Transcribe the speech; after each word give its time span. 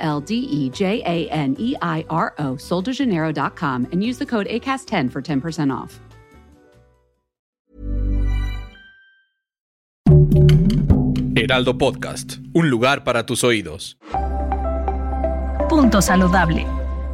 L 0.00 0.20
D 0.20 0.34
E 0.34 0.70
J 0.70 1.02
A 1.04 1.28
N 1.30 1.54
E 1.58 1.76
I 1.80 2.04
R 2.10 2.34
O, 2.38 2.56
soldejaneiro.com, 2.56 3.86
and 3.92 4.02
use 4.02 4.18
the 4.18 4.26
code 4.26 4.48
ACAST10 4.48 5.10
for 5.10 5.22
10% 5.22 5.70
off. 5.72 6.00
Heraldo 11.36 11.78
Podcast, 11.78 12.38
un 12.52 12.68
lugar 12.68 13.04
para 13.04 13.24
tus 13.24 13.44
oídos. 13.44 13.96
Punto 15.68 16.02
saludable. 16.02 16.66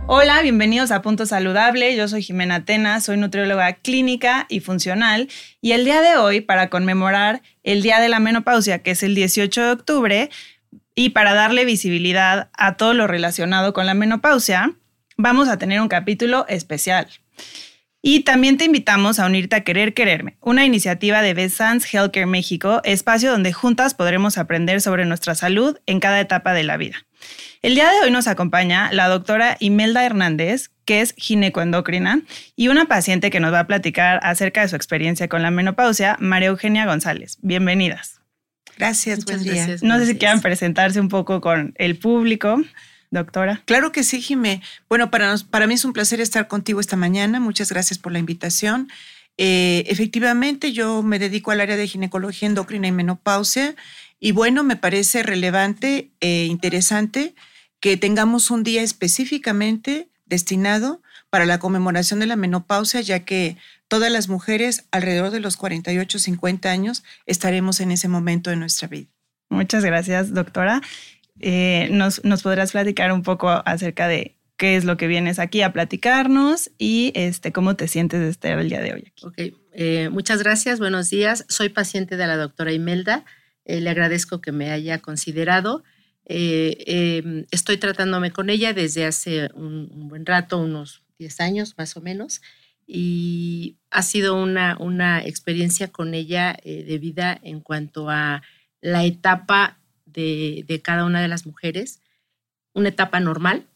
Hola, 0.09 0.41
bienvenidos 0.41 0.93
a 0.93 1.03
Punto 1.03 1.27
Saludable. 1.27 1.97
Yo 1.97 2.07
soy 2.07 2.23
Jimena 2.23 2.65
Tena, 2.65 3.01
soy 3.01 3.17
nutrióloga 3.17 3.73
clínica 3.75 4.47
y 4.49 4.61
funcional. 4.61 5.29
Y 5.61 5.73
el 5.73 5.85
día 5.85 6.01
de 6.01 6.17
hoy, 6.17 6.41
para 6.41 6.71
conmemorar 6.71 7.43
el 7.65 7.83
Día 7.83 7.99
de 7.99 8.09
la 8.09 8.21
Menopausia, 8.21 8.85
que 8.85 8.93
es 8.93 9.03
el 9.03 9.17
18 9.17 9.63
de 9.63 9.71
octubre, 9.73 10.31
y 10.97 11.11
para 11.11 11.35
darle 11.35 11.65
visibilidad 11.65 12.49
a 12.57 12.77
todo 12.77 12.95
lo 12.95 13.07
relacionado 13.07 13.73
con 13.75 13.87
la 13.87 13.95
menopausia, 13.95 14.73
vamos 15.17 15.49
a 15.49 15.59
tener 15.59 15.81
un 15.81 15.89
capítulo 15.89 16.47
especial. 16.49 17.07
Y 18.01 18.21
también 18.21 18.57
te 18.57 18.65
invitamos 18.65 19.19
a 19.19 19.27
unirte 19.27 19.57
a 19.57 19.65
Querer 19.65 19.93
Quererme, 19.93 20.37
una 20.41 20.65
iniciativa 20.65 21.23
de 21.23 21.35
Besans 21.35 21.93
Healthcare 21.93 22.27
México, 22.27 22.81
espacio 22.85 23.31
donde 23.31 23.53
juntas 23.53 23.95
podremos 23.95 24.39
aprender 24.39 24.81
sobre 24.81 25.05
nuestra 25.05 25.35
salud 25.35 25.79
en 25.87 26.01
cada 26.01 26.21
etapa 26.21 26.55
de 26.55 26.63
la 26.63 26.77
vida. 26.77 26.97
El 27.63 27.75
día 27.75 27.91
de 27.91 28.01
hoy 28.05 28.11
nos 28.11 28.27
acompaña 28.27 28.91
la 28.93 29.09
doctora 29.09 29.57
Imelda 29.61 30.05
Hernández, 30.05 30.71
que 30.85 31.01
es 31.03 31.15
ginecoendocrina, 31.19 32.23
y 32.55 32.69
una 32.69 32.87
paciente 32.87 33.31
que 33.31 33.41
nos 33.41 33.53
va 33.53 33.61
a 33.61 33.67
platicar 33.67 34.21
acerca 34.23 34.63
de 34.63 34.69
su 34.69 34.77
experiencia 34.77 35.29
con 35.29 35.43
la 35.43 35.51
menopausia, 35.51 36.17
María 36.21 36.49
Eugenia 36.49 36.87
González. 36.87 37.39
Bienvenidas. 37.43 38.16
Gracias, 38.77 39.25
buen 39.25 39.43
día. 39.43 39.77
no 39.83 39.99
sé 39.99 40.07
si 40.07 40.17
quieran 40.17 40.41
presentarse 40.41 41.01
un 41.01 41.09
poco 41.09 41.41
con 41.41 41.75
el 41.77 41.99
público. 41.99 42.63
Doctora. 43.11 43.63
Claro 43.67 43.93
que 43.93 44.03
sí, 44.03 44.21
Jimé. 44.21 44.63
Bueno, 44.89 45.11
para, 45.11 45.37
para 45.51 45.67
mí 45.67 45.75
es 45.75 45.85
un 45.85 45.93
placer 45.93 46.21
estar 46.21 46.49
contigo 46.49 46.81
esta 46.81 46.97
mañana. 46.97 47.39
Muchas 47.39 47.71
gracias 47.71 47.99
por 47.99 48.13
la 48.13 48.19
invitación. 48.19 48.89
Eh, 49.39 49.85
efectivamente, 49.87 50.73
yo 50.73 51.03
me 51.03 51.19
dedico 51.19 51.51
al 51.51 51.61
área 51.61 51.77
de 51.77 51.87
ginecología 51.87 52.49
endocrina 52.49 52.89
y 52.89 52.93
menopausia 52.93 53.77
y 54.19 54.33
bueno, 54.33 54.65
me 54.65 54.77
parece 54.77 55.23
relevante 55.23 56.11
e 56.21 56.47
interesante 56.47 57.35
que 57.81 57.97
tengamos 57.97 58.51
un 58.51 58.63
día 58.63 58.83
específicamente 58.83 60.09
destinado 60.25 61.03
para 61.37 61.45
la 61.45 61.59
conmemoración 61.59 62.19
de 62.19 62.25
la 62.25 62.35
menopausia, 62.35 63.03
ya 63.03 63.27
que 63.27 63.59
todas 63.89 64.11
las 64.11 64.27
mujeres 64.27 64.87
alrededor 64.91 65.31
de 65.31 65.41
los 65.41 65.59
48, 65.59 66.19
50 66.19 66.71
años 66.71 67.05
estaremos 67.27 67.81
en 67.81 67.91
ese 67.91 68.09
momento 68.09 68.49
de 68.49 68.57
nuestra 68.57 68.89
vida. 68.89 69.09
Muchas 69.51 69.85
gracias, 69.85 70.33
doctora. 70.33 70.81
Eh, 71.41 71.91
nos, 71.93 72.23
podrás 72.43 72.73
platicar 72.73 73.13
un 73.13 73.23
poco 73.23 73.51
acerca 73.51 74.09
de 74.09 74.35
qué 74.57 74.77
es 74.77 74.87
lo 74.87 74.97
que 74.97 75.09
vienes 75.09 75.39
aquí 75.39 75.61
a 75.61 75.75
platicarnos 75.75 76.71
y 76.79 77.13
este, 77.15 77.53
cómo 77.53 77.77
te 77.77 77.87
sientes 77.87 78.21
de 78.21 78.31
estar 78.31 78.59
el 78.59 78.71
día 78.71 78.81
de 78.81 78.95
hoy 78.95 79.05
aquí. 79.07 79.27
Ok, 79.27 79.59
eh, 79.75 80.09
muchas 80.11 80.43
gracias, 80.43 80.79
buenos 80.79 81.11
días. 81.11 81.45
Soy 81.51 81.69
paciente 81.69 82.17
de 82.17 82.27
la 82.27 82.39
doctora 82.39 82.73
Imelda. 82.73 83.27
Eh, 83.67 83.83
le 83.83 83.91
agradezco 83.91 84.41
que 84.41 84.53
me 84.53 84.71
haya 84.71 85.01
considerado. 85.01 85.85
Em, 86.25 87.45
estoy 87.51 87.77
tratándome 87.77 88.31
con 88.31 88.49
ella 88.49 88.73
desde 88.73 89.05
hace 89.05 89.51
un, 89.53 89.91
un, 89.93 90.09
buen 90.09 90.25
rato, 90.25 90.57
unos 90.57 91.03
10 91.19 91.41
años 91.41 91.75
más 91.77 91.97
o 91.97 92.01
menos, 92.01 92.43
y 92.87 93.79
ha 93.91 94.03
sido 94.03 94.41
una, 94.41 94.77
una 94.79 95.25
experiencia 95.25 95.89
con 95.89 96.15
ella 96.15 96.57
de 96.65 96.99
vida 96.99 97.39
en 97.43 97.61
cuanto 97.61 98.11
a 98.11 98.43
la 98.81 99.05
etapa 99.05 99.81
de, 100.05 100.81
cada 100.83 101.05
una 101.05 101.21
de 101.21 101.29
las 101.29 101.47
mujeres, 101.47 102.01
una 102.73 102.89
etapa 102.89 103.21
normal, 103.21 103.67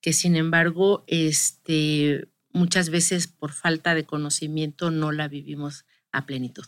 que 0.00 0.12
sin 0.12 0.36
embargo, 0.36 1.04
este, 1.06 2.28
muchas 2.52 2.90
veces 2.90 3.26
por 3.26 3.52
falta 3.52 3.94
de 3.94 4.04
conocimiento 4.04 4.90
no 4.90 5.12
la 5.12 5.28
vivimos 5.28 5.84
a 6.12 6.26
plenitud. 6.26 6.64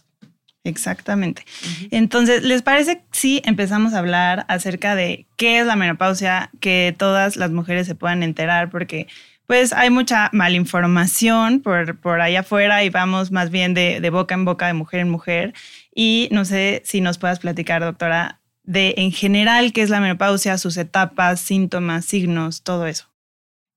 Exactamente. 0.63 1.45
Entonces, 1.91 2.43
¿les 2.43 2.63
parece 2.63 3.03
si 3.13 3.41
empezamos 3.45 3.95
a 3.95 3.99
hablar 3.99 4.45
acerca 4.49 4.95
de 4.95 5.27
qué 5.37 5.61
es 5.61 5.67
la 5.67 5.77
menopausia, 5.77 6.51
que 6.61 6.95
todas 6.99 7.37
las 7.37 7.51
mujeres 7.51 7.87
se 7.87 7.95
puedan 7.95 8.23
enterar? 8.23 8.71
Porque 8.71 9.07
pues 9.51 9.73
hay 9.73 9.91
mucha 9.91 10.31
malinformación 10.33 11.61
por, 11.61 11.99
por 11.99 12.21
allá 12.21 12.39
afuera 12.39 12.85
y 12.85 12.89
vamos 12.89 13.33
más 13.33 13.51
bien 13.51 13.75
de, 13.75 14.09
boca 14.09 14.33
en 14.33 14.45
boca, 14.45 14.69
de 14.69 14.75
mujer 14.75 15.01
en 15.01 15.11
mujer. 15.11 15.55
Y 15.93 16.29
no 16.31 16.45
sé 16.45 16.83
si 16.85 17.01
nos 17.01 17.19
puedas 17.19 17.41
platicar, 17.41 17.83
doctora, 17.83 18.39
de 18.63 18.95
en 18.97 19.11
general 19.11 19.73
qué 19.73 19.83
es 19.83 19.91
la 19.91 19.99
menopausia, 19.99 20.57
sus 20.57 20.77
etapas, 20.77 21.41
síntomas, 21.41 22.05
signos, 22.05 22.63
todo 22.63 22.87
eso. 22.87 23.11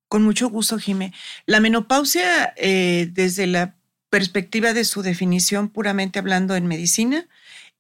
Con 0.10 0.22
mucho 0.22 0.48
gusto, 0.48 0.78
Jimé. 0.78 1.12
La 1.48 1.60
menopausia, 1.60 2.54
eh, 2.56 3.10
desde 3.12 3.48
la 3.48 3.74
perspectiva 4.12 4.74
de 4.74 4.86
su 4.86 5.02
definición 5.02 5.70
puramente 5.70 6.20
hablando 6.20 6.56
en 6.56 6.68
medicina, 6.68 7.26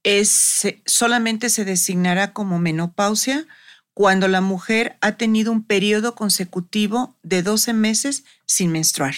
es, 0.02 0.68
solamente 0.88 1.48
se 1.52 1.64
designará 1.64 2.34
como 2.34 2.58
menopausia 2.58 3.46
cuando 3.94 4.28
la 4.28 4.42
mujer 4.42 4.98
ha 5.02 5.14
tenido 5.14 5.52
un 5.52 5.64
periodo 5.64 6.16
consecutivo 6.16 7.16
de 7.24 7.44
12 7.44 7.74
meses 7.74 8.24
sin 8.46 8.72
menstruar. 8.72 9.16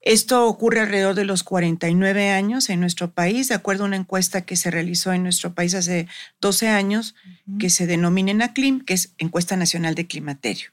Esto 0.00 0.46
ocurre 0.46 0.80
alrededor 0.80 1.14
de 1.14 1.24
los 1.24 1.42
49 1.44 2.30
años 2.30 2.68
en 2.68 2.78
nuestro 2.80 3.12
país, 3.12 3.48
de 3.48 3.54
acuerdo 3.54 3.84
a 3.84 3.86
una 3.86 3.96
encuesta 3.96 4.42
que 4.42 4.54
se 4.54 4.70
realizó 4.70 5.14
en 5.14 5.22
nuestro 5.22 5.54
país 5.54 5.74
hace 5.74 6.08
12 6.42 6.68
años, 6.68 7.14
que 7.58 7.70
se 7.70 7.86
denomina 7.86 8.32
ENACLIM, 8.32 8.80
que 8.84 8.92
es 8.92 9.14
Encuesta 9.16 9.56
Nacional 9.56 9.94
de 9.94 10.06
Climaterio. 10.06 10.72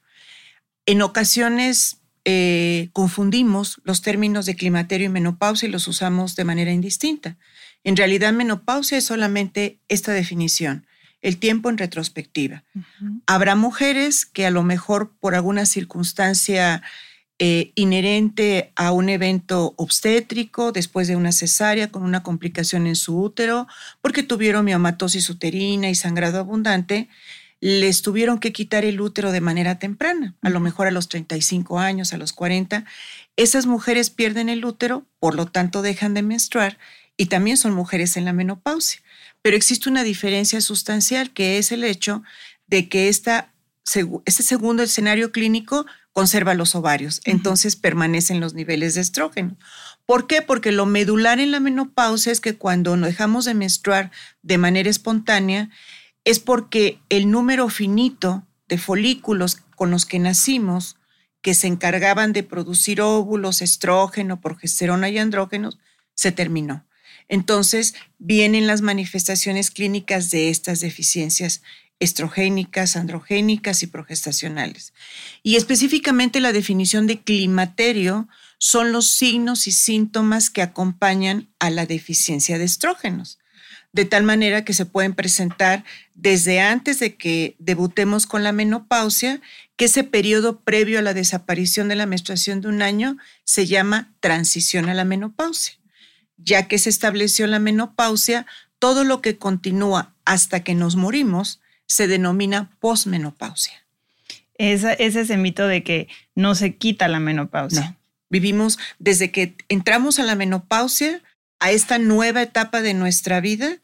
En 0.84 1.00
ocasiones 1.00 1.98
eh, 2.26 2.90
confundimos 2.92 3.80
los 3.84 4.02
términos 4.02 4.44
de 4.44 4.54
climaterio 4.54 5.06
y 5.06 5.10
menopausia 5.10 5.66
y 5.66 5.72
los 5.72 5.88
usamos 5.88 6.36
de 6.36 6.44
manera 6.44 6.70
indistinta. 6.70 7.38
En 7.84 7.96
realidad, 7.96 8.34
menopausia 8.34 8.98
es 8.98 9.04
solamente 9.04 9.78
esta 9.88 10.12
definición, 10.12 10.86
el 11.22 11.38
tiempo 11.38 11.70
en 11.70 11.78
retrospectiva. 11.78 12.64
Habrá 13.26 13.54
mujeres 13.54 14.26
que 14.26 14.44
a 14.44 14.50
lo 14.50 14.62
mejor 14.64 15.12
por 15.20 15.34
alguna 15.34 15.64
circunstancia 15.64 16.82
eh, 17.38 17.72
inherente 17.74 18.72
a 18.76 18.92
un 18.92 19.08
evento 19.08 19.74
obstétrico 19.76 20.70
después 20.70 21.08
de 21.08 21.16
una 21.16 21.32
cesárea 21.32 21.90
con 21.90 22.02
una 22.02 22.22
complicación 22.22 22.86
en 22.86 22.96
su 22.96 23.20
útero, 23.20 23.66
porque 24.00 24.22
tuvieron 24.22 24.64
miomatosis 24.64 25.28
uterina 25.30 25.88
y 25.88 25.94
sangrado 25.94 26.38
abundante, 26.38 27.08
les 27.60 28.02
tuvieron 28.02 28.38
que 28.38 28.52
quitar 28.52 28.84
el 28.84 29.00
útero 29.00 29.30
de 29.30 29.40
manera 29.40 29.78
temprana, 29.78 30.34
a 30.42 30.50
lo 30.50 30.58
mejor 30.58 30.88
a 30.88 30.90
los 30.90 31.08
35 31.08 31.78
años, 31.78 32.12
a 32.12 32.16
los 32.16 32.32
40. 32.32 32.84
Esas 33.36 33.66
mujeres 33.66 34.10
pierden 34.10 34.48
el 34.48 34.64
útero, 34.64 35.06
por 35.20 35.36
lo 35.36 35.46
tanto 35.46 35.82
dejan 35.82 36.14
de 36.14 36.22
menstruar 36.22 36.78
y 37.16 37.26
también 37.26 37.56
son 37.56 37.72
mujeres 37.72 38.16
en 38.16 38.24
la 38.24 38.32
menopausia. 38.32 39.01
Pero 39.42 39.56
existe 39.56 39.88
una 39.88 40.04
diferencia 40.04 40.60
sustancial 40.60 41.32
que 41.32 41.58
es 41.58 41.72
el 41.72 41.84
hecho 41.84 42.22
de 42.66 42.88
que 42.88 43.08
esta, 43.08 43.52
este 44.24 44.42
segundo 44.42 44.82
escenario 44.82 45.32
clínico 45.32 45.84
conserva 46.12 46.54
los 46.54 46.74
ovarios, 46.74 47.20
entonces 47.24 47.74
permanecen 47.76 48.40
los 48.40 48.54
niveles 48.54 48.94
de 48.94 49.00
estrógeno. 49.00 49.56
¿Por 50.06 50.26
qué? 50.26 50.42
Porque 50.42 50.72
lo 50.72 50.86
medular 50.86 51.40
en 51.40 51.50
la 51.50 51.60
menopausia 51.60 52.32
es 52.32 52.40
que 52.40 52.56
cuando 52.56 52.96
nos 52.96 53.08
dejamos 53.08 53.44
de 53.44 53.54
menstruar 53.54 54.10
de 54.42 54.58
manera 54.58 54.90
espontánea, 54.90 55.70
es 56.24 56.38
porque 56.38 57.00
el 57.08 57.30
número 57.30 57.68
finito 57.68 58.46
de 58.68 58.78
folículos 58.78 59.56
con 59.74 59.90
los 59.90 60.06
que 60.06 60.18
nacimos, 60.18 60.96
que 61.40 61.54
se 61.54 61.66
encargaban 61.66 62.32
de 62.32 62.44
producir 62.44 63.00
óvulos, 63.00 63.62
estrógeno, 63.62 64.40
progesterona 64.40 65.08
y 65.08 65.18
andrógenos, 65.18 65.78
se 66.14 66.30
terminó. 66.30 66.84
Entonces 67.32 67.94
vienen 68.18 68.66
las 68.66 68.82
manifestaciones 68.82 69.70
clínicas 69.70 70.30
de 70.30 70.50
estas 70.50 70.80
deficiencias 70.80 71.62
estrogénicas, 71.98 72.94
androgénicas 72.94 73.82
y 73.82 73.86
progestacionales. 73.86 74.92
Y 75.42 75.56
específicamente 75.56 76.40
la 76.40 76.52
definición 76.52 77.06
de 77.06 77.22
climaterio 77.22 78.28
son 78.58 78.92
los 78.92 79.08
signos 79.08 79.66
y 79.66 79.72
síntomas 79.72 80.50
que 80.50 80.60
acompañan 80.60 81.48
a 81.58 81.70
la 81.70 81.86
deficiencia 81.86 82.58
de 82.58 82.64
estrógenos. 82.64 83.38
de 83.94 84.06
tal 84.06 84.22
manera 84.22 84.64
que 84.64 84.72
se 84.72 84.86
pueden 84.86 85.12
presentar 85.12 85.84
desde 86.14 86.60
antes 86.60 86.98
de 86.98 87.14
que 87.16 87.56
debutemos 87.58 88.26
con 88.26 88.42
la 88.42 88.50
menopausia, 88.50 89.42
que 89.76 89.84
ese 89.84 90.02
periodo 90.02 90.60
previo 90.60 90.98
a 90.98 91.02
la 91.02 91.12
desaparición 91.12 91.88
de 91.88 91.96
la 91.96 92.06
menstruación 92.06 92.62
de 92.62 92.68
un 92.68 92.80
año 92.80 93.18
se 93.44 93.66
llama 93.66 94.14
transición 94.20 94.88
a 94.88 94.94
la 94.94 95.04
menopausia. 95.04 95.81
Ya 96.44 96.68
que 96.68 96.78
se 96.78 96.90
estableció 96.90 97.46
la 97.46 97.58
menopausia, 97.58 98.46
todo 98.78 99.04
lo 99.04 99.20
que 99.20 99.38
continúa 99.38 100.14
hasta 100.24 100.64
que 100.64 100.74
nos 100.74 100.96
morimos 100.96 101.60
se 101.86 102.06
denomina 102.06 102.70
posmenopausia. 102.80 103.84
Ese 104.54 104.96
es 104.98 105.16
ese 105.16 105.36
mito 105.36 105.66
de 105.66 105.82
que 105.82 106.08
no 106.34 106.54
se 106.54 106.76
quita 106.76 107.08
la 107.08 107.20
menopausia. 107.20 107.96
Vivimos 108.30 108.78
desde 108.98 109.30
que 109.30 109.56
entramos 109.68 110.18
a 110.18 110.22
la 110.22 110.34
menopausia, 110.34 111.22
a 111.58 111.70
esta 111.70 111.98
nueva 111.98 112.42
etapa 112.42 112.82
de 112.82 112.94
nuestra 112.94 113.40
vida, 113.40 113.78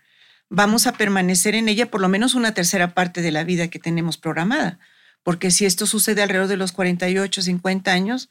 vamos 0.48 0.86
a 0.86 0.92
permanecer 0.92 1.54
en 1.54 1.68
ella 1.68 1.90
por 1.90 2.00
lo 2.00 2.08
menos 2.08 2.34
una 2.34 2.54
tercera 2.54 2.94
parte 2.94 3.22
de 3.22 3.30
la 3.30 3.44
vida 3.44 3.68
que 3.68 3.78
tenemos 3.78 4.16
programada. 4.16 4.78
Porque 5.22 5.50
si 5.50 5.66
esto 5.66 5.86
sucede 5.86 6.22
alrededor 6.22 6.48
de 6.48 6.56
los 6.56 6.72
48, 6.72 7.42
50 7.42 7.92
años, 7.92 8.30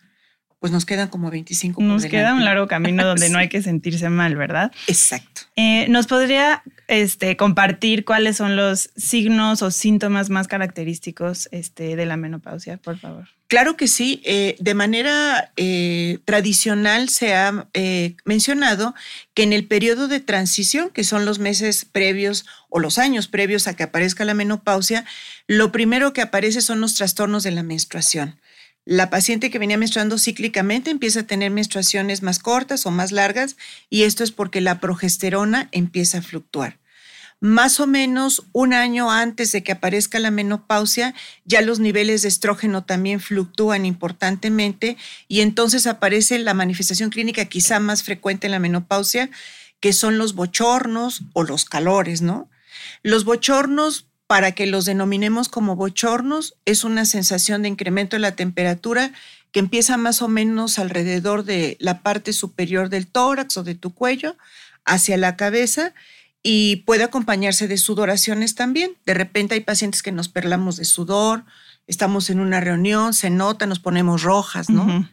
pues 0.60 0.72
nos 0.72 0.86
quedan 0.86 1.10
como 1.10 1.30
25. 1.30 1.82
Nos 1.84 2.06
queda 2.06 2.34
un 2.34 2.44
largo 2.44 2.68
camino 2.68 3.06
donde 3.06 3.30
no 3.30 3.38
hay 3.40 3.50
que 3.50 3.62
sentirse 3.62 4.10
mal, 4.10 4.36
¿verdad? 4.36 4.72
Exacto. 4.88 5.42
Eh, 5.56 5.86
¿Nos 5.90 6.08
podría 6.08 6.64
este, 6.88 7.38
compartir 7.38 8.06
cuáles 8.06 8.38
son 8.38 8.56
los 8.56 8.90
signos 8.96 9.62
o 9.62 9.70
síntomas 9.70 10.30
más 10.30 10.48
característicos 10.48 11.48
este, 11.52 11.96
de 11.96 12.06
la 12.06 12.18
menopausia, 12.18 12.78
por 12.78 12.98
favor? 12.98 13.28
Claro 13.48 13.78
que 13.78 13.88
sí. 13.88 14.22
Eh, 14.26 14.56
de 14.60 14.74
manera 14.74 15.52
eh, 15.58 16.20
tradicional 16.26 17.08
se 17.10 17.36
ha 17.36 17.68
mencionado 18.26 18.96
que 19.36 19.44
en 19.44 19.54
el 19.54 19.66
periodo 19.66 20.08
de 20.08 20.20
transición, 20.20 20.90
que 20.90 21.04
son 21.04 21.24
los 21.26 21.38
meses 21.40 21.86
previos 21.86 22.46
o 22.70 22.80
los 22.80 22.98
años 22.98 23.28
previos 23.28 23.68
a 23.68 23.76
que 23.76 23.84
aparezca 23.84 24.26
la 24.26 24.34
menopausia, 24.34 25.06
lo 25.46 25.72
primero 25.72 26.14
que 26.14 26.22
aparece 26.22 26.62
son 26.62 26.82
los 26.82 26.96
trastornos 26.96 27.44
de 27.44 27.52
la 27.52 27.64
menstruación 27.64 28.38
la 28.88 29.10
paciente 29.10 29.52
que 29.52 29.60
venía 29.60 29.78
menstruando 29.78 30.18
cíclicamente 30.18 30.92
empieza 30.92 31.20
a 31.20 31.28
tener 31.28 31.52
menstruaciones 31.52 32.22
más 32.24 32.40
cortas 32.40 32.86
o 32.86 32.92
más 32.92 33.12
largas 33.12 33.58
y 33.90 34.04
esto 34.04 34.24
es 34.24 34.32
porque 34.32 34.62
la 34.62 34.80
progesterona 34.80 35.68
empieza 35.74 36.20
a 36.20 36.22
fluctuar. 36.22 36.80
Más 37.42 37.82
o 37.82 37.86
menos 37.86 38.46
un 38.54 38.74
año 38.74 39.12
antes 39.12 39.52
de 39.52 39.62
que 39.62 39.74
aparezca 39.74 40.20
la 40.20 40.32
menopausia, 40.32 41.14
ya 41.44 41.62
los 41.62 41.80
niveles 41.80 42.22
de 42.22 42.30
estrógeno 42.30 42.86
también 42.86 43.20
fluctúan 43.20 43.86
importantemente 43.86 44.96
y 45.28 45.42
entonces 45.42 45.86
aparece 45.86 46.40
la 46.40 46.54
manifestación 46.54 47.10
clínica 47.10 47.44
quizá 47.44 47.82
más 47.82 48.04
frecuente 48.04 48.48
en 48.48 48.52
la 48.52 48.60
menopausia, 48.60 49.30
que 49.82 49.92
son 49.92 50.18
los 50.18 50.34
bochornos 50.34 51.24
o 51.34 51.44
los 51.44 51.66
calores, 51.66 52.22
¿no? 52.22 52.50
Los 53.04 53.26
bochornos 53.26 54.08
para 54.28 54.52
que 54.52 54.68
los 54.68 54.86
denominemos 54.86 55.48
como 55.50 55.76
bochornos, 55.76 56.56
es 56.66 56.84
una 56.84 57.06
sensación 57.06 57.62
de 57.62 57.70
incremento 57.70 58.18
de 58.18 58.22
la 58.22 58.36
temperatura 58.36 59.14
que 59.52 59.60
empieza 59.60 59.98
más 59.98 60.22
o 60.22 60.28
menos 60.28 60.78
alrededor 60.78 61.46
de 61.46 61.78
la 61.80 62.02
parte 62.02 62.34
superior 62.34 62.90
del 62.90 63.08
tórax 63.08 63.58
o 63.58 63.64
de 63.64 63.76
tu 63.76 63.94
cuello 63.94 64.36
hacia 64.86 65.18
la 65.18 65.38
cabeza 65.38 65.94
y 66.44 66.78
puede 66.86 67.04
acompañarse 67.04 67.68
de 67.68 67.78
sudoraciones 67.78 68.56
también. 68.56 68.92
De 69.06 69.14
repente 69.14 69.56
hay 69.56 69.62
pacientes 69.62 70.04
que 70.04 70.12
nos 70.12 70.28
perlamos 70.28 70.76
de 70.78 70.86
sudor, 70.86 71.46
estamos 71.88 72.30
en 72.30 72.40
una 72.40 72.60
reunión, 72.60 73.14
se 73.14 73.30
nota, 73.30 73.66
nos 73.66 73.80
ponemos 73.80 74.24
rojas, 74.24 74.70
¿no? 74.70 75.10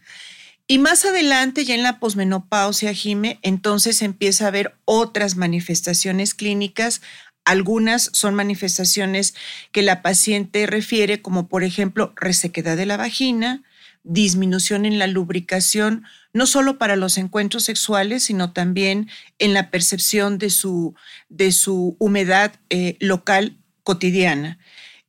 Y 0.67 0.79
más 0.79 1.05
adelante, 1.05 1.65
ya 1.67 1.75
en 1.75 1.83
la 1.83 1.99
posmenopausia, 1.99 2.95
Jime, 2.95 3.39
entonces 3.43 4.01
empieza 4.01 4.45
a 4.45 4.49
haber 4.49 4.75
otras 4.87 5.37
manifestaciones 5.37 6.33
clínicas 6.33 7.03
algunas 7.45 8.11
son 8.13 8.35
manifestaciones 8.35 9.35
que 9.73 9.83
la 9.83 10.03
paciente 10.03 10.67
refiere, 10.67 11.23
como 11.23 11.49
por 11.49 11.65
ejemplo 11.65 12.13
resequedad 12.17 12.77
de 12.77 12.87
la 12.87 12.97
vagina, 12.97 13.63
disminución 14.03 14.85
en 14.87 14.99
la 14.99 15.07
lubricación, 15.07 16.05
no 16.33 16.47
solo 16.47 16.79
para 16.79 16.97
los 16.97 17.17
encuentros 17.17 17.65
sexuales, 17.65 18.25
sino 18.25 18.53
también 18.53 19.09
en 19.39 19.55
la 19.55 19.71
percepción 19.71 20.39
de 20.39 20.51
su, 20.51 20.95
de 21.29 21.53
su 21.53 21.97
humedad 21.99 22.53
eh, 22.71 22.97
local 23.01 23.57
cotidiana. 23.83 24.59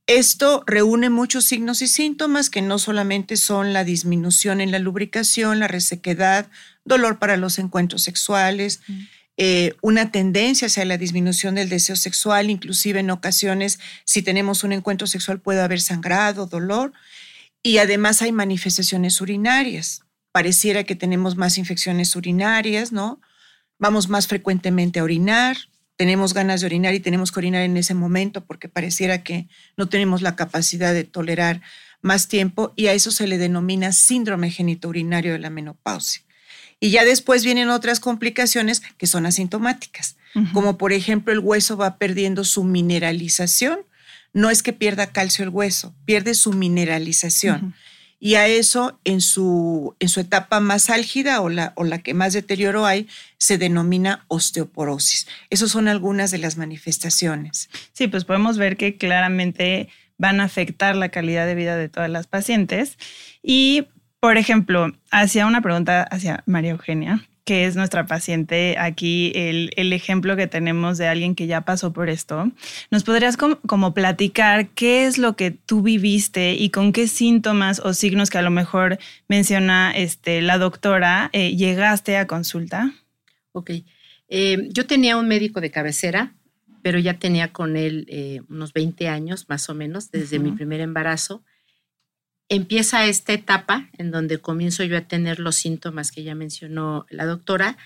Esto 0.08 0.64
reúne 0.68 1.10
muchos 1.10 1.46
signos 1.46 1.82
y 1.82 1.88
síntomas 1.88 2.50
que 2.52 2.62
no 2.62 2.78
solamente 2.78 3.38
son 3.38 3.74
la 3.74 3.84
disminución 3.84 4.62
en 4.62 4.72
la 4.72 4.78
lubricación, 4.78 5.60
la 5.60 5.68
resequedad, 5.68 6.48
dolor 6.84 7.18
para 7.18 7.38
los 7.38 7.58
encuentros 7.58 8.04
sexuales, 8.04 8.82
mm. 8.88 9.00
Eh, 9.38 9.76
una 9.82 10.12
tendencia 10.12 10.68
hacia 10.68 10.86
la 10.86 10.98
disminución 10.98 11.56
del 11.56 11.70
deseo 11.70 11.96
sexual, 11.96 12.50
inclusive 12.50 13.02
en 13.02 13.12
ocasiones, 13.12 13.80
si 14.06 14.22
tenemos 14.22 14.64
un 14.64 14.72
encuentro 14.72 15.08
sexual 15.08 15.42
puede 15.42 15.62
haber 15.62 15.82
sangrado, 15.82 16.46
dolor, 16.46 16.94
y 17.62 17.80
además 17.80 18.22
hay 18.22 18.32
manifestaciones 18.32 19.20
urinarias. 19.20 20.04
Pareciera 20.32 20.84
que 20.84 20.96
tenemos 20.96 21.36
más 21.36 21.58
infecciones 21.58 22.16
urinarias, 22.16 22.92
¿no? 22.92 23.20
Vamos 23.78 24.08
más 24.08 24.28
frecuentemente 24.28 25.00
a 25.00 25.04
orinar, 25.04 25.58
tenemos 25.98 26.34
ganas 26.34 26.62
de 26.62 26.68
orinar 26.68 26.94
y 26.94 27.00
tenemos 27.00 27.32
que 27.32 27.40
orinar 27.40 27.64
en 27.64 27.78
ese 27.78 27.94
momento 27.94 28.46
porque 28.46 28.70
pareciera 28.70 29.24
que 29.24 29.48
no 29.78 29.88
tenemos 29.88 30.22
la 30.22 30.36
capacidad 30.36 30.94
de 30.94 31.06
tolerar 31.06 31.62
más 32.02 32.28
tiempo 32.28 32.74
y 32.76 32.88
a 32.88 32.94
eso 32.94 33.12
se 33.12 33.28
le 33.28 33.38
denomina 33.38 33.92
síndrome 33.92 34.52
genitourinario 34.52 35.34
de 35.34 35.40
la 35.40 35.50
menopausia. 35.50 36.22
Y 36.80 36.90
ya 36.90 37.06
después 37.06 37.44
vienen 37.44 37.70
otras 37.70 38.00
complicaciones 38.00 38.82
que 38.98 39.08
son 39.08 39.26
asintomáticas, 39.26 40.18
como 40.54 40.78
por 40.78 40.92
ejemplo 40.92 41.32
el 41.32 41.40
hueso 41.40 41.78
va 41.78 41.98
perdiendo 41.98 42.44
su 42.44 42.64
mineralización. 42.64 43.80
No 44.34 44.50
es 44.50 44.62
que 44.62 44.74
pierda 44.74 45.12
calcio 45.12 45.44
el 45.44 45.50
hueso, 45.50 45.96
pierde 46.06 46.34
su 46.34 46.52
mineralización. 46.52 47.74
Y 48.20 48.36
a 48.36 48.48
eso, 48.48 49.00
en 49.04 49.22
su, 49.22 49.96
en 50.00 50.10
su 50.10 50.20
etapa 50.20 50.60
más 50.60 50.90
álgida 50.90 51.42
o 51.42 51.50
la, 51.50 51.74
o 51.76 51.84
la 51.84 52.00
que 52.00 52.14
más 52.14 52.34
deterioro 52.34 52.86
hay, 52.86 53.08
se 53.38 53.58
denomina 53.58 54.26
osteoporosis. 54.30 55.28
Esas 55.50 55.72
son 55.72 55.88
algunas 55.88 56.32
de 56.32 56.40
las 56.40 56.58
manifestaciones. 56.58 57.70
Sí, 57.94 58.08
pues 58.08 58.26
podemos 58.26 58.58
ver 58.58 58.78
que 58.78 58.98
claramente 58.98 59.90
van 60.18 60.40
a 60.40 60.46
afectar 60.46 60.96
la 60.96 61.10
calidad 61.10 61.46
de 61.46 61.56
vida 61.56 61.78
de 61.78 61.90
todas 61.90 62.10
las 62.10 62.26
pacientes. 62.26 62.98
Y 63.44 63.88
por 64.26 64.40
ejemplo, 64.40 64.92
hacía 65.12 65.46
una 65.46 65.62
pregunta 65.62 66.02
hacia 66.02 66.42
María 66.48 66.72
Eugenia, 66.72 67.28
que 67.44 67.68
es 67.68 67.76
nuestra 67.76 68.08
paciente 68.08 68.76
aquí, 68.80 69.32
el, 69.36 69.94
ejemplo 69.94 70.36
que 70.36 70.48
tenemos 70.48 70.98
de 70.98 71.08
alguien 71.08 71.36
que 71.36 71.46
ya 71.46 71.62
pasó 71.62 71.94
por 71.94 72.10
esto. 72.10 72.52
¿Nos 72.90 73.04
podrías 73.04 73.38
como 73.38 73.94
platicar 73.94 74.70
qué 74.70 75.06
es 75.06 75.20
lo 75.20 75.36
que 75.36 75.52
tú 75.52 75.84
viviste 75.84 76.56
y 76.56 76.72
con 76.72 76.92
qué 76.92 77.08
síntomas 77.08 77.80
o 77.80 77.94
signos 77.94 78.32
que 78.32 78.40
a 78.40 78.42
lo 78.42 78.50
mejor 78.50 78.98
menciona 79.28 79.92
este, 79.96 80.42
la 80.42 80.58
doctora 80.58 81.30
eh, 81.32 81.56
llegaste 81.56 82.18
a 82.18 82.26
consulta? 82.26 82.96
Ok. 83.52 83.74
Eh, 84.28 84.70
yo 84.72 84.88
tenía 84.88 85.18
un 85.18 85.28
médico 85.28 85.62
de 85.62 85.70
cabecera, 85.70 86.34
pero 86.82 86.98
ya 86.98 87.20
tenía 87.20 87.54
con 87.54 87.78
él 87.78 88.08
eh, 88.10 88.42
unos 88.50 88.74
20 88.74 89.08
años 89.08 89.46
más 89.50 89.70
o 89.70 89.76
menos 89.76 90.10
desde 90.10 90.40
mi 90.40 90.52
primer 90.52 90.82
embarazo 90.82 91.44
empieza 92.50 93.06
esta 93.06 93.34
etapa 93.34 93.90
en 93.98 94.12
donde 94.12 94.40
comienzo 94.40 94.84
yo 94.84 94.98
a 94.98 95.02
tener 95.02 95.40
los 95.40 95.56
síntomas 95.56 96.12
que 96.12 96.24
ya 96.24 96.36
mencionó 96.36 97.06
la 97.10 97.26
doctora 97.26 97.78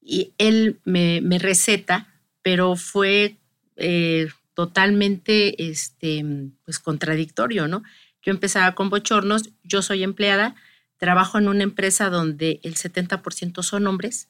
y 0.00 0.32
él 0.38 0.78
me, 0.84 1.20
receta, 1.38 2.06
pero 2.42 2.76
fue 2.76 3.36
eh, 3.76 4.28
totalmente 4.54 5.68
este, 5.68 6.24
pues, 6.64 6.78
contradictorio, 6.78 7.66
¿no? 7.66 7.82
Yo 8.22 8.32
empezaba 8.32 8.74
con 8.74 8.88
bochornos, 8.88 9.50
yo 9.62 9.82
soy 9.82 10.02
empleada, 10.02 10.54
trabajo 10.96 11.38
en 11.38 11.48
una 11.48 11.62
empresa 11.62 12.08
donde 12.08 12.60
el 12.62 12.74
70% 12.76 13.62
son 13.62 13.86
hombres, 13.86 14.28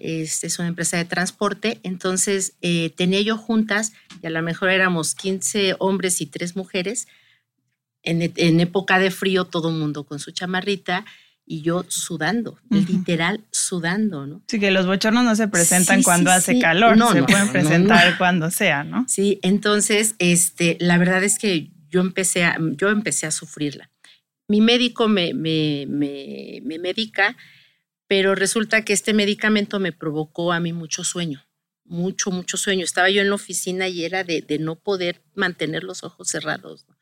este, 0.00 0.46
es, 0.46 0.58
una 0.58 0.68
empresa 0.68 0.96
de 0.96 1.04
transporte, 1.04 1.80
entonces 1.82 2.54
eh, 2.62 2.90
tenía 2.96 3.20
yo 3.20 3.36
juntas, 3.36 3.92
y 4.22 4.26
a 4.26 4.30
lo 4.30 4.42
mejor 4.42 4.70
éramos 4.70 5.14
15 5.14 5.76
hombres 5.78 6.20
y 6.20 6.26
3 6.26 6.56
mujeres, 6.56 7.06
e, 8.02 8.32
en, 8.36 8.60
época 8.60 8.98
de 8.98 9.10
frío 9.10 9.44
todo 9.44 9.70
el 9.70 9.76
mundo 9.76 10.04
con 10.04 10.18
su 10.18 10.30
chamarrita 10.30 11.04
y 11.46 11.62
yo 11.62 11.84
sudando, 11.88 12.58
literal 12.70 13.44
sudando, 13.50 14.24
¿no? 14.24 14.40
Sí, 14.46 14.60
que 14.60 14.70
los 14.70 14.86
bochornos 14.86 15.24
no 15.24 15.34
se 15.34 15.48
presentan 15.48 16.02
cuando 16.04 16.30
hace 16.30 16.60
calor, 16.60 16.96
no, 16.96 17.12
se 17.12 17.24
pueden 17.24 17.48
presentar 17.48 18.16
cuando 18.18 18.52
sea, 18.52 18.84
¿no? 18.84 19.04
Sí, 19.08 19.40
entonces, 19.42 20.14
este, 20.20 20.76
la 20.78 20.96
verdad 20.96 21.24
es 21.24 21.40
que 21.40 21.72
yo 21.88 22.02
empecé 22.02 22.44
a, 22.44 22.56
yo 22.76 22.90
empecé 22.90 23.26
a 23.26 23.32
sufrirla. 23.32 23.90
Mi 24.46 24.60
médico 24.60 25.08
me, 25.08 25.34
me, 25.34 25.86
me, 25.88 26.60
me 26.62 26.78
medica, 26.78 27.36
pero 28.06 28.36
resulta 28.36 28.84
que 28.84 28.92
este 28.92 29.12
medicamento 29.12 29.80
me 29.80 29.90
provocó 29.90 30.52
a 30.52 30.60
mí 30.60 30.72
mucho 30.72 31.02
sueño, 31.02 31.44
mucho, 31.84 32.30
mucho 32.30 32.58
sueño. 32.58 32.84
Estaba 32.84 33.10
yo 33.10 33.22
en 33.22 33.28
la 33.28 33.34
oficina 33.34 33.88
y 33.88 34.04
era 34.04 34.22
de, 34.22 34.40
de 34.40 34.60
no 34.60 34.76
poder 34.76 35.20
mantener 35.34 35.82
los 35.82 36.04
ojos 36.04 36.28
cerrados. 36.28 36.86
¿no? 36.88 36.99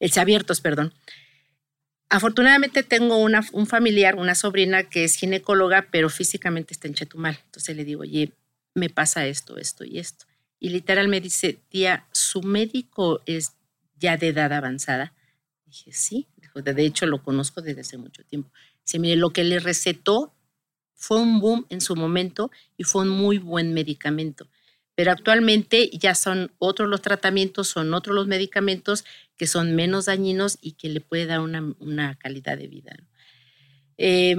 El 0.00 0.12
abiertos, 0.16 0.60
perdón. 0.60 0.94
Afortunadamente 2.08 2.82
tengo 2.82 3.18
una, 3.18 3.46
un 3.52 3.66
familiar, 3.66 4.14
una 4.14 4.34
sobrina 4.34 4.84
que 4.84 5.04
es 5.04 5.16
ginecóloga, 5.16 5.88
pero 5.90 6.08
físicamente 6.08 6.72
está 6.72 6.88
en 6.88 6.94
Chetumal. 6.94 7.38
Entonces 7.44 7.76
le 7.76 7.84
digo, 7.84 8.02
oye, 8.02 8.32
me 8.74 8.88
pasa 8.88 9.26
esto, 9.26 9.58
esto 9.58 9.84
y 9.84 9.98
esto. 9.98 10.24
Y 10.58 10.70
literal 10.70 11.08
me 11.08 11.20
dice, 11.20 11.58
tía, 11.68 12.06
¿su 12.12 12.42
médico 12.42 13.20
es 13.26 13.52
ya 13.96 14.16
de 14.16 14.28
edad 14.28 14.52
avanzada? 14.52 15.12
Dije, 15.66 15.92
sí. 15.92 16.26
de 16.54 16.84
hecho 16.84 17.06
lo 17.06 17.22
conozco 17.22 17.60
desde 17.60 17.82
hace 17.82 17.98
mucho 17.98 18.24
tiempo. 18.24 18.50
Dice, 18.84 18.98
mire, 18.98 19.16
lo 19.16 19.30
que 19.30 19.44
le 19.44 19.58
recetó 19.58 20.34
fue 20.94 21.20
un 21.20 21.40
boom 21.40 21.66
en 21.68 21.80
su 21.80 21.94
momento 21.94 22.50
y 22.76 22.84
fue 22.84 23.02
un 23.02 23.10
muy 23.10 23.38
buen 23.38 23.74
medicamento. 23.74 24.48
Pero 24.94 25.12
actualmente 25.12 25.90
ya 25.90 26.14
son 26.16 26.50
otros 26.58 26.88
los 26.88 27.02
tratamientos, 27.02 27.68
son 27.68 27.94
otros 27.94 28.16
los 28.16 28.26
medicamentos 28.26 29.04
que 29.38 29.46
son 29.46 29.74
menos 29.74 30.06
dañinos 30.06 30.58
y 30.60 30.72
que 30.72 30.88
le 30.88 31.00
puede 31.00 31.26
dar 31.26 31.40
una, 31.40 32.18
calidad 32.18 32.58
de 32.58 32.68
vida. 32.68 32.96
Eh, 33.96 34.36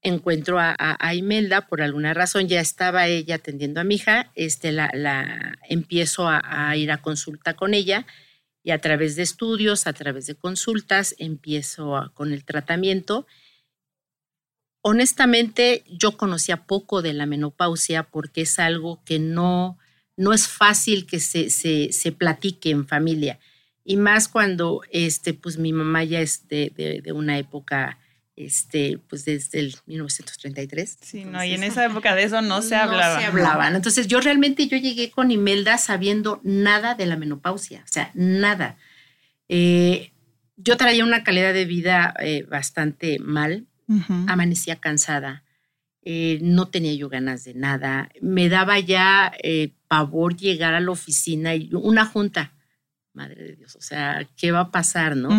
encuentro 0.00 0.58
a, 0.58 1.14
Imelda, 1.14 1.66
por 1.66 1.82
alguna 1.82 2.14
razón 2.14 2.48
ya 2.48 2.60
estaba 2.60 3.08
ella 3.08 3.34
atendiendo 3.34 3.80
a 3.80 3.84
mi 3.84 3.96
hija, 3.96 4.30
este, 4.34 4.72
la, 4.72 5.58
empiezo 5.68 6.28
a, 6.28 6.74
ir 6.76 6.92
a 6.92 7.02
consulta 7.02 7.54
con 7.54 7.74
ella 7.74 8.06
y 8.62 8.70
a 8.70 8.80
través 8.80 9.16
de 9.16 9.22
estudios, 9.22 9.86
a 9.86 9.92
través 9.92 10.26
de 10.26 10.36
consultas, 10.36 11.14
empiezo 11.18 12.12
con 12.14 12.32
el 12.32 12.44
tratamiento 12.44 13.26
honestamente, 14.88 15.82
yo 15.88 16.16
conocía 16.16 16.64
poco 16.68 17.02
de 17.02 17.12
la 17.12 17.26
menopausia 17.26 18.04
porque 18.04 18.42
es 18.42 18.60
algo 18.60 19.02
que 19.04 19.18
no, 19.18 19.78
no 20.16 20.32
es 20.32 20.46
fácil 20.46 21.06
que 21.06 21.18
se, 21.18 21.50
se, 21.50 22.12
platique 22.12 22.70
en 22.70 22.86
familia. 22.86 23.40
Y 23.88 23.96
más 23.98 24.26
cuando 24.26 24.82
este, 24.90 25.32
pues, 25.32 25.58
mi 25.58 25.72
mamá 25.72 26.02
ya 26.02 26.20
es 26.20 26.48
de, 26.48 27.02
una 27.14 27.38
época, 27.38 28.00
este, 28.34 28.98
pues 28.98 29.24
desde 29.24 29.60
el 29.60 29.76
1933. 29.86 30.98
Sí, 31.00 31.24
no, 31.24 31.42
y 31.44 31.54
en 31.54 31.62
esa 31.62 31.84
época 31.84 32.16
de 32.16 32.24
eso 32.24 32.42
no 32.42 32.62
se 32.62 32.74
hablaba. 32.74 33.14
No 33.14 33.20
se 33.20 33.26
hablaban. 33.26 33.76
Entonces 33.76 34.08
yo 34.08 34.20
realmente 34.20 34.66
yo 34.66 34.76
llegué 34.76 35.12
con 35.12 35.30
Imelda 35.30 35.78
sabiendo 35.78 36.40
nada 36.42 36.96
de 36.96 37.06
la 37.06 37.16
menopausia, 37.16 37.84
o 37.84 37.88
sea, 37.88 38.10
nada. 38.14 38.76
Eh, 39.48 40.10
yo 40.56 40.76
traía 40.76 41.04
una 41.04 41.22
calidad 41.22 41.54
de 41.54 41.64
vida 41.64 42.12
eh, 42.18 42.42
bastante 42.42 43.20
mal, 43.20 43.68
amanecía 44.26 44.80
cansada, 44.80 45.44
eh, 46.02 46.40
no 46.42 46.66
tenía 46.66 46.92
yo 46.94 47.08
ganas 47.08 47.44
de 47.44 47.54
nada, 47.54 48.08
me 48.20 48.48
daba 48.48 48.80
ya 48.80 49.32
pavor 49.86 50.36
llegar 50.36 50.74
a 50.74 50.80
la 50.80 50.90
oficina 50.90 51.54
y 51.54 51.70
una 51.72 52.04
junta, 52.04 52.55
madre 53.16 53.42
de 53.42 53.56
Dios, 53.56 53.74
o 53.74 53.80
sea, 53.80 54.28
¿qué 54.36 54.52
va 54.52 54.60
a 54.60 54.70
pasar, 54.70 55.16
no? 55.16 55.30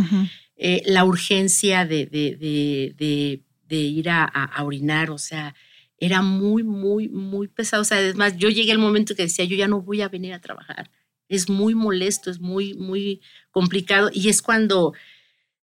Eh, 0.57 0.81
la 0.87 1.05
urgencia 1.05 1.85
de, 1.85 2.07
de, 2.07 3.75
ir 3.75 4.09
a, 4.09 4.63
orinar, 4.63 5.11
o 5.11 5.19
sea, 5.19 5.55
era 5.99 6.21
muy, 6.21 6.63
muy, 6.63 7.07
muy 7.09 7.47
pesado. 7.47 7.83
O 7.83 7.85
sea, 7.85 7.97
además, 7.97 8.35
yo 8.37 8.49
llegué 8.49 8.71
al 8.71 8.79
momento 8.79 9.15
que 9.15 9.23
decía, 9.23 9.45
yo 9.45 9.55
ya 9.55 9.67
no 9.67 9.81
voy 9.81 10.01
a 10.01 10.09
venir 10.09 10.33
a 10.33 10.41
trabajar. 10.41 10.89
Es 11.29 11.49
muy 11.49 11.75
molesto, 11.75 12.31
es 12.31 12.39
muy, 12.39 12.73
muy 12.73 13.21
complicado. 13.51 14.09
Y 14.11 14.29
es 14.29 14.41
cuando 14.41 14.93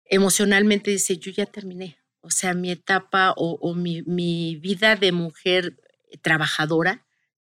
emocionalmente 0.05 0.91
dice, 0.91 1.17
yo 1.17 1.33
ya 1.33 1.47
terminé. 1.47 1.97
O 2.21 2.31
sea, 2.31 2.55
mi 2.55 2.71
etapa 2.71 3.35
o, 3.37 3.75
mi, 3.75 4.57
vida 4.57 4.97
de 4.97 5.13
mujer 5.13 5.79
trabajadora 6.23 7.05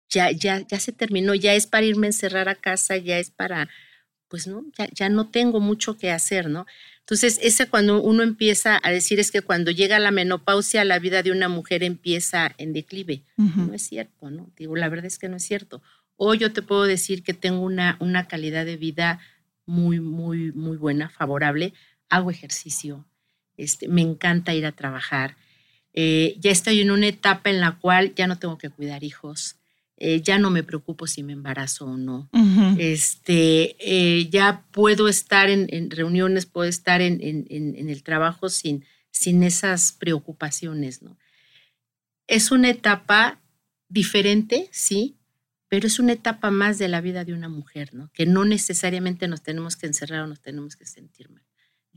ya, 0.10 0.32
ya, 0.32 0.65
ya 0.68 0.79
se 0.79 0.91
terminó, 0.91 1.36
ya 1.36 1.53
es 1.53 1.68
para 1.68 1.86
irme 1.86 2.08
a 2.08 2.10
encerrar 2.10 2.50
a 2.50 2.56
casa, 2.56 2.98
ya 2.98 3.20
es 3.20 3.29
para, 3.29 3.70
pues 4.29 4.48
no, 4.48 4.63
ya, 4.77 4.88
ya 4.93 5.09
no 5.09 5.27
tengo 5.27 5.59
mucho 5.59 5.98
que 5.98 6.12
hacer, 6.12 6.50
¿no? 6.50 6.65
Entonces, 7.00 7.39
ese 7.41 7.67
cuando 7.67 8.01
uno 8.01 8.21
empieza 8.21 8.79
a 8.83 8.91
decir 8.91 9.19
es 9.19 9.31
que 9.31 9.41
cuando 9.41 9.71
llega 9.71 9.98
la 9.98 10.12
menopausia, 10.12 10.86
la 10.86 11.00
vida 11.00 11.24
de 11.24 11.31
una 11.31 11.50
mujer 11.50 11.83
empieza 11.83 12.53
en 12.59 12.71
declive. 12.71 13.24
No 13.36 13.74
es 13.74 13.81
cierto, 13.81 14.29
¿no? 14.29 14.51
Digo, 14.55 14.75
la 14.75 14.89
verdad 14.89 15.07
es 15.07 15.17
que 15.17 15.27
no 15.27 15.38
es 15.38 15.43
cierto. 15.43 15.81
O 16.17 16.36
yo 16.36 16.53
te 16.53 16.62
puedo 16.62 16.83
decir 16.83 17.24
que 17.24 17.33
tengo 17.33 17.62
una, 17.62 17.98
una 18.00 18.27
calidad 18.27 18.63
de 18.63 18.77
vida 18.77 19.19
muy, 19.65 20.00
muy, 20.00 20.51
muy 20.51 20.77
buena, 20.77 21.09
favorable. 21.09 21.74
Hago 22.09 22.29
ejercicio, 22.29 23.07
este, 23.57 23.88
me 23.88 24.01
encanta 24.01 24.53
ir 24.53 24.67
a 24.67 24.71
trabajar. 24.71 25.36
Eh, 25.93 26.36
ya 26.39 26.51
estoy 26.51 26.81
en 26.81 26.91
una 26.91 27.07
etapa 27.07 27.50
en 27.50 27.59
la 27.59 27.79
cual 27.79 28.13
ya 28.13 28.27
no 28.27 28.38
tengo 28.38 28.57
que 28.57 28.69
cuidar 28.69 29.03
hijos, 29.03 29.55
eh, 30.00 30.22
ya 30.22 30.39
no 30.39 30.50
me 30.50 30.63
preocupo 30.63 31.08
si 31.08 31.24
me 31.24 31.34
embarazo 31.34 31.86
o 31.86 31.98
no. 31.98 32.29
este, 32.77 33.75
eh, 33.79 34.29
ya 34.29 34.65
puedo 34.72 35.08
estar 35.08 35.50
en, 35.50 35.91
reuniones, 35.91 36.46
puedo 36.46 36.68
estar 36.68 37.01
en, 37.01 37.20
el 37.22 38.03
trabajo 38.03 38.50
sin, 38.50 38.86
sin 39.12 39.44
esas 39.44 39.91
preocupaciones. 39.91 41.01
¿no? 41.01 41.18
Es 42.27 42.51
una 42.51 42.70
etapa 42.70 43.41
diferente, 43.88 44.70
sí, 44.72 45.18
pero 45.68 45.88
es 45.88 46.00
una 46.00 46.13
etapa 46.13 46.50
más 46.50 46.79
de 46.79 46.88
la 46.88 47.01
vida 47.01 47.25
de 47.25 47.34
una 47.34 47.50
mujer, 47.50 47.94
¿no? 47.94 48.10
que 48.13 48.25
no 48.25 48.46
necesariamente 48.46 49.27
nos 49.27 49.44
tenemos 49.44 49.75
que 49.75 49.88
encerrar 49.88 50.22
o 50.22 50.27
nos 50.27 50.41
tenemos 50.41 50.75
que 50.75 50.86
sentir 50.86 51.29
mal 51.29 51.44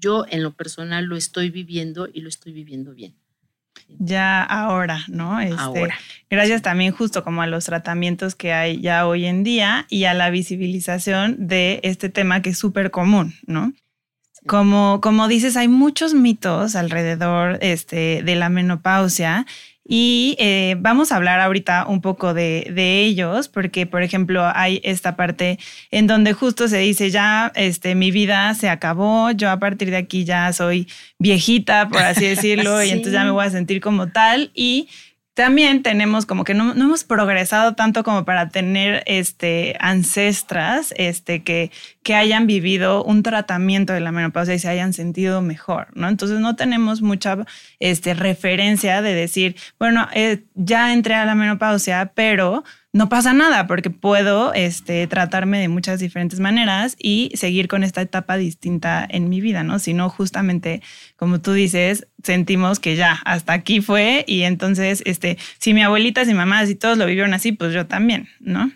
yo 0.03 0.25
en 0.29 0.43
lo 0.43 0.55
personal 0.55 1.05
lo 1.05 1.17
estoy 1.17 1.51
viviendo 1.51 2.09
y 2.13 2.21
lo 2.21 2.29
estoy 2.29 2.53
viviendo 2.53 2.93
bien. 2.93 3.15
Ya 3.99 4.43
ahora, 4.43 5.01
¿no? 5.09 5.41
Este, 5.41 5.61
ahora. 5.61 5.99
Gracias 6.31 6.63
también 6.63 6.93
justo 6.93 7.25
como 7.25 7.43
a 7.43 7.47
los 7.47 7.65
tratamientos 7.67 8.35
que 8.35 8.53
hay 8.53 8.81
ya 8.81 9.07
hoy 9.07 9.27
en 9.27 9.45
día 9.45 9.87
y 9.89 10.05
a 10.05 10.15
la 10.15 10.31
visibilización 10.31 11.47
de 11.47 11.81
este 11.83 12.09
tema 12.09 12.43
que 12.43 12.51
es 12.51 12.59
súper 12.59 12.91
común, 12.91 13.35
¿no? 13.47 13.73
Como, 14.47 15.01
como 15.01 15.29
dices, 15.29 15.57
hay 15.57 15.69
muchos 15.69 16.15
mitos 16.15 16.75
alrededor 16.75 17.59
este, 17.61 18.23
de 18.25 18.35
la 18.35 18.49
menopausia 18.49 19.47
y 19.85 20.37
eh, 20.39 20.77
vamos 20.79 21.11
a 21.11 21.17
hablar 21.17 21.41
ahorita 21.41 21.87
un 21.89 22.01
poco 22.01 22.35
de, 22.35 22.63
ellos, 23.05 23.49
porque, 23.49 23.87
por 23.87 24.03
ejemplo, 24.03 24.45
hay 24.55 24.81
esta 24.85 25.17
parte 25.17 25.59
en 25.91 26.07
donde 26.07 26.33
justo 26.33 26.69
se 26.69 26.79
dice, 26.79 27.11
ya 27.11 27.51
este, 27.55 27.95
mi 27.95 28.11
vida 28.11 28.55
se 28.55 28.69
acabó, 28.69 29.31
yo 29.33 29.51
a 29.51 29.59
partir 29.59 29.91
de 29.91 29.97
aquí 29.97 30.25
ya 30.25 30.53
soy 30.53 30.89
viejita, 31.19 31.89
por 31.89 32.03
así 32.03 32.25
decirlo, 32.29 32.83
y 32.83 32.91
entonces 32.91 33.15
ya 33.15 33.25
me 33.25 33.33
voy 33.33 33.45
a 33.45 33.51
sentir 33.51 33.81
como 33.81 34.09
tal. 34.09 34.53
Y 34.55 34.89
también 35.35 35.83
tenemos 35.83 36.27
como 36.27 36.45
que 36.45 36.53
no, 36.53 36.73
hemos 36.73 37.05
progresado 37.05 37.75
tanto 37.75 38.05
como 38.05 38.25
para 38.25 38.51
tener 38.51 39.03
este, 39.07 39.77
ancestras 39.81 40.93
este, 40.97 41.43
que, 41.43 41.71
que 42.03 42.15
hayan 42.15 42.47
vivido 42.47 43.03
un 43.03 43.23
tratamiento 43.23 43.95
de 43.95 44.01
la 44.01 44.13
menopausia 44.13 44.55
y 44.55 44.59
se 44.59 44.69
hayan 44.69 44.93
sentido 44.93 45.41
mejor, 45.41 45.89
¿no? 45.95 46.09
Entonces 46.09 46.41
no 46.41 46.55
tenemos 46.55 47.01
mucha 47.01 47.39
este, 47.81 48.13
referencia 48.15 49.01
de 49.01 49.15
decir, 49.15 49.57
bueno, 49.79 50.07
eh, 50.13 50.45
ya 50.55 50.93
entré 50.93 51.15
a 51.15 51.25
la 51.25 51.35
menopausia, 51.35 52.13
pero 52.15 52.63
no 52.93 53.09
pasa 53.09 53.33
nada 53.33 53.67
porque 53.67 53.89
puedo 53.89 54.53
este, 54.53 55.07
tratarme 55.07 55.59
de 55.61 55.69
muchas 55.69 55.99
diferentes 55.99 56.41
maneras 56.41 56.95
y 56.99 57.31
seguir 57.35 57.67
con 57.67 57.85
esta 57.85 58.03
etapa 58.03 58.37
distinta 58.37 59.07
en 59.09 59.31
mi 59.31 59.41
vida, 59.41 59.63
¿no? 59.63 59.79
Si 59.79 59.95
no, 59.95 60.11
justamente, 60.11 60.83
como 61.17 61.41
tú 61.41 61.53
dices, 61.53 62.07
sentimos 62.23 62.81
que 62.81 62.97
ya, 62.97 63.21
hasta 63.25 63.55
aquí 63.55 63.81
fue 63.81 64.25
y 64.29 64.43
entonces, 64.43 65.03
este, 65.07 65.39
si 65.59 65.73
mi 65.73 65.83
abuelita, 65.83 66.27
si 66.27 66.35
mamá, 66.35 66.67
si 66.67 66.75
todos 66.75 66.99
lo 66.99 67.07
vivieron 67.07 67.33
así, 67.33 67.53
pues 67.53 67.73
yo 67.73 67.87
también, 67.87 68.29
¿no? 68.41 68.71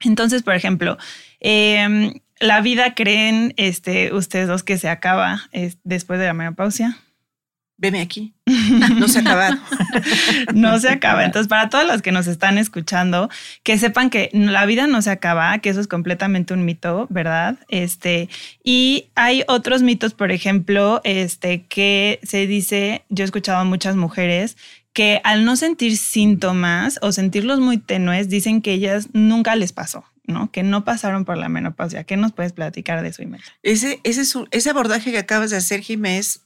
Entonces, 0.00 0.42
por 0.42 0.54
ejemplo, 0.54 0.98
em, 1.40 2.12
la 2.38 2.60
vida 2.60 2.94
creen 2.94 3.54
este, 3.56 4.12
ustedes 4.12 4.48
dos 4.48 4.62
que 4.62 4.76
se 4.76 4.90
acaba 4.90 5.48
después 5.82 6.20
de 6.20 6.26
la 6.26 6.34
menopausia 6.34 6.98
veme 7.78 8.00
aquí. 8.00 8.34
No 8.96 9.08
se 9.08 9.18
ha 9.18 9.22
acabado. 9.22 9.56
no 10.54 10.78
se 10.78 10.88
acaba. 10.88 11.24
Entonces, 11.24 11.48
para 11.48 11.68
todos 11.68 11.86
los 11.86 12.02
que 12.02 12.12
nos 12.12 12.26
están 12.26 12.58
escuchando, 12.58 13.28
que 13.62 13.78
sepan 13.78 14.10
que 14.10 14.30
la 14.32 14.64
vida 14.66 14.86
no 14.86 15.02
se 15.02 15.10
acaba, 15.10 15.58
que 15.58 15.68
eso 15.70 15.80
es 15.80 15.88
completamente 15.88 16.54
un 16.54 16.64
mito, 16.64 17.06
¿verdad? 17.10 17.58
Este, 17.68 18.28
y 18.64 19.08
hay 19.14 19.44
otros 19.48 19.82
mitos, 19.82 20.14
por 20.14 20.32
ejemplo, 20.32 21.00
este, 21.04 21.64
que 21.64 22.20
se 22.22 22.46
dice, 22.46 23.04
yo 23.08 23.24
he 23.24 23.26
escuchado 23.26 23.58
a 23.58 23.64
muchas 23.64 23.96
mujeres 23.96 24.56
que 24.92 25.20
al 25.24 25.44
no 25.44 25.56
sentir 25.56 25.96
síntomas 25.98 26.98
o 27.02 27.12
sentirlos 27.12 27.60
muy 27.60 27.76
tenues, 27.76 28.28
dicen 28.30 28.62
que 28.62 28.72
ellas 28.72 29.08
nunca 29.12 29.54
les 29.56 29.72
pasó. 29.72 30.04
¿no? 30.26 30.50
Que 30.50 30.62
no 30.62 30.84
pasaron 30.84 31.24
por 31.24 31.36
la 31.36 31.48
menopausia. 31.48 32.04
¿Qué 32.04 32.16
nos 32.16 32.32
puedes 32.32 32.52
platicar 32.52 33.02
de 33.02 33.10
eso, 33.10 33.22
Imelda? 33.22 33.46
Ese, 33.62 34.00
ese, 34.02 34.22
ese 34.50 34.70
abordaje 34.70 35.12
que 35.12 35.18
acabas 35.18 35.50
de 35.50 35.56
hacer, 35.56 35.80
Jiménez, 35.80 36.40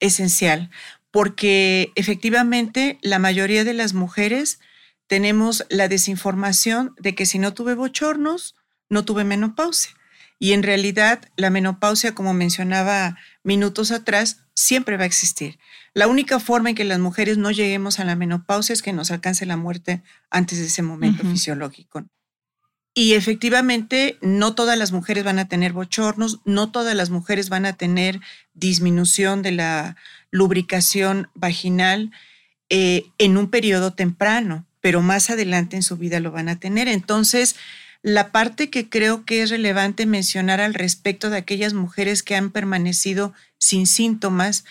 esencial, 0.00 0.70
porque 1.10 1.92
efectivamente 1.94 2.98
la 3.02 3.18
mayoría 3.18 3.64
de 3.64 3.74
las 3.74 3.94
mujeres 3.94 4.60
tenemos 5.06 5.66
la 5.70 5.88
desinformación 5.88 6.94
de 6.98 7.14
que 7.14 7.26
si 7.26 7.38
no 7.38 7.52
tuve 7.52 7.74
bochornos, 7.74 8.54
no 8.88 9.04
tuve 9.04 9.24
menopausia. 9.24 9.92
Y 10.38 10.52
en 10.52 10.62
realidad 10.62 11.28
la 11.36 11.50
menopausia, 11.50 12.14
como 12.14 12.32
mencionaba 12.32 13.18
minutos 13.42 13.90
atrás, 13.90 14.44
siempre 14.54 14.96
va 14.96 15.02
a 15.02 15.06
existir. 15.06 15.58
La 15.94 16.06
única 16.06 16.38
forma 16.38 16.70
en 16.70 16.76
que 16.76 16.84
las 16.84 16.98
mujeres 16.98 17.38
no 17.38 17.50
lleguemos 17.50 17.98
a 17.98 18.04
la 18.04 18.16
menopausia 18.16 18.72
es 18.72 18.82
que 18.82 18.92
nos 18.92 19.10
alcance 19.10 19.44
la 19.44 19.56
muerte 19.56 20.02
antes 20.30 20.58
de 20.58 20.66
ese 20.66 20.82
momento 20.82 21.24
fisiológico. 21.24 22.04
Y 22.94 23.14
efectivamente, 23.14 24.18
no 24.20 24.54
todas 24.54 24.76
las 24.76 24.92
mujeres 24.92 25.24
van 25.24 25.38
a 25.38 25.48
tener 25.48 25.72
bochornos, 25.72 26.40
no 26.44 26.70
todas 26.72 26.94
las 26.96 27.10
mujeres 27.10 27.48
van 27.48 27.64
a 27.66 27.74
tener 27.74 28.20
disminución 28.54 29.42
de 29.42 29.52
la 29.52 29.96
lubricación 30.30 31.28
vaginal 31.34 32.10
eh, 32.68 33.06
en 33.18 33.36
un 33.36 33.48
periodo 33.48 33.92
temprano, 33.94 34.66
pero 34.80 35.02
más 35.02 35.30
adelante 35.30 35.76
en 35.76 35.82
su 35.82 35.96
vida 35.96 36.20
lo 36.20 36.32
van 36.32 36.48
a 36.48 36.58
tener. 36.58 36.88
Entonces, 36.88 37.56
La 38.02 38.32
parte 38.32 38.70
que 38.70 38.88
creo 38.88 39.26
que 39.26 39.42
es 39.42 39.50
relevante 39.50 40.06
mencionar 40.06 40.60
al 40.60 40.72
respecto 40.72 41.28
de 41.28 41.36
aquellas 41.36 41.74
mujeres 41.74 42.22
que 42.22 42.34
han 42.34 42.50
permanecido 42.50 43.34
sin 43.58 43.86
síntomas 43.86 44.64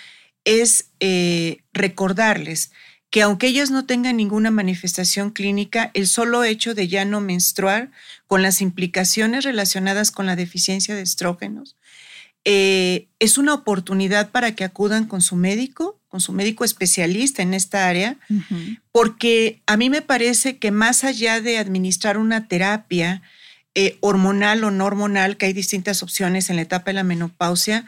es 0.45 0.89
eh, 0.99 1.59
recordarles 1.71 2.71
que 3.09 3.21
aunque 3.23 3.47
ellas 3.47 3.71
no 3.71 3.85
tengan 3.85 4.17
ninguna 4.17 4.51
manifestación 4.51 5.31
clínica, 5.31 5.89
el 5.93 6.07
solo 6.07 6.43
hecho 6.43 6.75
de 6.75 6.87
ya 6.87 7.05
no 7.05 7.21
menstruar, 7.21 7.91
con 8.27 8.43
las 8.43 8.61
implicaciones 8.61 9.43
relacionadas 9.43 10.11
con 10.11 10.27
la 10.27 10.35
deficiencia 10.35 10.95
de 10.95 11.01
estrógenos, 11.01 11.75
eh, 12.45 13.07
es 13.19 13.37
una 13.37 13.53
oportunidad 13.53 14.29
para 14.29 14.53
que 14.53 14.63
acudan 14.63 15.05
con 15.05 15.21
su 15.21 15.35
médico, 15.35 15.99
con 16.07 16.21
su 16.21 16.31
médico 16.31 16.63
especialista 16.63 17.41
en 17.41 17.53
esta 17.53 17.87
área, 17.87 18.17
porque 18.91 19.61
a 19.65 19.77
mí 19.77 19.89
me 19.89 20.01
parece 20.01 20.57
que 20.57 20.71
más 20.71 21.03
allá 21.03 21.41
de 21.41 21.57
administrar 21.57 22.17
una 22.17 22.47
terapia 22.47 23.21
eh, 23.75 23.97
hormonal 23.99 24.63
o 24.63 24.71
no 24.71 24.85
hormonal, 24.85 25.37
que 25.37 25.47
hay 25.47 25.53
distintas 25.53 26.01
opciones 26.01 26.49
en 26.49 26.55
la 26.55 26.63
etapa 26.63 26.85
de 26.91 26.95
la 26.95 27.03
menopausia, 27.03 27.85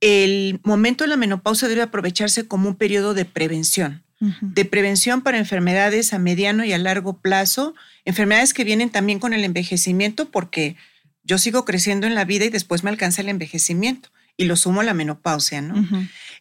el 0.00 0.60
momento 0.62 1.04
de 1.04 1.08
la 1.08 1.16
menopausia 1.16 1.66
debe 1.66 1.82
aprovecharse 1.82 2.46
como 2.46 2.68
un 2.68 2.76
periodo 2.76 3.14
de 3.14 3.24
prevención 3.24 4.04
de 4.20 4.64
prevención 4.64 5.22
para 5.22 5.38
enfermedades 5.38 6.12
a 6.12 6.18
mediano 6.18 6.64
y 6.64 6.72
a 6.72 6.78
largo 6.78 7.18
plazo, 7.18 7.74
enfermedades 8.04 8.52
que 8.52 8.64
vienen 8.64 8.90
también 8.90 9.20
con 9.20 9.32
el 9.32 9.44
envejecimiento, 9.44 10.30
porque 10.30 10.76
yo 11.22 11.38
sigo 11.38 11.64
creciendo 11.64 12.06
en 12.06 12.14
la 12.14 12.24
vida 12.24 12.44
y 12.46 12.50
después 12.50 12.82
me 12.82 12.90
alcanza 12.90 13.22
el 13.22 13.28
envejecimiento 13.28 14.10
y 14.36 14.44
lo 14.44 14.56
sumo 14.56 14.80
a 14.80 14.84
la 14.84 14.94
menopausia, 14.94 15.60
¿no? 15.60 15.86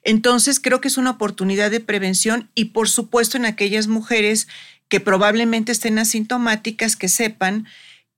Entonces 0.04 0.60
creo 0.60 0.82
que 0.82 0.88
es 0.88 0.98
una 0.98 1.12
oportunidad 1.12 1.70
de 1.70 1.80
prevención 1.80 2.50
y 2.56 2.66
por 2.66 2.90
supuesto 2.90 3.38
en 3.38 3.46
aquellas 3.46 3.88
mujeres 3.88 4.48
que 4.88 5.00
probablemente 5.00 5.72
estén 5.72 6.00
asintomáticas, 6.00 6.96
que 6.96 7.10
sepan 7.10 7.68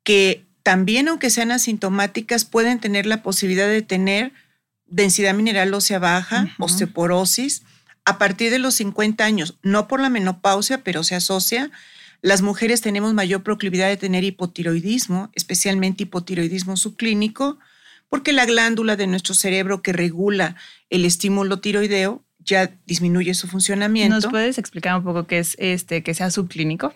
que 0.03 0.45
también 0.63 1.07
aunque 1.07 1.29
sean 1.29 1.51
asintomáticas 1.51 2.45
pueden 2.45 2.79
tener 2.79 3.05
la 3.05 3.23
posibilidad 3.23 3.67
de 3.67 3.81
tener 3.81 4.33
densidad 4.85 5.33
mineral 5.33 5.73
ósea 5.73 5.99
baja, 5.99 6.53
osteoporosis, 6.59 7.63
a 8.09 8.17
partir 8.17 8.51
de 8.51 8.59
los 8.59 8.75
50 8.75 9.23
años, 9.23 9.57
no 9.61 9.87
por 9.87 10.01
la 10.01 10.09
menopausia, 10.09 10.83
pero 10.83 11.03
se 11.03 11.15
asocia, 11.15 11.71
las 12.21 12.41
mujeres 12.41 12.81
tenemos 12.81 13.13
mayor 13.13 13.43
proclividad 13.43 13.87
de 13.87 13.97
tener 13.97 14.23
hipotiroidismo, 14.23 15.29
especialmente 15.35 16.03
hipotiroidismo 16.03 16.75
subclínico, 16.75 17.59
porque 18.09 18.33
la 18.33 18.45
glándula 18.45 18.95
de 18.95 19.07
nuestro 19.07 19.35
cerebro 19.35 19.81
que 19.81 19.93
regula 19.93 20.55
el 20.89 21.05
estímulo 21.05 21.59
tiroideo 21.59 22.23
ya 22.39 22.75
disminuye 22.87 23.33
su 23.35 23.47
funcionamiento. 23.47 24.15
¿Nos 24.15 24.27
puedes 24.27 24.57
explicar 24.57 24.97
un 24.97 25.03
poco 25.03 25.27
qué 25.27 25.39
es 25.39 25.55
este, 25.59 26.01
que 26.01 26.13
sea 26.13 26.31
subclínico? 26.31 26.93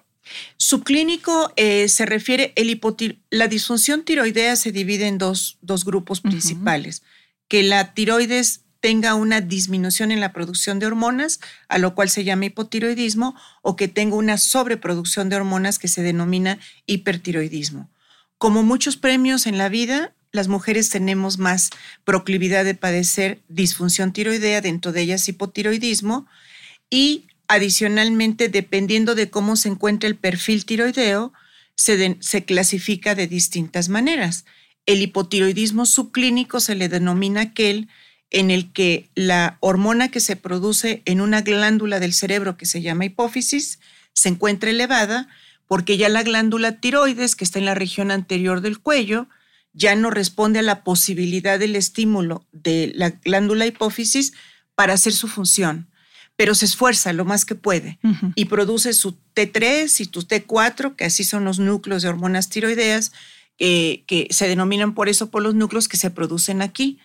Subclínico 0.58 1.54
eh, 1.58 1.90
se 1.90 2.06
refiere, 2.06 2.54
el 2.56 2.82
la 3.30 3.48
disfunción 3.48 4.04
tiroidea 4.04 4.56
se 4.56 4.72
divide 4.72 5.08
en 5.08 5.20
dos, 5.20 5.60
grupos 5.86 6.22
principales, 6.22 7.04
que 7.48 7.62
la 7.62 7.94
tiroides 7.94 8.64
tenga 8.84 9.16
una 9.16 9.40
disminución 9.40 10.12
en 10.12 10.20
la 10.20 10.34
producción 10.34 10.78
de 10.78 10.86
hormonas, 10.88 11.40
a 11.70 11.78
lo 11.78 11.96
cual 11.96 12.10
se 12.10 12.26
llama 12.26 12.48
hipotiroidismo, 12.48 13.34
o 13.62 13.78
que 13.78 13.88
tenga 13.88 14.18
una 14.18 14.38
sobreproducción 14.38 15.30
de 15.30 15.38
hormonas 15.38 15.80
que 15.80 15.88
se 15.88 16.04
denomina 16.04 16.60
hipertiroidismo. 16.86 17.90
Como 18.38 18.62
muchos 18.62 18.98
premios 18.98 19.48
en 19.48 19.58
la 19.58 19.70
vida, 19.70 20.14
las 20.34 20.50
mujeres 20.50 20.90
tenemos 20.90 21.38
más 21.38 21.70
proclividad 22.04 22.66
de 22.66 22.76
padecer 22.76 23.40
disfunción 23.48 24.12
tiroidea, 24.12 24.60
dentro 24.60 24.92
de 24.92 25.00
ellas 25.00 25.30
hipotiroidismo, 25.30 26.28
y 26.90 27.28
adicionalmente, 27.48 28.50
dependiendo 28.50 29.16
de 29.16 29.30
cómo 29.30 29.56
se 29.56 29.70
encuentra 29.70 30.10
el 30.10 30.18
perfil 30.18 30.66
tiroideo, 30.66 31.32
se, 31.76 32.18
se 32.20 32.44
clasifica 32.44 33.16
de 33.16 33.28
distintas 33.28 33.88
maneras. 33.88 34.44
El 34.86 35.02
hipotiroidismo 35.02 35.86
subclínico 35.86 36.60
se 36.60 36.76
le 36.76 36.90
denomina 36.90 37.40
aquel 37.40 37.88
en 38.34 38.52
el 38.52 38.74
que 38.74 39.10
la 39.16 39.58
hormona 39.62 40.10
que 40.10 40.20
se 40.20 40.36
produce 40.36 41.02
en 41.06 41.22
una 41.22 41.42
glándula 41.42 42.02
del 42.02 42.14
cerebro 42.14 42.58
que 42.58 42.66
se 42.66 42.82
llama 42.82 43.06
hipófisis 43.06 43.80
se 44.14 44.30
encuentra 44.30 44.72
elevada 44.72 45.30
porque 45.68 45.98
ya 45.98 46.10
la 46.10 46.24
glándula 46.24 46.80
tiroides 46.80 47.36
que 47.36 47.46
está 47.46 47.60
en 47.60 47.66
la 47.66 47.76
región 47.76 48.12
anterior 48.12 48.60
del 48.62 48.80
cuello 48.80 49.28
ya 49.74 49.96
no 49.96 50.10
responde 50.10 50.60
a 50.60 50.64
la 50.64 50.84
posibilidad 50.84 51.58
del 51.60 51.76
estímulo 51.76 52.46
de 52.52 52.92
la 52.96 53.12
glándula 53.12 53.66
hipófisis 53.66 54.34
para 54.76 54.94
hacer 54.94 55.14
su 55.14 55.28
función, 55.28 55.88
pero 56.36 56.56
se 56.56 56.66
esfuerza 56.66 57.14
lo 57.14 57.26
más 57.26 57.46
que 57.46 57.56
puede 57.56 58.00
y 58.36 58.46
produce 58.46 58.94
su 58.94 59.18
T3 59.36 60.00
y 60.00 60.06
tu 60.06 60.22
T4, 60.22 60.96
que 60.96 61.06
así 61.06 61.24
son 61.24 61.44
los 61.44 61.60
núcleos 61.60 62.02
de 62.02 62.10
hormonas 62.10 62.50
tiroideas, 62.50 63.12
eh, 63.60 64.04
que 64.08 64.28
se 64.32 64.48
denominan 64.48 64.94
por 64.94 65.10
eso 65.10 65.30
por 65.30 65.44
los 65.44 65.56
núcleos 65.56 65.88
que 65.88 65.98
se 65.98 66.10
producen 66.10 66.62
aquí. 66.62 67.00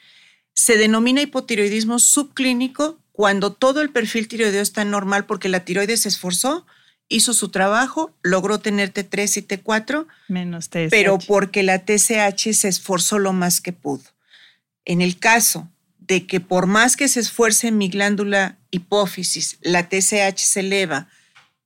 Se 0.59 0.77
denomina 0.77 1.23
hipotiroidismo 1.23 2.01
subclínico 2.01 2.99
cuando 3.13 3.53
todo 3.53 3.81
el 3.81 3.91
perfil 3.91 4.27
tiroideo 4.27 4.61
está 4.61 4.85
normal 4.85 5.25
porque 5.25 5.49
la 5.49 5.65
tiroides 5.65 6.01
se 6.01 6.09
esforzó, 6.09 6.67
hizo 7.09 7.33
su 7.33 7.51
trabajo, 7.51 8.13
logró 8.25 8.59
tener 8.59 8.93
T3 8.93 9.37
y 9.37 9.43
T4, 9.47 10.09
menos 10.27 10.69
TSH. 10.69 10.91
pero 10.91 11.21
porque 11.21 11.63
la 11.63 11.85
TSH 11.85 12.55
se 12.55 12.67
esforzó 12.67 13.21
lo 13.21 13.33
más 13.33 13.61
que 13.61 13.73
pudo. 13.73 14.03
En 14.85 15.01
el 15.01 15.21
caso 15.21 15.69
de 16.01 16.27
que 16.27 16.41
por 16.41 16.67
más 16.67 16.97
que 16.97 17.07
se 17.07 17.21
esfuerce 17.21 17.71
mi 17.71 17.89
glándula 17.89 18.59
hipófisis, 18.73 19.59
la 19.63 19.89
TSH 19.89 20.39
se 20.39 20.59
eleva 20.59 21.07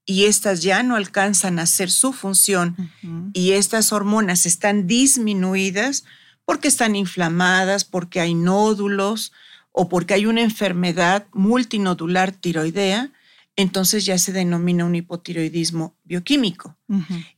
y 0.05 0.27
estas 0.27 0.61
ya 0.61 0.83
no 0.83 0.97
alcanzan 0.97 1.59
a 1.59 1.63
hacer 1.63 1.91
su 1.91 2.13
función 2.13 2.93
y 3.33 3.53
estas 3.53 3.91
hormonas 3.91 4.45
están 4.45 4.87
disminuidas, 4.87 6.05
porque 6.45 6.69
están 6.69 6.97
inflamadas, 6.97 7.85
porque 7.85 8.21
hay 8.21 8.35
nódulos 8.35 9.33
o 9.71 9.89
porque 9.89 10.15
hay 10.15 10.27
una 10.27 10.43
enfermedad 10.43 11.27
multinodular 11.33 12.33
tiroidea, 12.33 13.11
entonces 13.57 14.05
ya 14.05 14.19
se 14.19 14.33
denomina 14.33 14.85
un 14.85 14.95
hipotiroidismo 14.95 15.95
bioquímico. 16.05 16.77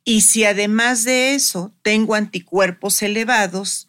Y 0.05 0.23
si 0.23 0.45
además 0.45 1.05
de 1.05 1.35
eso 1.35 1.73
tengo 1.83 2.14
anticuerpos 2.14 3.03
elevados 3.03 3.88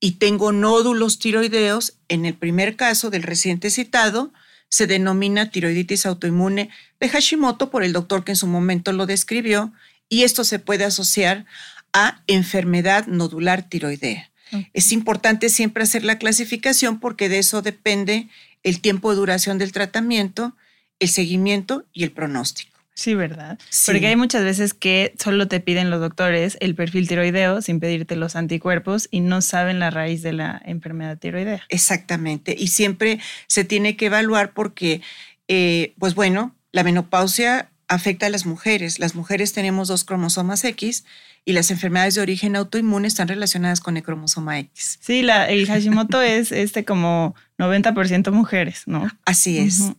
y 0.00 0.12
tengo 0.12 0.52
nódulos 0.52 1.18
tiroideos, 1.18 1.98
en 2.08 2.26
el 2.26 2.34
primer 2.34 2.76
caso 2.76 3.10
del 3.10 3.22
reciente 3.22 3.70
citado, 3.70 4.32
se 4.68 4.86
denomina 4.86 5.50
tiroiditis 5.50 6.04
autoinmune 6.06 6.70
de 6.98 7.08
Hashimoto 7.08 7.70
por 7.70 7.84
el 7.84 7.92
doctor 7.92 8.24
que 8.24 8.32
en 8.32 8.36
su 8.36 8.46
momento 8.46 8.92
lo 8.92 9.06
describió, 9.06 9.72
y 10.08 10.22
esto 10.22 10.44
se 10.44 10.58
puede 10.58 10.84
asociar 10.84 11.46
a 11.92 12.22
enfermedad 12.26 13.06
nodular 13.06 13.68
tiroidea. 13.68 14.30
Es 14.72 14.92
importante 14.92 15.48
siempre 15.48 15.84
hacer 15.84 16.04
la 16.04 16.18
clasificación 16.18 17.00
porque 17.00 17.28
de 17.28 17.38
eso 17.38 17.62
depende 17.62 18.28
el 18.62 18.80
tiempo 18.80 19.10
de 19.10 19.16
duración 19.16 19.58
del 19.58 19.72
tratamiento, 19.72 20.56
el 20.98 21.08
seguimiento 21.08 21.84
y 21.92 22.04
el 22.04 22.12
pronóstico. 22.12 22.74
Sí, 22.94 23.14
¿verdad? 23.14 23.58
Porque 23.86 24.06
hay 24.06 24.14
muchas 24.14 24.44
veces 24.44 24.72
que 24.72 25.14
solo 25.18 25.48
te 25.48 25.58
piden 25.58 25.90
los 25.90 26.00
doctores 26.00 26.56
el 26.60 26.76
perfil 26.76 27.08
tiroideo 27.08 27.60
sin 27.60 27.80
pedirte 27.80 28.14
los 28.14 28.36
anticuerpos 28.36 29.08
y 29.10 29.18
no 29.18 29.42
saben 29.42 29.80
la 29.80 29.90
raíz 29.90 30.22
de 30.22 30.32
la 30.32 30.62
enfermedad 30.64 31.18
tiroidea. 31.18 31.64
Exactamente. 31.70 32.54
Y 32.56 32.68
siempre 32.68 33.18
se 33.48 33.64
tiene 33.64 33.96
que 33.96 34.06
evaluar 34.06 34.52
porque, 34.52 35.02
eh, 35.48 35.92
pues 35.98 36.14
bueno, 36.14 36.54
la 36.70 36.84
menopausia 36.84 37.68
afecta 37.88 38.26
a 38.26 38.30
las 38.30 38.46
mujeres. 38.46 39.00
Las 39.00 39.16
mujeres 39.16 39.52
tenemos 39.52 39.88
dos 39.88 40.04
cromosomas 40.04 40.64
X 40.64 41.04
y 41.44 41.52
las 41.52 41.70
enfermedades 41.70 42.14
de 42.14 42.22
origen 42.22 42.56
autoinmune 42.56 43.06
están 43.06 43.28
relacionadas 43.28 43.80
con 43.80 43.96
el 43.96 44.02
cromosoma 44.02 44.58
X. 44.58 44.98
Sí, 45.00 45.22
la, 45.22 45.48
el 45.48 45.66
Hashimoto 45.66 46.22
es 46.22 46.52
este 46.52 46.84
como 46.84 47.34
90% 47.58 48.30
mujeres, 48.32 48.84
¿no? 48.86 49.10
Así 49.24 49.58
es. 49.58 49.92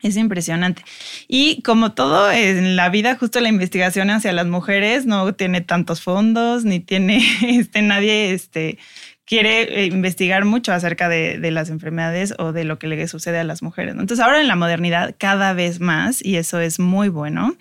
Es 0.00 0.16
impresionante. 0.16 0.84
Y 1.28 1.62
como 1.62 1.92
todo 1.92 2.30
en 2.30 2.76
la 2.76 2.90
vida, 2.90 3.16
justo 3.16 3.40
la 3.40 3.48
investigación 3.48 4.10
hacia 4.10 4.32
las 4.32 4.46
mujeres 4.46 5.06
no 5.06 5.34
tiene 5.34 5.62
tantos 5.62 6.02
fondos, 6.02 6.64
ni 6.64 6.78
tiene 6.80 7.22
este, 7.42 7.80
nadie 7.80 8.32
este, 8.32 8.78
quiere 9.26 9.62
eh, 9.62 9.86
investigar 9.86 10.44
mucho 10.44 10.72
acerca 10.72 11.08
de, 11.08 11.38
las 11.50 11.70
enfermedades 11.70 12.34
o 12.38 12.52
de 12.52 12.64
lo 12.64 12.78
que 12.78 12.86
le 12.86 13.06
sucede 13.06 13.38
a 13.38 13.44
las 13.44 13.62
mujeres. 13.62 13.92
Entonces 13.92 14.20
ahora 14.20 14.40
en 14.40 14.48
la 14.48 14.56
modernidad 14.56 15.14
cada 15.16 15.52
vez 15.52 15.78
más 15.80 16.24
y 16.24 16.36
eso 16.36 16.58
es 16.58 16.80
muy 16.80 17.08
bueno. 17.08 17.54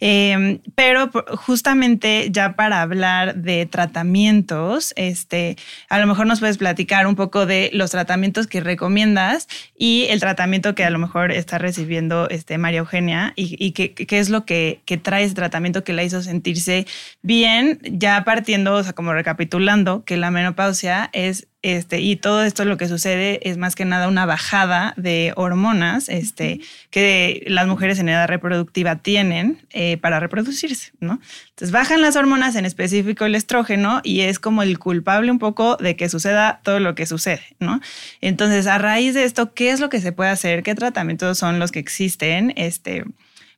Em, 0.00 0.60
pero 0.74 1.10
justamente 1.36 2.28
ya 2.30 2.54
para 2.54 2.82
hablar 2.82 3.36
de 3.36 3.66
tratamientos, 3.66 4.92
este, 4.96 5.56
a 5.88 5.98
lo 5.98 6.06
mejor 6.06 6.26
nos 6.26 6.40
puedes 6.40 6.58
platicar 6.58 7.06
un 7.06 7.14
poco 7.14 7.46
de 7.46 7.70
los 7.72 7.90
tratamientos 7.90 8.46
que 8.46 8.60
recomiendas 8.60 9.48
y 9.76 10.06
el 10.10 10.20
tratamiento 10.20 10.74
que 10.74 10.84
a 10.84 10.90
lo 10.90 10.98
mejor 10.98 11.32
está 11.32 11.58
recibiendo 11.58 12.28
este, 12.28 12.58
María 12.58 12.80
Eugenia 12.80 13.32
y, 13.36 13.72
qué, 13.72 13.94
es 14.10 14.28
lo 14.28 14.44
que 14.44 14.80
trae 15.02 15.24
ese 15.24 15.34
tratamiento 15.34 15.82
que 15.84 15.92
la 15.92 16.02
hizo 16.02 16.22
sentirse 16.22 16.86
bien, 17.22 17.78
ya 17.84 18.22
partiendo, 18.24 18.74
o 18.74 18.82
sea, 18.82 18.92
como 18.92 19.12
recapitulando, 19.12 20.04
que 20.04 20.16
la 20.16 20.30
menopausia 20.30 20.99
es 21.12 21.46
este, 21.62 22.00
y 22.00 22.16
todo 22.16 22.42
esto 22.42 22.64
lo 22.64 22.78
que 22.78 22.88
sucede 22.88 23.46
es 23.48 23.58
más 23.58 23.74
que 23.74 23.84
nada 23.84 24.08
una 24.08 24.24
bajada 24.24 24.94
de 24.96 25.34
hormonas 25.36 26.08
este, 26.08 26.60
que 26.88 27.44
las 27.46 27.66
mujeres 27.66 27.98
en 27.98 28.08
edad 28.08 28.26
reproductiva 28.28 28.96
tienen 28.96 29.66
eh, 29.68 29.98
para 29.98 30.20
reproducirse, 30.20 30.92
¿no? 31.00 31.20
Entonces 31.50 31.70
bajan 31.70 32.00
las 32.00 32.16
hormonas, 32.16 32.56
en 32.56 32.64
específico 32.64 33.26
el 33.26 33.34
estrógeno, 33.34 34.00
y 34.04 34.20
es 34.22 34.38
como 34.38 34.62
el 34.62 34.78
culpable 34.78 35.30
un 35.30 35.38
poco 35.38 35.76
de 35.76 35.96
que 35.96 36.08
suceda 36.08 36.60
todo 36.64 36.80
lo 36.80 36.94
que 36.94 37.04
sucede, 37.04 37.42
¿no? 37.58 37.80
Entonces, 38.22 38.66
a 38.66 38.78
raíz 38.78 39.12
de 39.12 39.24
esto, 39.24 39.52
¿qué 39.52 39.70
es 39.70 39.80
lo 39.80 39.90
que 39.90 40.00
se 40.00 40.12
puede 40.12 40.30
hacer? 40.30 40.62
¿Qué 40.62 40.74
tratamientos 40.74 41.36
son 41.36 41.58
los 41.58 41.72
que 41.72 41.78
existen 41.78 42.54
este, 42.56 43.04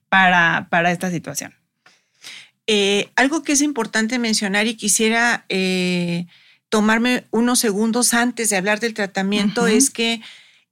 para, 0.09 0.67
para 0.71 0.91
esta 0.91 1.09
situación? 1.13 1.55
Eh, 2.67 3.11
algo 3.17 3.43
que 3.43 3.53
es 3.53 3.61
importante 3.61 4.19
mencionar 4.19 4.67
y 4.67 4.75
quisiera 4.75 5.45
eh, 5.49 6.27
tomarme 6.73 7.27
unos 7.33 7.59
segundos 7.59 8.15
antes 8.15 8.49
de 8.49 8.57
hablar 8.57 8.81
del 8.81 8.95
tratamiento 8.95 9.67
es 9.67 9.91
que 9.91 10.23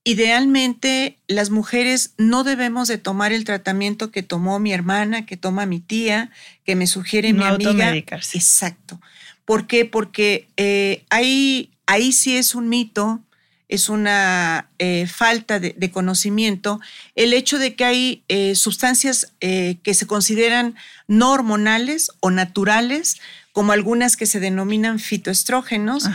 idealmente 0.02 1.18
las 1.28 1.50
mujeres 1.50 2.14
no 2.16 2.42
debemos 2.42 2.88
de 2.88 2.96
tomar 2.96 3.34
el 3.34 3.44
tratamiento 3.44 4.10
que 4.10 4.22
tomó 4.22 4.58
mi 4.60 4.72
hermana, 4.72 5.26
que 5.26 5.36
toma 5.36 5.66
mi 5.66 5.78
tía, 5.78 6.30
que 6.64 6.74
me 6.74 6.86
sugiere 6.86 7.34
mi 7.34 7.44
amiga. 7.44 7.94
Exacto. 7.94 8.98
¿Por 9.44 9.66
qué? 9.66 9.84
Porque 9.84 10.48
eh, 10.56 11.04
ahí, 11.10 11.70
ahí 11.84 12.12
sí 12.12 12.34
es 12.34 12.54
un 12.54 12.70
mito, 12.70 13.20
es 13.68 13.90
una 13.90 14.70
eh, 14.78 15.06
falta 15.06 15.60
de, 15.60 15.90
conocimiento, 15.90 16.80
el 17.14 17.34
hecho 17.34 17.58
de 17.58 17.74
que 17.74 17.84
hay 17.84 18.24
eh, 18.28 18.54
sustancias 18.54 19.34
que 19.38 19.94
se 19.94 20.06
consideran 20.06 20.76
no 21.08 21.30
hormonales 21.30 22.10
o 22.20 22.30
naturales, 22.30 23.20
como 23.52 23.72
algunas 23.72 24.16
que 24.16 24.26
se 24.26 24.40
denominan 24.40 24.98
fitoestrógenos, 24.98 26.08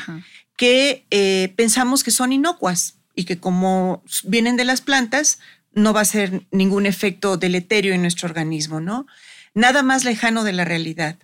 que 0.56 1.06
eh, 1.12 1.54
pensamos 1.56 2.04
que 2.04 2.12
son 2.12 2.32
inocuas 2.32 2.96
y 3.16 3.26
que 3.26 3.40
como 3.40 4.04
vienen 4.24 4.56
de 4.58 4.66
las 4.66 4.82
plantas, 4.82 5.40
no 5.74 5.94
va 5.94 6.02
a 6.02 6.06
ser 6.06 6.44
ningún 6.52 6.86
efecto 6.86 7.38
deleterio 7.38 7.94
en 7.94 8.02
nuestro 8.02 8.28
organismo, 8.28 8.80
¿no? 8.80 9.06
Nada 9.54 9.84
más 9.84 10.06
lejano 10.06 10.44
de 10.44 10.54
la 10.54 10.66
realidad. 10.66 11.18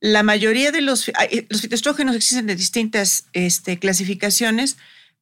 La 0.00 0.22
mayoría 0.22 0.70
de 0.70 0.82
los, 0.82 1.10
los 1.48 1.62
fitoestrógenos 1.62 2.14
existen 2.14 2.46
de 2.46 2.56
distintas 2.56 3.26
este, 3.32 3.78
clasificaciones, 3.78 4.76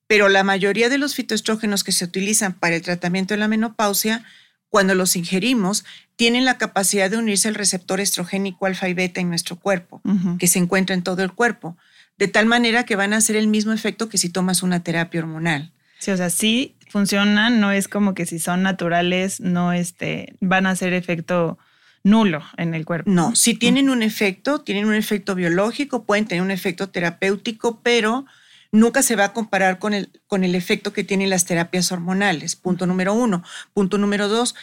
pero 0.08 0.28
la 0.28 0.42
mayoría 0.42 0.88
de 0.88 0.98
los 0.98 1.14
fitoestrógenos 1.14 1.84
que 1.84 1.92
se 1.92 2.04
utilizan 2.04 2.54
para 2.54 2.74
el 2.74 2.82
tratamiento 2.82 3.34
de 3.34 3.38
la 3.38 3.48
menopausia, 3.48 4.24
cuando 4.72 4.94
los 4.94 5.16
ingerimos, 5.16 5.84
tienen 6.16 6.46
la 6.46 6.56
capacidad 6.56 7.10
de 7.10 7.18
unirse 7.18 7.46
al 7.46 7.54
receptor 7.54 8.00
estrogénico 8.00 8.64
alfa 8.64 8.88
y 8.88 8.94
beta 8.94 9.20
en 9.20 9.28
nuestro 9.28 9.56
cuerpo, 9.56 10.00
que 10.38 10.46
se 10.46 10.58
encuentra 10.58 10.94
en 10.94 11.02
todo 11.02 11.22
el 11.22 11.30
cuerpo, 11.32 11.76
de 12.16 12.26
tal 12.26 12.46
manera 12.46 12.84
que 12.84 12.96
van 12.96 13.12
a 13.12 13.18
hacer 13.18 13.36
el 13.36 13.48
mismo 13.48 13.74
efecto 13.74 14.08
que 14.08 14.16
si 14.16 14.30
tomas 14.30 14.62
una 14.62 14.82
terapia 14.82 15.20
hormonal. 15.20 15.72
Sí, 15.98 16.10
o 16.10 16.16
sea, 16.16 16.30
sí 16.30 16.74
funcionan, 16.88 17.60
no 17.60 17.70
es 17.70 17.86
como 17.86 18.14
que 18.14 18.24
si 18.24 18.38
son 18.38 18.62
naturales, 18.62 19.40
no 19.40 19.74
este, 19.74 20.36
van 20.40 20.64
a 20.64 20.70
hacer 20.70 20.94
efecto 20.94 21.58
nulo 22.02 22.42
en 22.56 22.72
el 22.72 22.86
cuerpo. 22.86 23.10
No, 23.10 23.36
si 23.36 23.52
tienen 23.52 23.90
un 23.90 24.02
efecto, 24.02 24.62
tienen 24.62 24.86
un 24.86 24.94
efecto 24.94 25.34
biológico, 25.34 26.04
pueden 26.04 26.24
tener 26.24 26.40
un 26.40 26.50
efecto 26.50 26.88
terapéutico, 26.88 27.82
pero 27.82 28.24
nunca 28.72 29.02
se 29.02 29.16
va 29.16 29.26
a 29.26 29.32
comparar 29.32 29.78
con 29.78 29.94
el, 29.94 30.10
con 30.26 30.42
el 30.42 30.54
efecto 30.54 30.92
que 30.92 31.04
tienen 31.04 31.30
las 31.30 31.44
terapias 31.44 31.92
hormonales. 31.92 32.56
Punto 32.56 32.86
número 32.86 33.14
uno. 33.14 33.44
Punto 33.74 33.98
número 33.98 34.28
dos, 34.28 34.54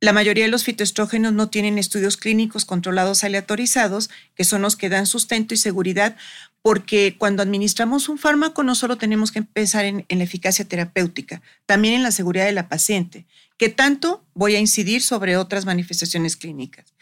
la 0.00 0.12
mayoría 0.12 0.44
de 0.44 0.50
los 0.50 0.64
fitoestrógenos 0.64 1.32
no 1.32 1.48
tienen 1.48 1.78
estudios 1.78 2.18
clínicos 2.18 2.66
controlados 2.66 3.24
aleatorizados, 3.24 4.10
que 4.34 4.44
son 4.44 4.60
los 4.60 4.76
que 4.76 4.90
dan 4.90 5.06
sustento 5.06 5.54
y 5.54 5.56
seguridad, 5.56 6.16
porque 6.60 7.16
cuando 7.16 7.42
administramos 7.42 8.10
un 8.10 8.18
fármaco 8.18 8.62
no 8.62 8.74
solo 8.74 8.98
tenemos 8.98 9.32
que 9.32 9.38
empezar 9.38 9.86
en, 9.86 10.04
la 10.08 10.24
eficacia 10.24 10.66
terapéutica, 10.66 11.40
también 11.64 11.94
en 11.94 12.02
la 12.02 12.10
seguridad 12.10 12.44
de 12.44 12.52
la 12.52 12.68
paciente, 12.68 13.24
que 13.56 13.70
tanto 13.70 14.22
voy 14.34 14.54
a 14.54 14.60
incidir 14.60 15.00
sobre 15.00 15.38
otras 15.38 15.64
manifestaciones 15.64 16.36
clínicas. 16.36 16.92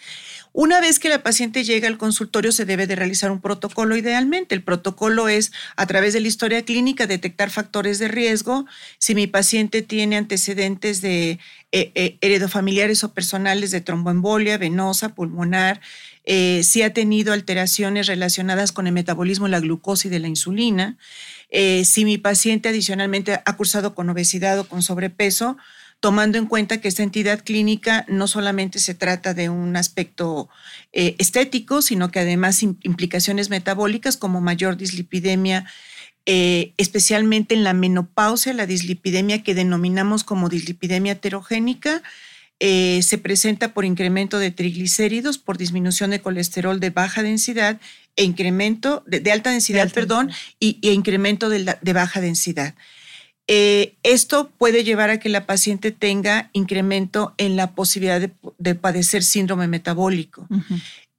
Una 0.57 0.81
vez 0.81 1.01
que 1.01 1.09
la 1.09 1.25
paciente 1.25 1.65
llega 1.65 1.89
al 1.89 1.99
consultorio 1.99 2.53
se 2.53 2.65
debe 2.65 2.87
de 2.87 2.95
realizar 2.95 3.33
un 3.33 3.41
protocolo 3.41 3.97
idealmente. 3.97 4.55
El 4.55 4.63
protocolo 4.63 5.27
es 5.29 5.51
a 5.75 5.85
través 5.87 6.13
de 6.13 6.21
la 6.21 6.29
historia 6.29 6.65
clínica 6.65 7.09
detectar 7.09 7.51
factores 7.51 7.99
de 7.99 8.07
riesgo. 8.07 8.65
Si 8.99 9.17
mi 9.17 9.27
paciente 9.27 9.83
tiene 9.83 10.17
antecedentes 10.17 11.01
de 11.01 11.41
eh, 11.73 11.91
eh, 11.97 12.19
heredofamiliares 12.21 13.03
o 13.03 13.13
personales 13.13 13.73
de 13.73 13.81
tromboembolia 13.81 14.57
venosa, 14.57 15.09
pulmonar, 15.09 15.81
eh, 16.25 16.63
si 16.63 16.83
ha 16.83 16.93
tenido 16.93 17.33
alteraciones 17.33 18.07
relacionadas 18.07 18.71
con 18.71 18.87
el 18.87 18.93
metabolismo 18.93 19.47
de 19.47 19.51
la 19.51 19.61
glucosa 19.61 20.07
y 20.07 20.13
de 20.13 20.21
la 20.21 20.29
insulina, 20.29 20.97
si 21.85 22.05
mi 22.05 22.19
paciente 22.19 22.69
adicionalmente 22.69 23.41
ha 23.45 23.57
cursado 23.57 23.95
con 23.95 24.09
obesidad 24.09 24.59
o 24.59 24.65
con 24.65 24.83
sobrepeso, 24.83 25.57
tomando 26.05 26.37
en 26.37 26.45
cuenta 26.45 26.83
que 26.83 26.89
esta 26.89 27.03
entidad 27.03 27.43
clínica 27.43 28.05
no 28.09 28.29
solamente 28.29 28.79
se 28.79 28.95
trata 28.95 29.33
de 29.33 29.49
un 29.49 29.75
aspecto 29.75 30.51
eh, 30.93 31.17
estético, 31.17 31.81
sino 31.81 32.11
que 32.11 32.19
además 32.19 32.63
implicaciones 32.63 33.49
metabólicas 33.49 34.19
como 34.19 34.43
mayor 34.43 34.77
dislipidemia, 34.77 35.65
eh, 36.27 36.75
especialmente 36.77 37.55
en 37.55 37.65
la 37.65 37.73
menopausia, 37.73 38.53
la 38.53 38.67
dislipidemia 38.67 39.43
que 39.43 39.55
denominamos 39.55 40.25
como 40.25 40.51
dislipidemia 40.51 41.13
heterogénica, 41.13 42.03
eh, 42.61 43.01
se 43.03 43.17
presenta 43.17 43.73
por 43.73 43.87
incremento 43.87 44.39
de 44.39 44.51
triglicéridos, 44.51 45.39
por 45.39 45.57
disminución 45.57 46.11
de 46.11 46.21
colesterol 46.21 46.81
de 46.81 46.91
baja 46.91 47.23
densidad 47.23 47.81
e 48.17 48.25
incremento 48.25 49.03
de, 49.07 49.33
alta 49.33 49.53
densidad, 49.53 49.91
perdón, 49.91 50.31
y, 50.61 50.81
e 50.83 50.93
incremento 50.93 51.49
de, 51.49 51.79
de 51.81 51.93
baja 51.95 52.21
densidad. 52.21 52.75
Eh, 53.47 53.95
esto 54.03 54.51
puede 54.57 54.85
llevar 54.85 55.11
a 55.11 55.21
que 55.21 55.29
la 55.29 55.47
paciente 55.47 55.91
tenga 55.91 56.49
incremento 56.53 57.35
en 57.37 57.57
la 57.57 57.73
posibilidad 57.73 58.21
de, 58.21 58.75
padecer 58.75 59.23
síndrome 59.23 59.69
metabólico. 59.69 60.49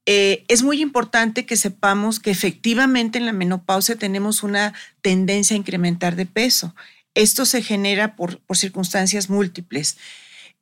Eh, 0.06 0.44
es 0.48 0.62
muy 0.62 0.80
importante 0.80 1.46
que 1.46 1.56
sepamos 1.56 2.20
que 2.20 2.30
efectivamente 2.30 3.18
en 3.18 3.26
la 3.26 3.32
menopausia 3.32 3.96
tenemos 3.96 4.42
una 4.42 4.72
tendencia 5.02 5.54
a 5.54 5.58
incrementar 5.58 6.16
de 6.16 6.26
peso. 6.26 6.74
Esto 7.14 7.44
se 7.44 7.62
genera 7.62 8.14
por, 8.16 8.40
circunstancias 8.54 9.30
múltiples. 9.30 9.96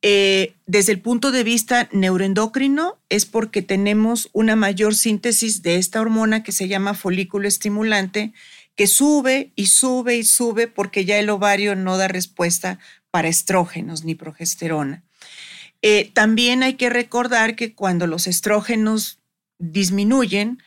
Eh, 0.03 0.55
desde 0.67 0.93
el 0.93 1.01
punto 1.01 1.33
de 1.33 1.45
vista 1.45 1.89
neuroendocrino, 1.93 2.99
es 3.09 3.25
porque 3.25 3.63
tenemos 3.63 4.29
una 4.33 4.55
mayor 4.55 4.95
síntesis 4.95 5.63
de 5.63 5.77
esta 5.77 6.01
hormona 6.01 6.43
que 6.43 6.53
se 6.53 6.69
llama 6.69 6.93
folículo 6.95 7.49
estimulante, 7.49 8.33
que 8.77 8.87
sube 8.87 9.53
y 9.57 9.67
sube 9.67 10.17
y 10.17 10.25
sube 10.25 10.67
porque 10.67 11.05
ya 11.05 11.19
el 11.19 11.31
ovario 11.31 11.77
no 11.77 11.97
da 11.97 12.09
respuesta 12.09 12.79
para 13.11 13.29
estrógenos 13.29 14.05
ni 14.05 14.15
progesterona. 14.15 15.05
Eh, 15.83 16.11
también 16.13 16.63
hay 16.63 16.75
que 16.75 16.91
recordar 16.91 17.57
que 17.57 17.75
cuando 17.75 18.07
los 18.07 18.27
estrógenos 18.27 19.19
disminuyen, 19.59 20.63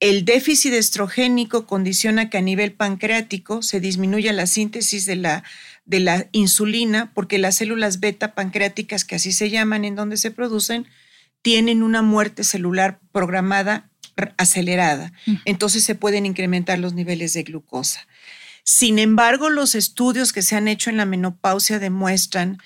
el 0.00 0.24
déficit 0.24 0.72
estrogénico 0.72 1.66
condiciona 1.66 2.28
que 2.28 2.38
a 2.38 2.42
nivel 2.42 2.72
pancreático 2.72 3.62
se 3.62 3.78
disminuya 3.78 4.32
la 4.32 4.46
síntesis 4.46 5.06
de 5.06 5.16
la, 5.16 5.44
de 5.84 6.00
la 6.00 6.28
insulina 6.32 7.12
porque 7.14 7.38
las 7.38 7.56
células 7.56 8.00
beta 8.00 8.34
pancreáticas, 8.34 9.04
que 9.04 9.16
así 9.16 9.32
se 9.32 9.50
llaman, 9.50 9.84
en 9.84 9.94
donde 9.94 10.16
se 10.16 10.32
producen, 10.32 10.86
tienen 11.40 11.84
una 11.84 12.02
muerte 12.02 12.42
celular 12.42 12.98
programada 13.12 13.91
acelerada. 14.36 15.12
Entonces 15.44 15.84
se 15.84 15.94
pueden 15.94 16.26
incrementar 16.26 16.78
los 16.78 16.94
niveles 16.94 17.32
de 17.32 17.42
glucosa. 17.42 18.06
Sin 18.64 18.98
embargo, 18.98 19.50
los 19.50 19.74
estudios 19.74 20.32
que 20.32 20.42
se 20.42 20.56
han 20.56 20.68
hecho 20.68 20.90
en 20.90 20.96
la 20.96 21.06
menopausia 21.06 21.78
demuestran 21.78 22.58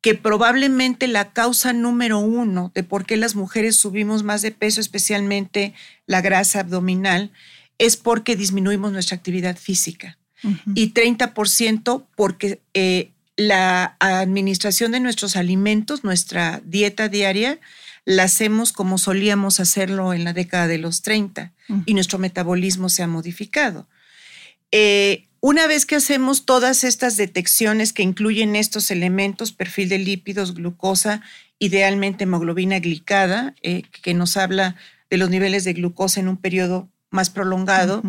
que 0.00 0.14
probablemente 0.14 1.08
la 1.08 1.32
causa 1.32 1.72
número 1.72 2.18
uno 2.18 2.70
de 2.74 2.84
por 2.84 3.04
qué 3.04 3.16
las 3.16 3.34
mujeres 3.34 3.76
subimos 3.76 4.22
más 4.22 4.42
de 4.42 4.52
peso, 4.52 4.80
especialmente 4.80 5.74
la 6.06 6.20
grasa 6.20 6.60
abdominal, 6.60 7.32
es 7.78 7.96
porque 7.96 8.36
disminuimos 8.36 8.92
nuestra 8.92 9.16
actividad 9.16 9.56
física. 9.56 10.18
Y 10.76 10.92
30% 10.94 12.06
porque 12.14 12.60
eh, 12.72 13.10
la 13.36 13.96
administración 13.98 14.92
de 14.92 15.00
nuestros 15.00 15.34
alimentos, 15.34 16.04
nuestra 16.04 16.60
dieta 16.64 17.08
diaria, 17.08 17.58
la 18.08 18.22
hacemos 18.22 18.72
como 18.72 18.96
solíamos 18.96 19.60
hacerlo 19.60 20.14
en 20.14 20.24
la 20.24 20.32
década 20.32 20.66
de 20.66 20.78
los 20.78 21.02
30 21.02 21.52
y 21.84 21.92
nuestro 21.92 22.18
metabolismo 22.18 22.88
se 22.88 23.02
ha 23.02 23.06
modificado. 23.06 23.86
Eh, 24.72 25.26
una 25.40 25.66
vez 25.66 25.84
que 25.84 25.96
hacemos 25.96 26.46
todas 26.46 26.84
estas 26.84 27.18
detecciones 27.18 27.92
que 27.92 28.02
incluyen 28.02 28.56
estos 28.56 28.90
elementos, 28.90 29.52
perfil 29.52 29.90
de 29.90 29.98
lípidos, 29.98 30.54
glucosa, 30.54 31.20
idealmente 31.58 32.24
hemoglobina 32.24 32.78
glicada, 32.78 33.54
eh, 33.62 33.82
que 34.00 34.14
nos 34.14 34.38
habla 34.38 34.76
de 35.10 35.18
los 35.18 35.28
niveles 35.28 35.64
de 35.64 35.74
glucosa 35.74 36.18
en 36.18 36.28
un 36.28 36.38
periodo 36.38 36.88
más 37.10 37.28
prolongado, 37.28 38.02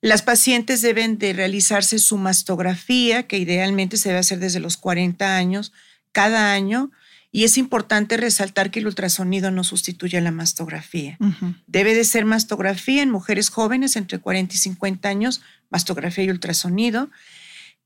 las 0.00 0.22
pacientes 0.22 0.82
deben 0.82 1.16
de 1.16 1.32
realizarse 1.32 2.00
su 2.00 2.16
mastografía, 2.16 3.28
que 3.28 3.38
idealmente 3.38 3.98
se 3.98 4.08
debe 4.08 4.18
hacer 4.18 4.40
desde 4.40 4.58
los 4.58 4.76
40 4.76 5.36
años, 5.36 5.72
cada 6.10 6.52
año, 6.52 6.90
Y 7.30 7.44
es 7.44 7.58
importante 7.58 8.16
resaltar 8.16 8.70
que 8.70 8.80
el 8.80 8.86
ultrasonido 8.86 9.50
no 9.50 9.62
sustituye 9.62 10.16
a 10.16 10.22
la 10.22 10.30
mastografía. 10.30 11.18
Debe 11.66 11.94
de 11.94 12.04
ser 12.04 12.24
mastografía 12.24 13.02
en 13.02 13.10
mujeres 13.10 13.50
jóvenes 13.50 13.96
entre 13.96 14.18
40 14.18 14.54
y 14.54 14.58
50 14.58 15.08
años, 15.08 15.42
mastografía 15.68 16.24
y 16.24 16.30
ultrasonido, 16.30 17.10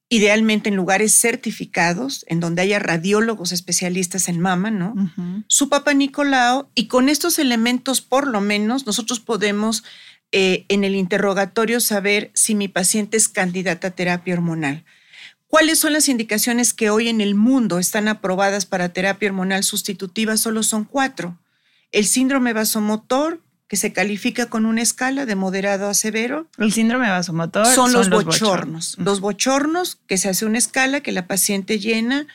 idealmente 0.09 0.69
en 0.69 0.77
lugares 0.77 1.15
certificados, 1.15 2.25
en 2.29 2.39
donde 2.39 2.63
haya 2.63 2.79
radiólogos 2.79 3.51
especialistas 3.51 4.29
en 4.29 4.41
mama, 4.41 4.71
¿no? 4.71 4.95
Su 5.49 5.69
papá 5.69 5.95
Nicolau, 5.95 6.69
y 6.75 6.87
con 6.87 7.09
estos 7.09 7.39
elementos 7.39 8.01
por 8.01 8.29
lo 8.29 8.41
menos 8.41 8.87
nosotros 8.87 9.21
podemos 9.21 9.83
eh, 10.31 10.67
en 10.69 10.85
el 10.85 10.95
interrogatorio 10.95 11.81
saber 11.81 12.31
si 12.35 12.55
mi 12.55 12.69
paciente 12.69 13.17
es 13.17 13.29
candidata 13.29 13.89
a 13.89 13.91
terapia 13.91 14.35
hormonal. 14.35 14.85
¿Cuáles 15.53 15.81
son 15.81 15.93
las 15.93 16.09
indicaciones 16.09 16.73
que 16.73 16.89
hoy 16.89 17.11
en 17.11 17.21
el 17.21 17.35
mundo 17.35 17.79
están 17.79 18.09
aprobadas 18.09 18.65
para 18.65 18.95
terapia 18.95 19.29
hormonal 19.29 19.65
sustitutiva? 19.65 20.39
Solo 20.39 20.63
son 20.63 20.85
cuatro. 20.85 21.39
El 21.91 22.07
síndrome 22.07 22.55
vasomotor, 22.55 23.43
que 23.69 23.77
se 23.77 23.93
califica 23.93 24.47
con 24.47 24.65
una 24.65 24.81
escala 24.81 25.27
de 25.27 25.35
moderado 25.35 25.91
a 25.91 25.95
severo. 25.95 26.49
El 26.57 26.73
síndrome 26.73 27.11
vasomotor 27.11 27.67
son, 27.67 27.93
los, 27.93 28.09
bochornos. 28.09 28.97
Los 28.97 29.21
bochornos, 29.21 29.99
que 30.07 30.17
se 30.17 30.31
hace 30.31 30.47
una 30.47 30.57
escala 30.57 31.03
que 31.03 31.13
la 31.13 31.27
paciente 31.27 31.79
llena 31.79 32.27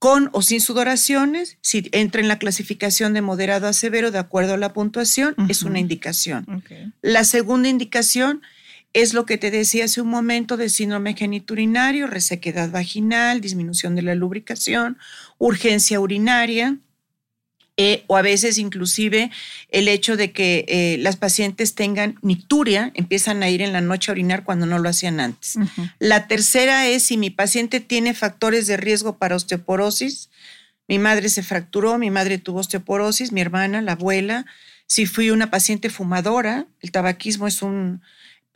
con 0.00 0.28
o 0.32 0.42
sin 0.42 0.60
sudoraciones, 0.60 1.58
si 1.60 1.88
entra 1.92 2.20
en 2.20 2.26
la 2.26 2.40
clasificación 2.40 3.14
de 3.14 3.22
moderado 3.22 3.68
a 3.68 3.74
severo 3.74 4.10
de 4.10 4.18
acuerdo 4.18 4.54
a 4.54 4.58
la 4.58 4.72
puntuación, 4.72 5.36
es 5.48 5.62
una 5.62 5.78
indicación. 5.78 6.64
La 7.00 7.22
segunda 7.22 7.68
indicación 7.68 8.42
es 8.96 9.12
lo 9.12 9.26
que 9.26 9.36
te 9.36 9.50
decía 9.50 9.84
hace 9.84 10.00
un 10.00 10.08
momento 10.08 10.56
de 10.56 10.70
síndrome 10.70 11.14
geniturinario, 11.14 12.06
resequedad 12.06 12.70
vaginal, 12.70 13.42
disminución 13.42 13.94
de 13.94 14.00
la 14.00 14.14
lubricación, 14.14 14.96
urgencia 15.36 16.00
urinaria. 16.00 16.78
Eh, 17.78 18.04
o 18.06 18.16
a 18.16 18.22
veces 18.22 18.56
inclusive 18.56 19.30
el 19.68 19.88
hecho 19.88 20.16
de 20.16 20.32
que 20.32 20.64
eh, 20.66 20.96
las 20.98 21.16
pacientes 21.16 21.74
tengan 21.74 22.18
nicturia, 22.22 22.90
empiezan 22.94 23.42
a 23.42 23.50
ir 23.50 23.60
en 23.60 23.74
la 23.74 23.82
noche 23.82 24.10
a 24.10 24.14
orinar 24.14 24.44
cuando 24.44 24.64
no 24.64 24.78
lo 24.78 24.88
hacían 24.88 25.20
antes. 25.20 25.58
La 25.98 26.26
tercera 26.26 26.86
es 26.86 27.02
si 27.02 27.18
mi 27.18 27.28
paciente 27.28 27.80
tiene 27.80 28.14
factores 28.14 28.66
de 28.66 28.78
riesgo 28.78 29.18
para 29.18 29.36
osteoporosis. 29.36 30.30
Mi 30.88 30.98
madre 30.98 31.28
se 31.28 31.42
fracturó, 31.42 31.98
mi 31.98 32.10
madre 32.10 32.38
tuvo 32.38 32.60
osteoporosis, 32.60 33.30
mi 33.30 33.42
hermana, 33.42 33.82
la 33.82 33.92
abuela. 33.92 34.46
Si 34.86 35.04
fui 35.04 35.28
una 35.28 35.50
paciente 35.50 35.90
fumadora, 35.90 36.66
el 36.80 36.92
tabaquismo 36.92 37.46
es 37.46 37.60
un, 37.60 38.00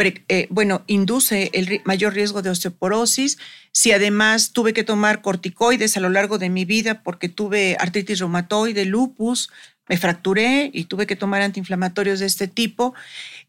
eh, 0.07 0.47
bueno, 0.51 0.83
induce 0.87 1.51
el 1.53 1.81
mayor 1.85 2.15
riesgo 2.15 2.43
de 2.43 2.51
osteoporosis. 2.51 3.39
Si 3.73 3.93
además 3.93 4.53
tuve 4.53 4.73
que 4.73 4.85
tomar 4.85 5.23
corticoides 5.23 5.97
a 5.97 6.01
lo 6.01 6.09
largo 6.09 6.39
de 6.39 6.49
mi 6.49 6.65
vida 6.65 7.03
porque 7.03 7.29
tuve 7.29 7.77
artritis 7.79 8.19
reumatoide, 8.19 8.85
lupus, 8.85 9.51
me 9.89 9.97
fracturé 9.97 10.71
y 10.73 10.85
tuve 10.85 11.07
que 11.07 11.17
tomar 11.17 11.43
antiinflamatorios 11.43 12.21
de 12.21 12.27
este 12.27 12.47
tipo. 12.47 12.95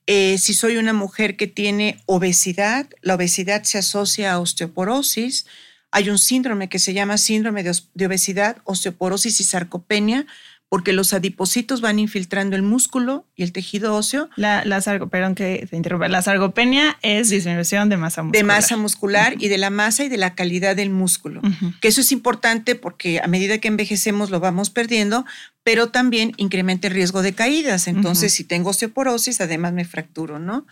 Eh, 0.07 0.37
si 0.39 0.53
soy 0.53 0.77
una 0.77 0.91
mujer 0.91 1.37
que 1.37 1.47
tiene 1.47 2.01
obesidad, 2.07 2.89
la 3.01 3.15
obesidad 3.15 3.63
se 3.63 3.77
asocia 3.77 4.33
a 4.33 4.39
osteoporosis. 4.39 5.45
Hay 5.91 6.09
un 6.09 6.17
síndrome 6.17 6.67
que 6.67 6.79
se 6.79 6.93
llama 6.93 7.17
síndrome 7.17 7.63
de 7.63 8.05
obesidad, 8.05 8.57
osteoporosis 8.63 9.39
y 9.39 9.43
sarcopenia, 9.43 10.25
porque 10.71 10.93
los 10.93 11.11
adipocitos 11.11 11.81
van 11.81 11.99
infiltrando 11.99 12.55
el 12.55 12.61
músculo 12.61 13.25
y 13.35 13.43
el 13.43 13.51
tejido 13.51 13.93
óseo. 13.93 14.29
La, 14.37 14.63
la 14.63 14.79
perdón 15.11 15.35
que 15.35 15.67
te 15.69 15.75
interrumpa. 15.75 16.07
La 16.07 16.21
sarcopenia 16.21 16.97
es 17.01 17.29
disminución 17.29 17.89
de 17.89 17.97
masa 17.97 18.23
muscular. 18.23 18.41
De 18.41 18.47
masa 18.47 18.77
muscular 18.77 19.35
y 19.37 19.49
de 19.49 19.57
la 19.57 19.69
masa 19.69 20.05
y 20.05 20.07
de 20.07 20.15
la 20.15 20.33
calidad 20.33 20.77
del 20.77 20.89
músculo. 20.89 21.41
Que 21.81 21.89
eso 21.89 21.99
es 21.99 22.13
importante 22.13 22.75
porque 22.75 23.19
a 23.19 23.27
medida 23.27 23.57
que 23.57 23.67
envejecemos 23.67 24.29
lo 24.29 24.39
vamos 24.39 24.69
perdiendo, 24.69 25.25
pero 25.65 25.89
también 25.89 26.31
incrementa 26.37 26.87
el 26.87 26.93
riesgo 26.93 27.21
de 27.21 27.33
caídas. 27.33 27.89
Entonces, 27.89 28.31
si 28.31 28.45
tengo 28.45 28.69
osteoporosis, 28.69 29.41
además 29.41 29.73
me 29.73 29.83
fracturo, 29.83 30.39
¿no? 30.39 30.65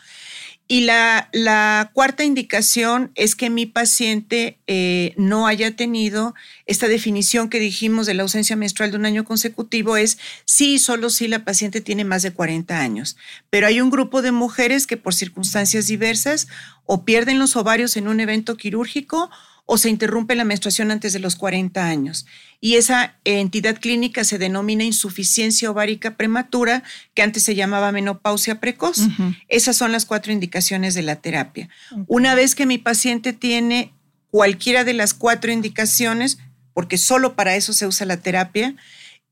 Y 0.72 0.82
la, 0.82 1.90
cuarta 1.96 2.24
indicación 2.24 3.12
es 3.16 3.36
que 3.36 3.50
mi 3.50 3.66
paciente 3.66 4.60
eh, 4.68 5.16
no 5.18 5.48
haya 5.48 5.76
tenido 5.76 6.36
esta 6.68 6.88
definición 6.88 7.50
que 7.50 7.60
dijimos 7.60 8.06
de 8.06 8.14
la 8.14 8.22
ausencia 8.22 8.56
menstrual 8.56 8.92
de 8.92 8.98
un 8.98 9.08
año 9.08 9.26
consecutivo, 9.26 9.98
es 9.98 10.20
sí, 10.46 10.78
solo 10.78 11.10
si 11.10 11.28
la 11.28 11.44
paciente 11.44 11.82
tiene 11.82 12.04
más 12.04 12.22
de 12.22 12.34
40 12.34 12.80
años. 12.80 13.18
Pero 13.50 13.66
hay 13.66 13.82
un 13.82 13.90
grupo 13.90 14.22
de 14.22 14.32
mujeres 14.32 14.86
que 14.86 14.96
por 14.96 15.16
circunstancias 15.16 15.88
diversas 15.88 16.48
o 16.86 17.04
pierden 17.04 17.40
los 17.40 17.56
ovarios 17.56 17.98
en 17.98 18.08
un 18.08 18.20
evento 18.20 18.56
quirúrgico 18.56 19.32
o 19.72 19.78
se 19.78 19.88
interrumpe 19.88 20.36
la 20.36 20.46
menstruación 20.46 20.90
antes 20.90 21.14
de 21.14 21.20
los 21.20 21.36
40 21.36 21.86
años. 21.86 22.26
Y 22.60 22.78
esa 22.78 23.18
entidad 23.24 23.80
clínica 23.80 24.24
se 24.24 24.40
denomina 24.40 24.84
insuficiencia 24.84 25.70
ovárica 25.70 26.18
prematura, 26.18 26.82
que 27.14 27.22
antes 27.22 27.44
se 27.44 27.54
llamaba 27.54 27.92
menopausia 27.92 28.60
precoz. 28.60 28.98
Esas 29.48 29.78
son 29.78 29.92
las 29.92 30.06
cuatro 30.06 30.34
indicaciones 30.34 30.96
de 30.96 31.04
la 31.04 31.18
terapia. 31.18 31.70
Una 32.08 32.34
vez 32.34 32.56
que 32.56 32.66
mi 32.66 32.80
paciente 32.80 33.32
tiene 33.32 33.94
cualquiera 34.32 34.84
de 34.84 34.94
las 34.94 35.14
cuatro 35.14 35.52
indicaciones, 35.52 36.40
porque 36.74 36.98
solo 36.98 37.36
para 37.36 37.56
eso 37.56 37.72
se 37.72 37.86
usa 37.86 38.08
la 38.08 38.18
terapia, 38.18 38.74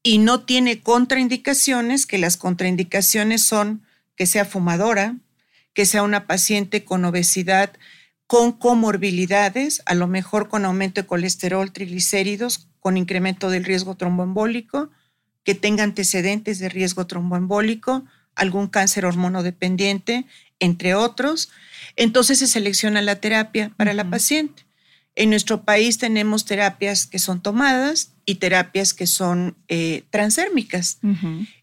y 0.04 0.20
no 0.20 0.42
tiene 0.42 0.82
contraindicaciones, 0.82 2.06
que 2.06 2.20
las 2.20 2.38
contraindicaciones 2.38 3.42
son 3.42 3.82
que 4.16 4.28
sea 4.28 4.46
fumadora, 4.46 5.16
que 5.74 5.88
sea 5.88 6.04
una 6.04 6.28
paciente 6.28 6.84
con 6.84 7.06
obesidad 7.06 7.72
con 8.28 8.52
comorbilidades, 8.52 9.82
a 9.86 9.96
lo 9.96 10.08
mejor 10.08 10.50
con 10.50 10.66
aumento 10.66 11.02
de 11.02 11.08
colesterol, 11.08 11.72
triglicéridos, 11.72 12.68
con 12.82 12.98
incremento 12.98 13.50
del 13.50 13.64
riesgo 13.64 13.96
tromboembólico, 13.96 14.92
que 15.44 15.56
tenga 15.56 15.84
antecedentes 15.84 16.60
de 16.60 16.68
riesgo 16.68 17.08
tromboembólico, 17.08 18.04
algún 18.36 18.68
cáncer 18.68 19.06
hormonodependiente, 19.06 20.26
entre 20.60 20.94
otros. 20.94 21.50
Entonces 21.96 22.40
se 22.40 22.48
selecciona 22.48 23.02
la 23.02 23.16
terapia 23.16 23.72
para 23.78 23.94
la 23.94 24.10
paciente. 24.10 24.66
En 25.16 25.30
nuestro 25.30 25.64
país 25.64 25.98
tenemos 25.98 26.46
terapias 26.46 27.08
que 27.08 27.20
son 27.20 27.42
tomadas 27.42 28.12
y 28.26 28.36
terapias 28.36 28.94
que 28.94 29.08
son 29.08 29.56
eh, 29.70 30.04
transérmicas. 30.12 31.00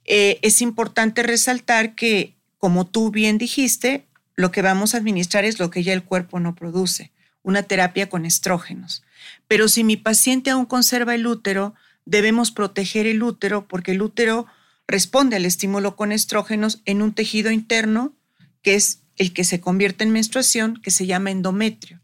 Eh, 0.07 0.39
es 0.43 0.63
importante 0.63 1.23
resaltar 1.23 1.95
que, 1.95 2.35
como 2.59 2.87
tú 2.87 3.11
bien 3.11 3.39
dijiste, 3.39 4.07
lo 4.37 4.51
que 4.51 4.63
vamos 4.63 4.95
a 4.95 4.99
administrar 4.99 5.45
es 5.45 5.59
lo 5.59 5.71
que 5.71 5.83
ya 5.83 5.93
el 5.93 6.05
cuerpo 6.05 6.41
no 6.41 6.55
produce, 6.55 7.13
una 7.43 7.63
terapia 7.63 8.09
con 8.09 8.27
estrógenos. 8.27 9.03
Pero 9.49 9.69
si 9.69 9.85
mi 9.85 9.97
paciente 9.97 10.51
aún 10.51 10.67
conserva 10.67 11.15
el 11.15 11.27
útero, 11.27 11.75
debemos 12.05 12.51
proteger 12.51 13.07
el 13.07 13.23
útero 13.23 13.67
porque 13.69 13.93
el 13.93 14.03
útero 14.03 14.47
responde 14.87 15.37
al 15.37 15.47
estímulo 15.47 15.97
con 15.97 16.13
estrógenos 16.13 16.83
en 16.85 17.03
un 17.03 17.13
tejido 17.13 17.51
interno 17.51 18.15
que 18.63 18.75
es 18.75 19.01
el 19.17 19.33
que 19.33 19.45
se 19.45 19.61
convierte 19.61 20.05
en 20.05 20.11
menstruación, 20.11 20.81
que 20.83 20.91
se 20.91 21.07
llama 21.07 21.31
endometrio. 21.31 22.01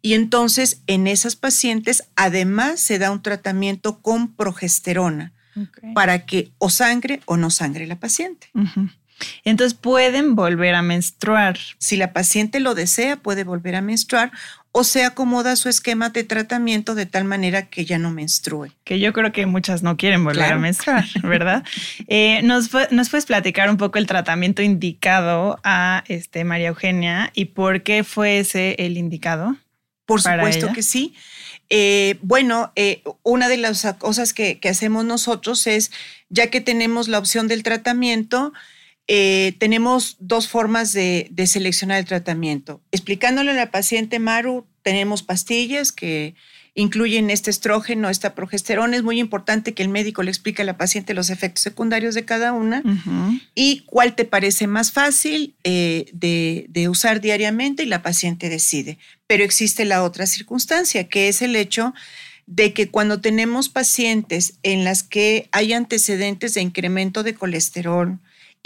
Y 0.00 0.14
entonces 0.14 0.82
en 0.86 1.06
esas 1.06 1.36
pacientes 1.36 2.04
además 2.16 2.80
se 2.80 2.98
da 2.98 3.10
un 3.10 3.22
tratamiento 3.22 4.00
con 4.00 4.34
progesterona 4.34 5.32
para 5.92 6.24
que 6.24 6.52
o 6.58 6.70
sangre 6.70 7.20
o 7.26 7.36
no 7.36 7.50
sangre 7.50 7.86
la 7.86 7.98
paciente. 7.98 8.48
Entonces 9.44 9.78
pueden 9.78 10.34
volver 10.34 10.74
a 10.74 10.82
menstruar. 10.82 11.58
Si 11.78 11.96
la 11.96 12.12
paciente 12.12 12.60
lo 12.60 12.74
desea, 12.74 13.16
puede 13.16 13.44
volver 13.44 13.74
a 13.74 13.80
menstruar 13.80 14.32
o 14.72 14.84
se 14.84 15.04
acomoda 15.04 15.56
su 15.56 15.68
esquema 15.68 16.10
de 16.10 16.24
tratamiento 16.24 16.94
de 16.94 17.06
tal 17.06 17.24
manera 17.24 17.68
que 17.68 17.84
ya 17.84 17.98
no 17.98 18.10
menstrue. 18.10 18.70
Que 18.84 19.00
yo 19.00 19.12
creo 19.12 19.32
que 19.32 19.46
muchas 19.46 19.82
no 19.82 19.96
quieren 19.96 20.24
volver 20.24 20.52
a 20.52 20.58
menstruar, 20.58 21.04
¿verdad? 21.22 21.64
Eh, 22.06 22.42
¿nos, 22.42 22.68
puedes 22.68 23.26
platicar 23.26 23.70
un 23.70 23.76
poco 23.76 23.98
el 23.98 24.06
tratamiento 24.06 24.62
indicado 24.62 25.58
a 25.64 26.04
este, 26.06 26.44
María 26.44 26.68
Eugenia 26.68 27.30
y 27.34 27.46
por 27.46 27.82
qué 27.82 28.04
fue 28.04 28.38
ese 28.38 28.76
el 28.78 28.96
indicado? 28.96 29.56
Por 30.04 30.22
supuesto 30.22 30.72
que 30.72 30.82
sí. 30.82 31.14
Eh, 31.70 32.18
bueno, 32.22 32.72
eh, 32.76 33.02
una 33.22 33.48
de 33.48 33.58
las 33.58 33.86
cosas 33.98 34.32
que, 34.32 34.58
que 34.58 34.70
hacemos 34.70 35.04
nosotros 35.04 35.66
es, 35.66 35.90
ya 36.30 36.48
que 36.48 36.60
tenemos 36.60 37.08
la 37.08 37.18
opción 37.18 37.46
del 37.46 37.62
tratamiento, 37.62 38.52
eh, 39.10 39.54
tenemos 39.58 40.18
dos 40.20 40.48
formas 40.48 40.92
de, 40.92 41.30
seleccionar 41.46 41.98
el 41.98 42.04
tratamiento. 42.04 42.82
Explicándole 42.92 43.52
a 43.52 43.54
la 43.54 43.70
paciente 43.70 44.18
Maru, 44.18 44.66
tenemos 44.82 45.22
pastillas 45.22 45.92
que 45.92 46.34
incluyen 46.74 47.30
este 47.30 47.50
estrógeno, 47.50 48.10
esta 48.10 48.34
progesterona. 48.34 48.96
Es 48.96 49.02
muy 49.02 49.18
importante 49.18 49.72
que 49.72 49.82
el 49.82 49.88
médico 49.88 50.22
le 50.22 50.30
explique 50.30 50.60
a 50.60 50.66
la 50.66 50.76
paciente 50.76 51.14
los 51.14 51.30
efectos 51.30 51.62
secundarios 51.62 52.14
de 52.14 52.26
cada 52.26 52.52
una 52.52 52.82
y 53.54 53.80
cuál 53.86 54.14
te 54.14 54.26
parece 54.26 54.66
más 54.66 54.92
fácil 54.92 55.54
eh, 55.64 56.10
de, 56.12 56.66
de, 56.68 56.90
usar 56.90 57.22
diariamente 57.22 57.84
y 57.84 57.86
la 57.86 58.02
paciente 58.02 58.50
decide. 58.50 58.98
Pero 59.26 59.42
existe 59.42 59.86
la 59.86 60.04
otra 60.04 60.26
circunstancia, 60.26 61.08
que 61.08 61.28
es 61.28 61.40
el 61.40 61.56
hecho 61.56 61.94
de 62.46 62.74
que 62.74 62.90
cuando 62.90 63.22
tenemos 63.22 63.70
pacientes 63.70 64.58
en 64.62 64.84
las 64.84 65.02
que 65.02 65.48
hay 65.50 65.72
antecedentes 65.72 66.54
de 66.54 66.60
incremento 66.60 67.22
de 67.22 67.34
colesterol, 67.34 68.18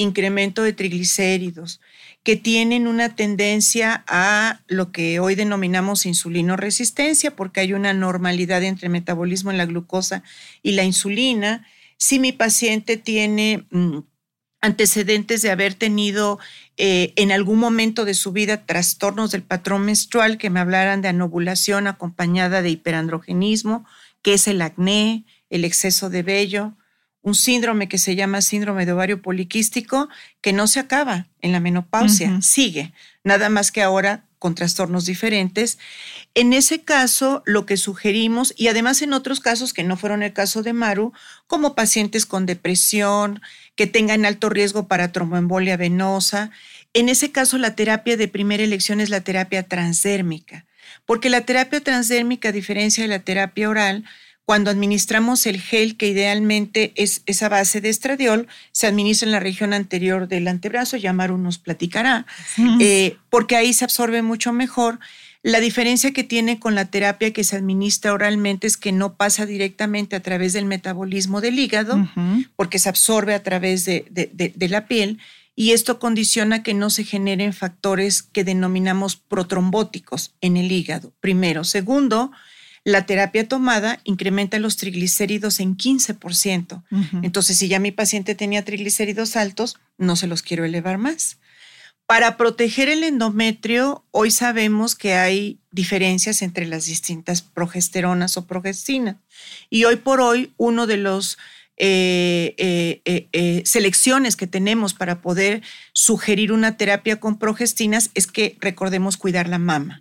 incremento 0.03 0.63
de 0.63 0.73
triglicéridos, 0.73 1.81
que 2.23 2.37
tienen 2.37 2.87
una 2.87 3.17
tendencia 3.17 4.05
a 4.07 4.61
lo 4.69 4.93
que 4.93 5.19
hoy 5.19 5.35
denominamos 5.35 6.07
insulinoresistencia, 6.07 7.35
porque 7.35 7.61
hay 7.61 7.73
una 7.73 7.93
normalidad 7.95 8.63
entre 8.63 8.89
metabolismo 8.89 9.51
en 9.51 9.59
la 9.59 9.67
glucosa 9.67 10.23
y 10.63 10.73
la 10.73 10.85
insulina. 10.85 11.67
Si 11.97 12.19
mi 12.19 12.33
paciente 12.33 12.97
tiene 12.97 13.67
mm, 13.71 13.99
antecedentes 14.61 15.43
de 15.43 15.51
haber 15.51 15.75
tenido 15.75 16.39
eh, 16.77 17.13
en 17.17 17.33
algún 17.33 17.59
momento 17.59 18.05
de 18.05 18.15
su 18.15 18.33
vida 18.33 18.65
trastornos 18.65 19.33
del 19.33 19.43
patrón 19.43 19.85
menstrual, 19.85 20.39
que 20.39 20.51
me 20.51 20.61
hablaran 20.61 21.03
de 21.03 21.09
anovulación 21.09 21.89
acompañada 21.89 22.63
de 22.63 22.71
hiperandrogenismo, 22.71 23.85
que 24.23 24.35
es 24.35 24.47
el 24.47 24.63
acné, 24.63 25.25
el 25.51 25.65
exceso 25.65 26.09
de 26.11 26.23
vello, 26.23 26.75
un 27.23 27.35
síndrome 27.35 27.89
que 27.89 27.99
se 27.99 28.17
llama 28.17 28.43
síndrome 28.43 28.85
de 28.85 28.93
ovario 28.93 29.23
poliquístico, 29.23 30.09
que 30.41 30.53
no 30.53 30.67
se 30.67 30.81
acaba 30.81 31.29
en 31.41 31.53
la 31.53 31.61
menopausia, 31.61 32.43
sigue, 32.43 32.93
nada 33.25 33.49
más 33.49 33.71
que 33.71 33.83
ahora 33.83 34.25
con 34.41 34.57
trastornos 34.57 35.07
diferentes. 35.07 35.79
En 36.35 36.53
ese 36.53 36.83
caso, 36.83 37.45
lo 37.47 37.65
que 37.65 37.77
sugerimos, 37.77 38.53
y 38.57 38.67
además 38.67 39.01
en 39.01 39.13
otros 39.13 39.39
casos 39.39 39.73
que 39.73 39.85
no 39.85 39.97
fueron 39.97 40.25
el 40.25 40.33
caso 40.33 40.65
de 40.65 40.73
Maru, 40.73 41.13
como 41.47 41.77
pacientes 41.77 42.27
con 42.27 42.45
depresión, 42.45 43.41
que 43.77 43.87
tengan 43.87 44.27
alto 44.27 44.49
riesgo 44.49 44.89
para 44.89 45.13
tromboembolia 45.13 45.77
venosa, 45.77 46.51
en 46.93 47.09
ese 47.09 47.31
caso 47.31 47.57
la 47.57 47.77
terapia 47.77 48.17
de 48.17 48.27
primera 48.27 48.65
elección 48.65 49.01
es 49.01 49.11
la 49.11 49.21
terapia 49.21 49.63
transdérmica, 49.63 50.67
porque 51.07 51.31
la 51.31 51.43
terapia 51.43 51.81
transdérmica, 51.81 52.49
a 52.49 52.53
diferencia 52.53 53.05
de 53.05 53.09
la 53.09 53.21
terapia 53.21 53.71
oral, 53.71 54.05
cuando 54.45 54.71
administramos 54.71 55.47
el 55.47 55.61
gel, 55.61 55.97
que 55.97 56.09
idealmente 56.09 56.93
es 56.97 57.23
esa 57.27 57.49
base 57.49 57.81
de 57.81 57.89
estradiol, 57.89 58.49
se 58.73 58.87
administra 58.87 59.27
en 59.27 59.33
la 59.33 59.41
región 59.41 59.73
anterior 59.73 60.27
del 60.29 60.49
antebrazo, 60.49 60.97
ya 60.97 61.13
Maru 61.13 61.39
nos 61.39 61.59
platicará, 61.59 62.27
eh, 62.81 63.17
porque 63.31 63.57
ahí 63.57 63.73
se 63.73 63.85
absorbe 63.85 64.23
mucho 64.23 64.53
mejor. 64.53 64.99
La 65.45 65.61
diferencia 65.61 66.13
que 66.13 66.23
tiene 66.23 66.61
con 66.61 66.75
la 66.75 66.85
terapia 66.85 67.33
que 67.33 67.45
se 67.45 67.57
administra 67.57 68.13
oralmente 68.13 68.67
es 68.67 68.77
que 68.77 68.93
no 68.93 69.15
pasa 69.15 69.47
directamente 69.47 70.15
a 70.15 70.21
través 70.21 70.53
del 70.53 70.67
metabolismo 70.67 71.41
del 71.41 71.59
hígado, 71.59 72.09
porque 72.55 72.79
se 72.79 72.89
absorbe 72.89 73.35
a 73.35 73.43
través 73.43 73.85
de, 73.85 74.07
de, 74.11 74.69
la 74.69 74.87
piel, 74.87 75.19
y 75.55 75.73
esto 75.73 75.99
condiciona 75.99 76.63
que 76.63 76.75
no 76.75 76.91
se 76.91 77.05
generen 77.05 77.53
factores 77.53 78.23
que 78.23 78.45
denominamos 78.45 79.17
protrombóticos 79.17 80.33
en 80.41 80.57
el 80.57 80.71
hígado, 80.71 81.13
primero. 81.21 81.65
Segundo, 81.65 82.33
la 82.85 83.07
terapia 83.07 83.47
tomada 83.47 84.01
incrementa 84.05 84.59
los 84.59 84.77
triglicéridos 84.77 85.61
en 85.61 85.77
15%. 85.77 86.83
Entonces, 87.23 87.57
si 87.57 87.69
ya 87.69 87.79
mi 87.79 87.93
paciente 87.93 88.35
tenía 88.35 88.65
triglicéridos 88.65 89.37
altos, 89.37 89.79
no 89.99 90.17
se 90.17 90.27
los 90.27 90.43
quiero 90.43 90.65
elevar 90.65 90.99
más. 90.99 91.39
Para 92.07 92.37
proteger 92.37 92.89
el 92.89 93.05
endometrio, 93.05 94.05
hoy 94.11 94.31
sabemos 94.31 94.97
que 94.97 95.15
hay 95.15 95.61
diferencias 95.71 96.43
entre 96.43 96.67
las 96.67 96.85
distintas 96.87 97.41
progesteronas 97.41 98.37
o 98.37 98.47
progestinas. 98.47 99.17
Y 99.71 99.85
hoy 99.85 99.97
por 99.97 100.21
hoy, 100.21 100.53
uno 100.57 100.87
de 100.87 100.97
los 100.97 101.39
eh, 101.79 102.55
eh, 102.59 103.29
eh, 103.33 103.63
selecciones 103.65 104.37
que 104.37 104.47
tenemos 104.47 104.93
para 104.93 105.23
poder 105.23 105.63
sugerir 105.95 106.53
una 106.53 106.77
terapia 106.77 107.19
con 107.19 107.39
progestinas 107.39 108.11
es 108.15 108.27
que 108.27 108.57
recordemos 108.61 109.17
cuidar 109.17 109.49
la 109.49 109.59
mama. 109.59 109.99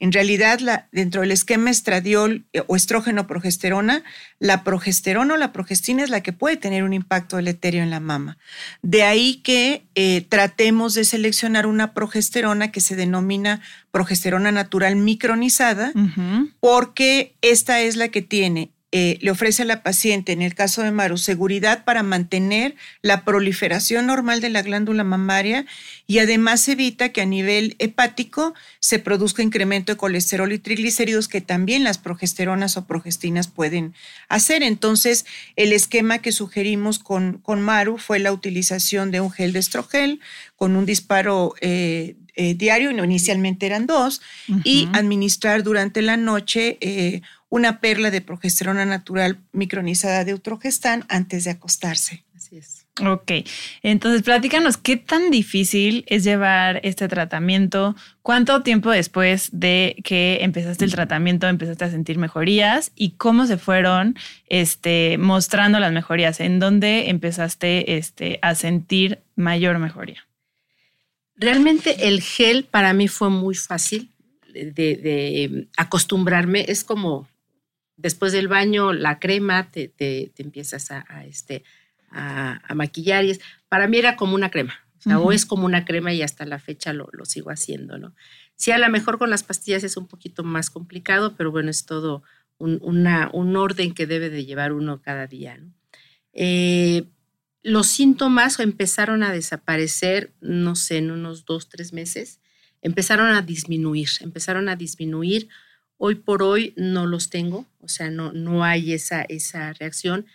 En 0.00 0.12
realidad, 0.12 0.58
la, 0.58 0.88
dentro 0.90 1.20
del 1.20 1.30
esquema 1.30 1.70
estradiol 1.70 2.44
o 2.66 2.76
estrógeno 2.76 3.26
progesterona, 3.26 4.02
la 4.40 4.64
progesterona 4.64 5.34
o 5.34 5.36
la 5.36 5.52
progestina 5.52 6.02
es 6.02 6.10
la 6.10 6.22
que 6.22 6.32
puede 6.32 6.56
tener 6.56 6.82
un 6.82 6.92
impacto 6.92 7.36
deleterio 7.36 7.82
en 7.82 7.90
la 7.90 8.00
mama. 8.00 8.36
De 8.82 9.04
ahí 9.04 9.36
que 9.36 9.84
tratemos 10.28 10.94
de 10.94 11.04
seleccionar 11.04 11.66
una 11.66 11.94
progesterona 11.94 12.72
que 12.72 12.80
se 12.80 12.96
denomina 12.96 13.62
progesterona 13.90 14.52
natural 14.52 14.96
micronizada, 14.96 15.92
porque 16.60 17.36
esta 17.42 17.80
es 17.80 17.96
la 17.96 18.08
que 18.08 18.22
tiene 18.22 18.70
eh, 18.92 19.18
le 19.22 19.30
ofrece 19.30 19.62
a 19.62 19.64
la 19.64 19.82
paciente, 19.82 20.32
en 20.32 20.42
el 20.42 20.54
caso 20.54 20.82
de 20.82 20.90
Maru, 20.90 21.16
seguridad 21.16 21.84
para 21.84 22.02
mantener 22.02 22.76
la 23.00 23.24
proliferación 23.24 24.06
normal 24.06 24.42
de 24.42 24.50
la 24.50 24.60
glándula 24.60 25.02
mamaria 25.02 25.64
y 26.12 26.18
además 26.18 26.68
evita 26.68 27.08
que 27.08 27.22
a 27.22 27.24
nivel 27.24 27.74
hepático 27.78 28.52
se 28.80 28.98
produzca 28.98 29.42
incremento 29.42 29.92
de 29.92 29.96
colesterol 29.96 30.52
y 30.52 30.58
triglicéridos 30.58 31.26
que 31.26 31.40
también 31.40 31.84
las 31.84 31.96
progesteronas 31.96 32.76
o 32.76 32.84
progestinas 32.84 33.48
pueden 33.48 33.94
hacer. 34.28 34.62
Entonces, 34.62 35.24
el 35.56 35.72
esquema 35.72 36.18
que 36.18 36.30
sugerimos 36.30 36.98
con, 36.98 37.38
con 37.38 37.62
Maru 37.62 37.96
fue 37.96 38.18
la 38.18 38.30
utilización 38.30 39.10
de 39.10 39.22
un 39.22 39.30
gel 39.30 39.54
de 39.54 39.60
estrogel 39.60 40.20
con 40.54 40.76
un 40.76 40.84
disparo 40.84 41.54
eh, 41.62 42.16
eh, 42.36 42.52
diario, 42.56 42.90
inicialmente 42.90 43.64
eran 43.64 43.86
dos, 43.86 44.20
y 44.64 44.90
administrar 44.92 45.62
durante 45.62 46.02
la 46.02 46.18
noche 46.18 47.22
una 47.48 47.80
perla 47.80 48.10
de 48.10 48.20
progesterona 48.20 48.84
natural 48.84 49.38
micronizada 49.52 50.26
de 50.26 50.34
utrogestán 50.34 51.06
antes 51.08 51.44
de 51.44 51.52
acostarse. 51.52 52.22
Ok, 53.00 53.32
entonces 53.82 54.22
platícanos 54.22 54.76
qué 54.76 54.98
tan 54.98 55.30
difícil 55.30 56.04
es 56.08 56.24
llevar 56.24 56.78
este 56.82 57.08
tratamiento, 57.08 57.96
cuánto 58.20 58.62
tiempo 58.62 58.90
después 58.90 59.48
de 59.50 59.96
que 60.04 60.40
empezaste 60.42 60.84
el 60.84 60.92
tratamiento 60.92 61.48
empezaste 61.48 61.86
a 61.86 61.90
sentir 61.90 62.18
mejorías 62.18 62.92
y 62.94 63.12
cómo 63.12 63.46
se 63.46 63.56
fueron 63.56 64.14
este, 64.46 65.16
mostrando 65.16 65.80
las 65.80 65.90
mejorías, 65.90 66.38
en 66.40 66.58
dónde 66.58 67.08
empezaste 67.08 67.96
este, 67.96 68.38
a 68.42 68.54
sentir 68.54 69.20
mayor 69.36 69.78
mejoría. 69.78 70.28
Realmente 71.34 72.08
el 72.08 72.20
gel 72.20 72.64
para 72.64 72.92
mí 72.92 73.08
fue 73.08 73.30
muy 73.30 73.54
fácil 73.54 74.10
de, 74.52 74.70
de 74.70 75.68
acostumbrarme, 75.78 76.66
es 76.68 76.84
como 76.84 77.26
después 77.96 78.32
del 78.32 78.48
baño, 78.48 78.92
la 78.92 79.18
crema, 79.18 79.70
te, 79.70 79.88
te, 79.88 80.32
empiezas 80.36 80.90
a, 80.90 81.24
este, 81.24 81.62
a, 82.12 82.60
maquillar. 82.74 83.24
Y 83.24 83.30
es, 83.30 83.40
para 83.68 83.88
mí 83.88 83.98
era 83.98 84.16
como 84.16 84.34
una 84.34 84.50
crema, 84.50 84.74
o, 85.06 85.32
es 85.32 85.46
como 85.46 85.66
una 85.66 85.84
crema 85.84 86.12
y 86.12 86.22
hasta 86.22 86.46
la 86.46 86.58
fecha 86.58 86.92
lo, 86.92 87.08
lo, 87.12 87.24
sigo 87.24 87.50
haciendo, 87.50 87.98
¿no? 87.98 88.14
Sí, 88.56 88.70
a 88.70 88.78
lo 88.78 88.88
mejor 88.88 89.18
con 89.18 89.30
las 89.30 89.42
pastillas 89.42 89.82
es 89.84 89.96
un 89.96 90.06
poquito 90.06 90.44
más 90.44 90.70
complicado, 90.70 91.34
pero 91.36 91.50
bueno, 91.50 91.70
es 91.70 91.84
todo 91.84 92.22
un, 92.58 92.78
una, 92.82 93.30
un 93.32 93.56
orden 93.56 93.94
que 93.94 94.06
debe 94.06 94.30
de 94.30 94.44
llevar 94.44 94.72
uno 94.72 95.00
cada 95.02 95.26
día, 95.26 95.56
¿no? 95.56 95.72
Eh, 96.32 97.04
los 97.64 97.86
síntomas 97.86 98.58
empezaron 98.58 99.22
a 99.22 99.32
desaparecer, 99.32 100.32
no 100.40 100.74
sé, 100.74 100.98
en 100.98 101.10
unos 101.10 101.44
dos, 101.44 101.68
tres 101.68 101.92
meses, 101.92 102.40
empezaron 102.80 103.28
a 103.28 103.42
disminuir, 103.42 104.08
empezaron 104.20 104.68
a 104.68 104.76
disminuir 104.76 105.48
Hoy 106.04 106.16
por 106.16 106.42
hoy 106.42 106.74
no 106.76 107.06
los 107.06 107.30
tengo, 107.30 107.64
o 107.80 107.86
sea, 107.86 108.10
no, 108.10 108.32
no 108.32 108.64
hay 108.64 108.92
esa, 108.92 109.22
esa 109.22 109.72
reacción. 109.72 110.26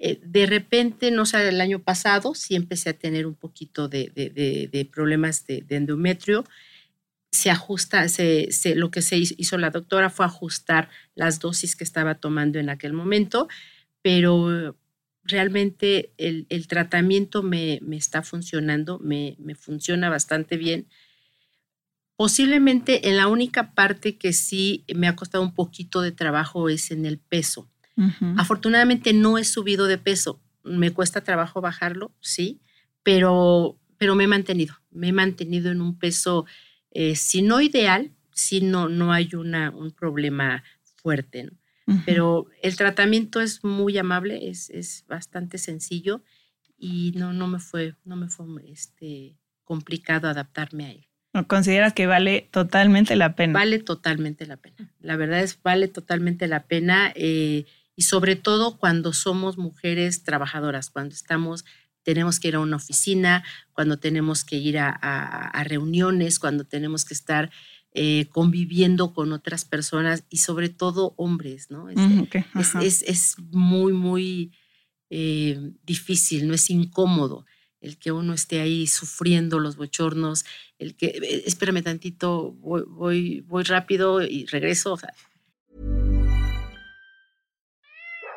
Eh, 0.00 0.18
de 0.24 0.46
repente, 0.46 1.12
no 1.12 1.26
sé, 1.26 1.48
el 1.48 1.60
año 1.60 1.78
pasado 1.78 2.34
sí 2.34 2.56
empecé 2.56 2.90
a 2.90 2.98
tener 2.98 3.26
un 3.26 3.36
poquito 3.36 3.86
de, 3.86 4.90
problemas 4.92 5.46
de, 5.46 5.64
endometrio. 5.68 6.44
Se 7.30 7.50
ajusta, 7.50 8.06
lo 8.74 8.90
que 8.90 9.02
se 9.02 9.18
hizo 9.18 9.58
la 9.58 9.70
doctora 9.70 10.10
fue 10.10 10.26
ajustar 10.26 10.88
las 11.14 11.38
dosis 11.38 11.76
que 11.76 11.84
estaba 11.84 12.16
tomando 12.16 12.58
en 12.58 12.70
aquel 12.70 12.92
momento, 12.92 13.46
pero 14.02 14.76
realmente 15.22 16.12
el, 16.16 16.66
tratamiento 16.66 17.44
me, 17.44 17.80
está 17.92 18.22
funcionando, 18.22 18.98
me, 18.98 19.36
me 19.38 19.54
funciona 19.54 20.10
bastante 20.10 20.56
bien 20.56 20.88
Posiblemente 22.20 23.08
en 23.08 23.16
la 23.16 23.28
única 23.28 23.72
parte 23.72 24.18
que 24.18 24.34
sí 24.34 24.84
me 24.94 25.08
ha 25.08 25.16
costado 25.16 25.42
un 25.42 25.54
poquito 25.54 26.02
de 26.02 26.12
trabajo 26.12 26.68
es 26.68 26.90
en 26.90 27.06
el 27.06 27.18
peso. 27.18 27.70
Afortunadamente 28.36 29.12
no 29.12 29.38
he 29.38 29.44
subido 29.44 29.86
de 29.86 29.98
peso. 29.98 30.40
Me 30.64 30.92
cuesta 30.92 31.22
trabajo 31.22 31.60
bajarlo, 31.60 32.12
sí, 32.20 32.60
pero, 33.02 33.78
pero 33.98 34.14
me 34.14 34.24
he 34.24 34.28
mantenido. 34.28 34.74
Me 34.90 35.08
he 35.08 35.12
mantenido 35.12 35.70
en 35.70 35.80
un 35.80 35.98
peso, 35.98 36.46
eh, 36.90 37.16
si 37.16 37.42
no 37.42 37.60
ideal, 37.60 38.12
si 38.32 38.60
no, 38.60 38.88
no 38.88 39.12
hay 39.12 39.34
una, 39.34 39.70
un 39.70 39.90
problema 39.90 40.62
fuerte. 40.96 41.50
Pero 42.06 42.46
el 42.62 42.76
tratamiento 42.76 43.40
es 43.40 43.64
muy 43.64 43.98
amable, 43.98 44.48
es, 44.48 44.70
es, 44.70 45.04
bastante 45.08 45.58
sencillo 45.58 46.22
y 46.78 47.12
no, 47.16 47.32
no 47.32 47.48
me 47.48 47.58
fue, 47.58 47.96
no 48.04 48.14
me 48.14 48.28
fue 48.28 48.46
este, 48.70 49.36
complicado 49.64 50.28
adaptarme 50.28 50.86
a 50.86 50.90
él. 50.92 51.08
¿Consideras 51.46 51.92
que 51.92 52.06
vale 52.06 52.48
totalmente 52.50 53.14
la 53.16 53.34
pena? 53.34 53.54
Vale 53.54 53.78
totalmente 53.78 54.46
la 54.46 54.56
pena. 54.56 54.92
La 55.00 55.16
verdad 55.16 55.40
es, 55.40 55.60
vale 55.62 55.88
totalmente 55.88 56.48
la 56.48 56.64
pena 56.64 57.12
eh, 57.14 57.66
y 57.96 58.02
sobre 58.02 58.36
todo 58.36 58.78
cuando 58.78 59.12
somos 59.12 59.58
mujeres 59.58 60.22
trabajadoras, 60.22 60.90
cuando 60.90 61.14
estamos, 61.14 61.64
tenemos 62.02 62.40
que 62.40 62.48
ir 62.48 62.56
a 62.56 62.60
una 62.60 62.76
oficina, 62.76 63.44
cuando 63.72 63.98
tenemos 63.98 64.44
que 64.44 64.56
ir 64.56 64.78
a, 64.78 65.62
reuniones, 65.64 66.38
cuando 66.38 66.64
tenemos 66.64 67.04
que 67.04 67.14
estar 67.14 67.50
eh, 67.92 68.26
conviviendo 68.30 69.12
con 69.12 69.32
otras 69.32 69.64
personas 69.64 70.24
y 70.30 70.38
sobre 70.38 70.68
todo 70.68 71.14
hombres, 71.16 71.70
¿no? 71.70 71.88
Es, 71.90 73.02
es, 73.02 73.36
muy, 73.50 73.92
muy 73.92 74.52
eh, 75.10 75.72
difícil, 75.84 76.46
no 76.48 76.54
es 76.54 76.70
incómodo 76.70 77.44
el 77.80 77.96
que 77.96 78.12
uno 78.12 78.34
esté 78.34 78.60
ahí 78.60 78.86
sufriendo 78.86 79.58
los 79.58 79.76
bochornos, 79.76 80.44
el 80.78 80.96
que, 80.96 81.06
eh, 81.06 81.42
espérame 81.46 81.82
tantito, 81.82 82.52
voy, 82.52 82.82
voy, 82.86 83.40
voy 83.40 83.62
rápido 83.64 84.22
y 84.22 84.46
regreso. 84.46 84.92
O 84.92 84.98
sea, 84.98 85.14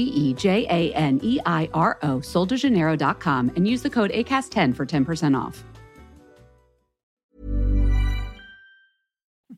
E 0.00 0.34
J 0.34 0.66
A 0.68 0.92
N 0.98 1.20
E 1.22 1.38
I 1.44 1.68
R 1.74 1.98
O, 2.02 2.20
soldejaneiro.com, 2.20 3.50
and 3.56 3.66
use 3.68 3.82
the 3.82 3.90
code 3.90 4.10
ACAST10 4.12 4.74
for 4.74 4.84
10% 4.86 5.36
off. 5.36 5.62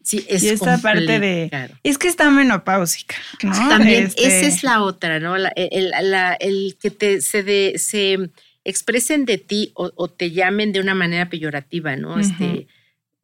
sí, 0.02 0.24
es 0.28 0.42
y 0.42 0.48
esta 0.48 0.78
parte 0.78 1.18
de. 1.20 1.48
complicado. 1.50 1.74
Es 1.82 1.98
que 1.98 2.08
está 2.08 2.30
menopáusica, 2.30 3.16
¿no? 3.42 3.52
También, 3.68 4.04
Este, 4.06 4.26
esa 4.26 4.46
es 4.46 4.62
la 4.62 4.82
otra, 4.82 5.20
¿no? 5.20 5.36
La- 5.36 5.52
el, 5.56 5.90
la- 6.10 6.34
el 6.34 6.76
que 6.80 6.90
te, 6.90 7.20
se, 7.20 7.42
de- 7.42 7.74
se 7.78 8.30
expresen 8.64 9.24
de 9.24 9.38
ti 9.38 9.72
o, 9.74 9.90
o 9.94 10.08
te 10.08 10.30
llamen 10.30 10.72
de 10.72 10.80
una 10.80 10.94
manera 10.94 11.28
peyorativa, 11.28 11.96
¿no? 11.96 12.18
Este, 12.18 12.66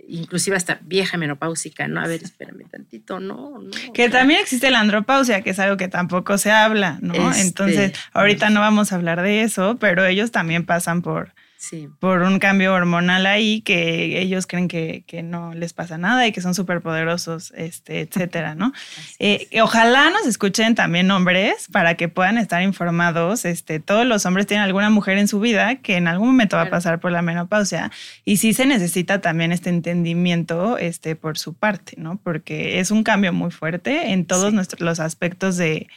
inclusive 0.09 0.57
hasta 0.57 0.79
vieja 0.83 1.17
menopáusica, 1.17 1.89
¿no? 1.89 2.01
A 2.01 2.07
ver, 2.07 2.23
espérame 2.23 2.69
tantito, 2.71 3.21
no, 3.21 3.59
no. 3.61 3.93
Que 3.93 4.09
también 4.09 4.41
existe 4.41 4.71
la 4.71 4.81
andropausia, 4.81 5.43
que 5.43 5.51
es 5.51 5.59
algo 5.59 5.77
que 5.77 5.89
tampoco 5.89 6.39
se 6.39 6.51
habla, 6.51 6.99
¿no? 7.01 7.31
Este, 7.31 7.43
Entonces, 7.43 7.93
ahorita 8.13 8.51
no 8.51 8.61
vamos 8.61 8.93
a 8.93 8.97
hablar 8.97 9.23
de 9.23 9.43
eso, 9.43 9.77
pero 9.79 10.05
ellos 10.05 10.31
también 10.31 10.65
pasan 10.65 11.03
por, 11.03 11.33
Sí. 11.69 11.89
por 12.01 12.23
un 12.23 12.39
cambio 12.39 12.73
hormonal 12.75 13.27
ahí 13.27 13.61
que 13.63 14.21
ellos 14.21 14.47
creen 14.47 14.69
que, 14.69 15.05
que 15.07 15.23
no 15.23 15.55
les 15.55 15.73
pasa 15.73 15.99
nada 15.99 16.27
y 16.27 16.33
que 16.33 16.41
son 16.41 16.55
súper 16.55 16.81
poderosos, 16.81 17.53
este, 17.57 18.01
etcétera, 18.01 18.55
¿no? 18.55 18.73
Eh, 19.19 19.49
ojalá 19.63 20.11
nos 20.11 20.27
escuchen 20.27 20.75
también 20.75 21.11
hombres 21.11 21.67
para 21.73 21.95
que 21.95 22.09
puedan 22.09 22.39
estar 22.39 22.63
informados. 22.63 23.45
Este, 23.45 23.81
todos 23.81 24.07
los 24.07 24.25
hombres 24.27 24.47
tienen 24.47 24.65
alguna 24.65 24.91
mujer 24.91 25.19
en 25.19 25.29
su 25.29 25.41
vida 25.41 25.77
que 25.77 25.97
en 25.97 26.09
algún 26.09 26.29
momento 26.29 26.57
va 26.57 26.63
a 26.63 26.65
Claro. 26.67 26.77
pasar 26.77 27.01
por 27.01 27.13
la 27.13 27.23
menopausia 27.23 27.91
y 28.25 28.37
sí 28.39 28.53
se 28.53 28.67
necesita 28.67 29.21
también 29.21 29.53
este 29.53 29.71
entendimiento 29.71 30.79
este, 30.79 31.17
por 31.17 31.39
su 31.39 31.55
parte, 31.55 31.95
¿no? 31.97 32.19
Porque 32.23 32.79
es 32.81 32.91
un 32.91 33.03
cambio 33.03 33.33
muy 33.33 33.51
fuerte 33.51 34.13
en 34.13 34.25
todos 34.27 34.51
Sí. 34.51 34.55
nuestros 34.55 34.81
los 34.81 35.01
aspectos 35.01 35.57
de, 35.57 35.89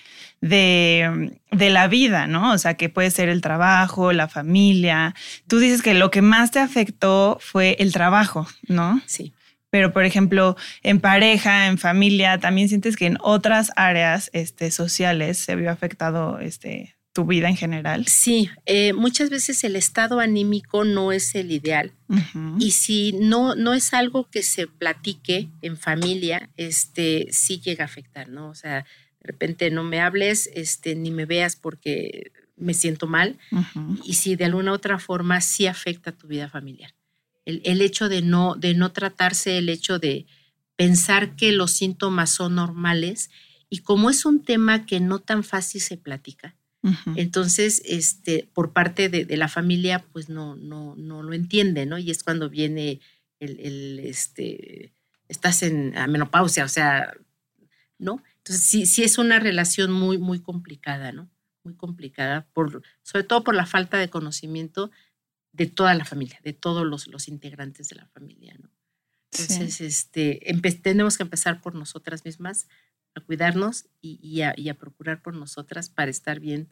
de, 0.42 1.40
de 1.52 1.70
la 1.70 1.88
vida, 1.88 2.28
¿no? 2.28 2.54
O 2.54 2.58
sea, 2.58 2.76
que 2.76 2.90
puede 2.90 3.12
ser 3.12 3.30
el 3.30 3.42
trabajo, 3.42 4.14
la 4.14 4.28
familia. 4.28 5.16
Tú 5.48 5.60
dices 5.60 5.82
que 5.82 5.94
lo 5.94 6.12
que 6.12 6.22
más 6.22 6.52
te 6.52 6.60
afectó 6.60 7.38
fue 7.42 7.76
el 7.80 7.92
trabajo, 7.92 8.48
¿no? 8.68 9.02
Sí. 9.06 9.34
Pero, 9.70 9.94
por 9.94 10.04
ejemplo, 10.04 10.56
en 10.82 11.00
pareja, 11.00 11.68
en 11.68 11.78
familia, 11.78 12.40
también 12.40 12.70
sientes 12.70 12.96
que 12.96 13.06
en 13.06 13.18
otras 13.22 13.72
áreas 13.76 14.30
este, 14.34 14.72
sociales 14.72 15.38
se 15.38 15.56
vio 15.56 15.70
afectado 15.70 16.40
este, 16.40 16.96
tu 17.14 17.26
vida 17.26 17.50
en 17.50 17.56
general. 17.56 18.08
Sí, 18.08 18.50
eh, 18.66 18.94
muchas 18.94 19.30
veces 19.30 19.64
el 19.64 19.76
estado 19.76 20.20
anímico 20.20 20.86
no 20.86 21.12
es 21.12 21.36
el 21.36 21.52
ideal. 21.52 21.94
Y 22.58 22.72
si 22.72 23.14
no, 23.14 23.54
no 23.54 23.76
es 23.76 23.94
algo 23.94 24.28
que 24.32 24.42
se 24.42 24.66
platique 24.66 25.50
en 25.62 25.78
familia, 25.78 26.50
este, 26.58 27.28
sí 27.32 27.60
llega 27.60 27.84
a 27.84 27.86
afectar, 27.86 28.30
¿no? 28.30 28.50
O 28.50 28.56
sea, 28.56 28.86
de 29.22 29.28
repente 29.28 29.70
no 29.72 29.84
me 29.84 29.99
hables, 29.99 30.49
este, 30.53 30.95
ni 30.95 31.11
me 31.11 31.26
veas 31.26 31.55
porque 31.55 32.32
me 32.55 32.74
siento 32.74 33.07
mal. 33.07 33.38
Y 34.03 34.15
si 34.15 34.36
de 34.36 34.45
alguna 34.45 34.74
otra 34.74 34.99
forma 34.99 35.41
sí 35.41 35.67
afecta 35.67 36.11
tu 36.11 36.28
vida 36.28 36.49
familiar. 36.49 36.93
El, 37.45 37.61
el 37.63 37.82
hecho 37.82 38.09
de 38.09 38.22
no, 38.22 38.55
de 38.55 38.74
no 38.74 38.91
tratarse, 38.91 39.57
el 39.57 39.70
hecho 39.70 39.99
de 39.99 40.26
pensar 40.76 41.36
que 41.36 41.51
los 41.51 41.72
síntomas 41.72 42.30
son 42.30 42.55
normales 42.55 43.30
y 43.70 43.80
como 43.80 44.09
es 44.09 44.26
un 44.26 44.43
tema 44.43 44.86
que 44.86 44.99
no 44.99 45.20
tan 45.20 45.43
fácil 45.43 45.82
se 45.82 45.97
platica, 45.97 46.55
entonces, 47.15 47.82
este, 47.86 48.49
por 48.53 48.72
parte 48.72 49.09
de, 49.09 49.26
de 49.26 49.38
la 49.38 49.49
familia, 49.49 50.05
pues 50.13 50.30
no, 50.30 50.55
no, 50.55 50.95
no 50.95 51.24
lo 51.24 51.34
entiende, 51.34 51.86
¿no? 51.86 51.97
Y 51.97 52.09
es 52.09 52.24
cuando 52.24 52.49
viene 52.49 53.01
el, 53.39 53.59
el, 53.59 53.99
este, 53.99 54.93
estás 55.28 55.61
en 55.61 55.97
a 55.97 56.07
menopausia, 56.07 56.63
o 56.63 56.70
sea, 56.70 57.13
¿no? 57.97 58.24
Entonces, 58.50 58.66
sí, 58.70 58.86
sí 58.88 59.04
es 59.04 59.18
una 59.18 59.39
relación 59.39 59.91
muy, 59.91 60.18
muy 60.18 60.39
complicada, 60.39 61.12
¿no? 61.12 61.30
Muy 61.64 61.76
complicada, 61.76 62.47
por, 62.54 62.82
sobre 63.04 63.24
todo 63.24 63.43
por 63.43 63.54
la 63.56 63.66
falta 63.66 63.97
de 63.97 64.10
conocimiento 64.10 64.89
de 65.52 65.68
toda 65.68 65.93
la 65.93 66.06
familia, 66.06 66.39
de 66.43 66.54
todos 66.54 66.86
los, 66.86 67.08
los 67.08 67.28
integrantes 67.28 67.89
de 67.89 67.97
la 67.97 68.08
familia, 68.08 68.56
¿no? 68.60 68.70
Sí. 69.32 69.43
Entonces, 69.43 69.82
este, 69.82 70.39
empe- 70.52 70.82
tenemos 70.82 71.18
que 71.18 71.24
empezar 71.24 71.62
por 71.62 71.76
nosotras 71.76 72.26
mismas, 72.26 72.68
a 73.16 73.22
cuidarnos 73.22 73.86
y, 74.02 74.20
y 74.22 74.41
a, 74.41 74.54
y 74.58 74.70
a 74.70 74.74
procurar 74.76 75.22
por 75.22 75.36
nosotras 75.36 75.89
para 75.89 76.10
estar 76.10 76.39
bien 76.39 76.70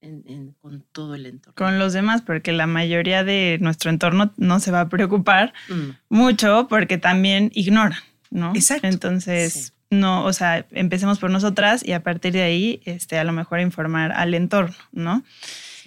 en- 0.00 0.22
en- 0.26 0.52
con 0.60 0.82
todo 0.92 1.14
el 1.14 1.26
entorno. 1.26 1.54
Con 1.54 1.78
los 1.78 1.92
demás, 1.92 2.22
porque 2.22 2.52
la 2.52 2.66
mayoría 2.66 3.24
de 3.24 3.58
nuestro 3.60 3.90
entorno 3.90 4.32
no 4.36 4.60
se 4.60 4.70
va 4.70 4.82
a 4.82 4.88
preocupar 4.88 5.54
Mm, 5.68 5.90
mucho 6.08 6.66
porque 6.68 6.98
también 6.98 7.50
ignoran, 7.54 7.98
¿no? 8.30 8.52
Exacto. 8.54 8.86
Entonces, 8.86 9.52
Sí. 9.52 9.72
No, 9.90 10.24
o 10.24 10.32
sea, 10.32 10.66
empecemos 10.72 11.18
por 11.18 11.30
nosotras 11.30 11.86
y 11.86 11.92
a 11.92 12.02
partir 12.02 12.32
de 12.32 12.42
ahí, 12.42 12.80
este, 12.84 13.18
a 13.18 13.24
lo 13.24 13.32
mejor 13.32 13.60
informar 13.60 14.12
al 14.12 14.34
entorno, 14.34 14.76
¿no? 14.92 15.24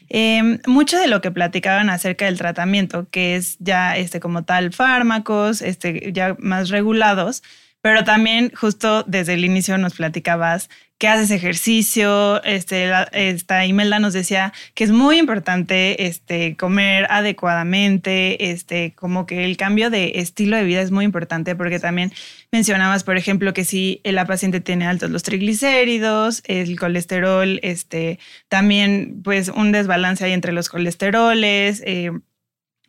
Eh, 0.10 0.60
mucho 0.68 0.98
de 1.00 1.08
lo 1.08 1.22
que 1.22 1.32
platicaban 1.32 1.90
acerca 1.90 2.26
del 2.26 2.38
tratamiento, 2.38 3.08
que 3.10 3.36
es 3.36 3.58
ya 3.60 3.96
este, 3.96 4.20
como 4.20 4.44
tal 4.44 4.74
fármacos, 4.74 5.62
este, 5.62 6.12
ya 6.12 6.36
más 6.40 6.70
regulados, 6.70 7.44
pero 7.82 8.04
también 8.04 8.52
justo 8.56 9.04
desde 9.04 9.34
el 9.34 9.46
inicio 9.46 9.78
nos 9.78 9.96
platicabas 9.96 10.70
que 10.98 11.08
haces 11.08 11.32
ejercicio, 11.32 12.44
este, 12.44 12.86
la- 12.88 13.10
esta 13.12 13.66
Imelda 13.66 13.98
nos 14.00 14.14
decía 14.14 14.54
que 14.76 14.84
es 14.84 14.92
muy 14.92 15.18
importante 15.18 16.06
este, 16.06 16.56
comer 16.58 17.08
adecuadamente, 17.10 18.52
este, 18.52 18.94
como 18.94 19.26
que 19.26 19.46
el 19.46 19.58
cambio 19.58 19.90
de 19.90 20.12
estilo 20.16 20.58
de 20.58 20.64
vida 20.64 20.82
es 20.82 20.92
muy 20.92 21.06
importante 21.06 21.56
porque 21.56 21.80
también 21.80 22.12
mencionabas, 22.52 23.04
por 23.04 23.18
ejemplo, 23.18 23.54
que 23.54 23.66
si 23.66 24.00
la 24.04 24.26
paciente 24.26 24.62
tiene 24.62 24.86
altos 24.86 25.10
los 25.10 25.24
triglicéridos, 25.24 26.44
el 26.46 26.78
colesterol, 26.80 27.60
este, 27.64 28.20
también 28.48 29.22
pues 29.24 29.50
un 29.50 29.72
desbalance 29.72 30.24
ahí 30.24 30.34
entre 30.34 30.52
los 30.52 30.70
colesteroles, 30.70 31.82
eh, 31.86 32.12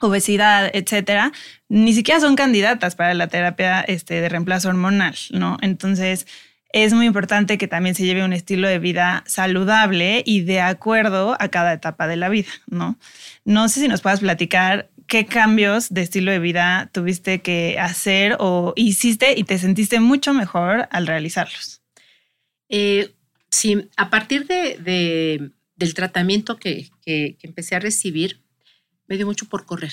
obesidad, 0.07 0.71
etcétera, 0.75 1.33
ni 1.69 1.93
siquiera 1.95 2.21
son 2.21 2.37
candidatas 2.37 2.95
para 2.97 3.15
la 3.15 3.29
terapia 3.29 3.81
este, 3.83 4.21
de 4.21 4.29
reemplazo 4.29 4.69
hormonal, 4.69 5.15
¿no? 5.31 5.57
Entonces, 5.63 6.27
es 6.73 6.95
muy 6.95 7.07
importante 7.07 7.59
que 7.59 7.69
también 7.69 7.95
se 7.95 8.05
lleve 8.07 8.25
un 8.25 8.33
estilo 8.33 8.67
de 8.69 8.79
vida 8.79 9.25
saludable 9.27 10.23
y 10.25 10.41
de 10.43 10.61
acuerdo 10.61 11.37
a 11.39 11.49
cada 11.49 11.73
etapa 11.75 12.07
de 12.07 12.17
la 12.17 12.29
vida, 12.31 12.51
¿no? 12.67 12.99
No 13.45 13.69
sé 13.69 13.81
si 13.81 13.89
nos 13.89 14.01
puedas 14.01 14.21
platicar 14.21 14.89
qué 15.07 15.27
cambios 15.27 15.93
de 15.93 16.01
estilo 16.03 16.33
de 16.33 16.39
vida 16.39 16.89
tuviste 16.93 17.43
que 17.43 17.77
hacer 17.79 18.37
o 18.39 18.73
hiciste 18.77 19.35
y 19.37 19.45
te 19.45 19.59
sentiste 19.59 20.01
mucho 20.01 20.33
mejor 20.33 20.89
al 20.91 21.07
realizarlos. 21.07 21.83
Eh, 22.71 23.11
sí, 23.51 23.89
a 23.97 24.09
partir 24.09 24.47
de, 24.47 24.79
de- 24.79 25.51
del 25.77 25.95
tratamiento 25.95 26.57
que- 26.59 26.89
que 27.05 27.37
empecé 27.43 27.75
a 27.75 27.81
recibir, 27.81 28.41
me 29.13 29.19
dio 29.19 29.27
mucho 29.27 29.45
por 29.45 29.67
correr, 29.67 29.93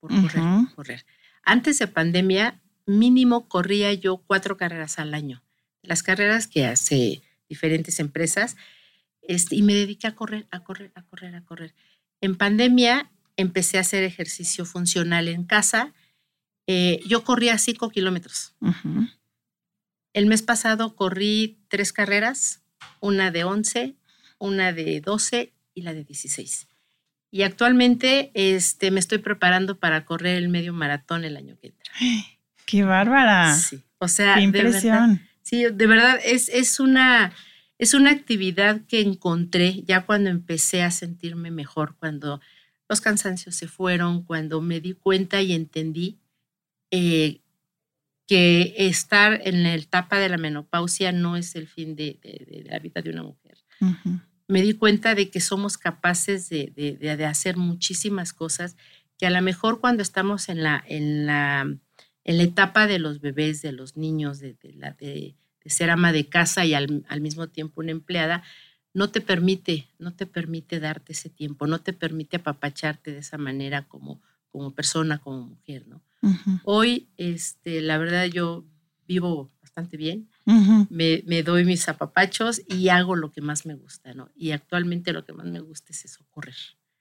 por 0.00 0.10
correr, 0.10 0.42
correr. 0.74 1.06
Antes 1.44 1.78
de 1.78 1.86
pandemia, 1.86 2.60
mínimo 2.84 3.46
corría 3.48 3.94
yo 3.94 4.16
cuatro 4.16 4.56
carreras 4.56 4.98
al 4.98 5.14
año. 5.14 5.44
Las 5.82 6.02
carreras 6.02 6.48
que 6.48 6.66
hace 6.66 7.22
diferentes 7.48 8.00
empresas, 8.00 8.56
este, 9.22 9.54
y 9.54 9.62
me 9.62 9.72
dediqué 9.72 10.08
a 10.08 10.16
correr, 10.16 10.48
a 10.50 10.64
correr, 10.64 10.90
a 10.96 11.02
correr, 11.02 11.36
a 11.36 11.44
correr. 11.44 11.76
En 12.20 12.34
pandemia 12.34 13.08
empecé 13.36 13.78
a 13.78 13.82
hacer 13.82 14.02
ejercicio 14.02 14.64
funcional 14.64 15.28
en 15.28 15.44
casa. 15.44 15.94
Eh, 16.66 16.98
yo 17.06 17.22
corría 17.22 17.58
5 17.58 17.90
kilómetros. 17.90 18.56
El 20.12 20.26
mes 20.26 20.42
pasado 20.42 20.96
corrí 20.96 21.60
tres 21.68 21.92
carreras, 21.92 22.62
una 22.98 23.30
de 23.30 23.44
11, 23.44 23.94
una 24.38 24.72
de 24.72 25.00
12 25.00 25.52
y 25.72 25.82
la 25.82 25.94
de 25.94 26.02
16. 26.02 26.66
Y 27.30 27.42
actualmente 27.42 28.30
este, 28.34 28.90
me 28.90 29.00
estoy 29.00 29.18
preparando 29.18 29.78
para 29.78 30.04
correr 30.04 30.36
el 30.36 30.48
medio 30.48 30.72
maratón 30.72 31.24
el 31.24 31.36
año 31.36 31.56
que 31.60 31.68
entra. 31.68 31.92
¡Qué 32.64 32.82
bárbara! 32.84 33.54
Sí, 33.54 33.82
o 33.98 34.08
sea, 34.08 34.36
¡Qué 34.36 34.42
impresión! 34.42 34.82
De 34.82 34.90
verdad, 34.90 35.20
sí, 35.42 35.64
de 35.64 35.86
verdad 35.86 36.20
es, 36.24 36.48
es, 36.48 36.80
una, 36.80 37.32
es 37.78 37.94
una 37.94 38.10
actividad 38.10 38.82
que 38.88 39.00
encontré 39.00 39.82
ya 39.84 40.06
cuando 40.06 40.30
empecé 40.30 40.82
a 40.82 40.90
sentirme 40.90 41.50
mejor, 41.50 41.96
cuando 41.98 42.40
los 42.88 43.00
cansancios 43.00 43.54
se 43.54 43.68
fueron, 43.68 44.22
cuando 44.22 44.60
me 44.60 44.80
di 44.80 44.94
cuenta 44.94 45.42
y 45.42 45.52
entendí 45.52 46.18
eh, 46.90 47.40
que 48.26 48.74
estar 48.76 49.40
en 49.44 49.62
la 49.62 49.74
etapa 49.74 50.18
de 50.18 50.28
la 50.28 50.36
menopausia 50.36 51.12
no 51.12 51.36
es 51.36 51.54
el 51.54 51.68
fin 51.68 51.96
de, 51.96 52.18
de, 52.22 52.46
de 52.48 52.64
la 52.68 52.78
vida 52.78 53.02
de 53.02 53.10
una 53.10 53.22
mujer. 53.22 53.58
Me 54.48 54.62
di 54.62 54.74
cuenta 54.74 55.14
de 55.14 55.30
que 55.30 55.40
somos 55.40 55.76
capaces 55.78 56.48
de, 56.48 56.72
de, 56.76 57.24
hacer 57.24 57.56
muchísimas 57.56 58.32
cosas 58.32 58.76
que 59.18 59.26
a 59.26 59.30
lo 59.30 59.42
mejor 59.42 59.80
cuando 59.80 60.02
estamos 60.02 60.48
en 60.48 60.62
la, 60.62 60.82
en 60.86 61.26
la, 61.26 61.62
en 62.24 62.36
la 62.36 62.42
etapa 62.42 62.86
de 62.86 62.98
los 62.98 63.20
bebés, 63.20 63.62
de 63.62 63.72
los 63.72 63.96
niños, 63.96 64.38
de, 64.38 64.56
la, 64.74 64.92
de, 64.92 65.34
ser 65.64 65.90
ama 65.90 66.12
de 66.12 66.28
casa 66.28 66.64
y 66.64 66.74
al, 66.74 67.04
al 67.08 67.20
mismo 67.20 67.48
tiempo 67.48 67.80
una 67.80 67.90
empleada, 67.90 68.42
no 68.96 69.10
te 69.10 69.20
permite, 69.20 69.88
no 69.98 70.14
te 70.14 70.24
permite 70.24 70.80
darte 70.80 71.12
ese 71.12 71.28
tiempo, 71.28 71.66
no 71.66 71.80
te 71.80 71.92
permite 71.92 72.36
apapacharte 72.36 73.12
de 73.12 73.18
esa 73.18 73.36
manera 73.36 73.82
como, 73.82 74.22
como 74.50 74.74
persona, 74.74 75.18
como 75.18 75.42
mujer, 75.42 75.86
¿no? 75.86 76.02
Hoy, 76.64 77.06
este, 77.18 77.82
la 77.82 77.98
verdad, 77.98 78.24
yo 78.24 78.64
vivo 79.06 79.52
bastante 79.60 79.98
bien, 79.98 80.30
me, 80.46 81.22
me, 81.26 81.42
doy 81.42 81.64
mis 81.64 81.88
apapachos 81.88 82.62
y 82.68 82.88
hago 82.88 83.16
lo 83.16 83.32
que 83.32 83.40
más 83.40 83.66
me 83.66 83.74
gusta, 83.74 84.14
¿no? 84.14 84.30
Y 84.36 84.52
actualmente 84.52 85.12
lo 85.12 85.24
que 85.24 85.32
más 85.32 85.46
me 85.46 85.60
gusta 85.60 85.92
es 85.92 86.04
eso, 86.04 86.24
correr 86.30 86.54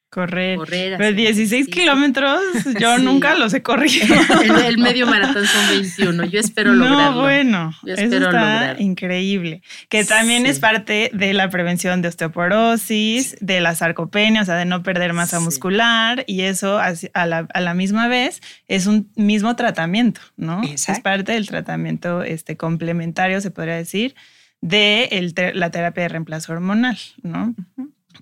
correr. 0.10 0.58
correr 0.58 0.98
Pero 0.98 1.16
16 1.16 1.68
kilómetros, 1.68 2.40
yo 2.80 2.98
nunca 2.98 3.36
los 3.36 3.54
he 3.54 3.62
corrido. 3.62 4.16
El, 4.66 4.78
medio 4.78 5.06
maratón 5.06 5.46
son 5.46 5.70
21. 5.70 6.26
Yo 6.26 6.40
espero 6.40 6.74
lograrlo. 6.74 7.16
No, 7.16 7.22
bueno, 7.22 7.72
yo 7.84 7.94
espero 7.94 8.30
eso 8.30 8.38
está 8.38 8.76
increíble. 8.80 9.62
Que 9.90 10.06
también 10.06 10.46
es 10.46 10.60
parte 10.60 11.12
de 11.14 11.34
la 11.34 11.50
prevención 11.50 12.02
de 12.02 12.08
osteoporosis, 12.08 13.38
de 13.42 13.62
la 13.62 13.76
sarcopenia, 13.76 14.42
o 14.42 14.46
sea, 14.46 14.56
de 14.56 14.66
no 14.66 14.84
perder 14.84 15.14
masa 15.14 15.40
muscular. 15.40 16.24
Y 16.28 16.42
eso 16.42 16.80
a 16.80 17.26
la, 17.26 17.48
a 17.54 17.62
la, 17.62 17.74
misma 17.74 18.08
vez 18.08 18.42
es 18.68 18.88
un 18.88 19.12
mismo 19.16 19.56
tratamiento, 19.56 20.22
¿no? 20.38 20.62
Es 20.64 21.00
parte 21.02 21.34
del 21.34 21.48
tratamiento 21.48 22.24
este, 22.24 22.58
complementario, 22.58 23.42
se 23.42 23.52
podría 23.52 23.76
decir, 23.76 24.16
de 24.62 25.10
el, 25.12 25.34
la 25.54 25.70
terapia 25.70 26.04
de 26.04 26.10
reemplazo 26.10 26.54
hormonal, 26.54 26.98
¿no? 27.22 27.54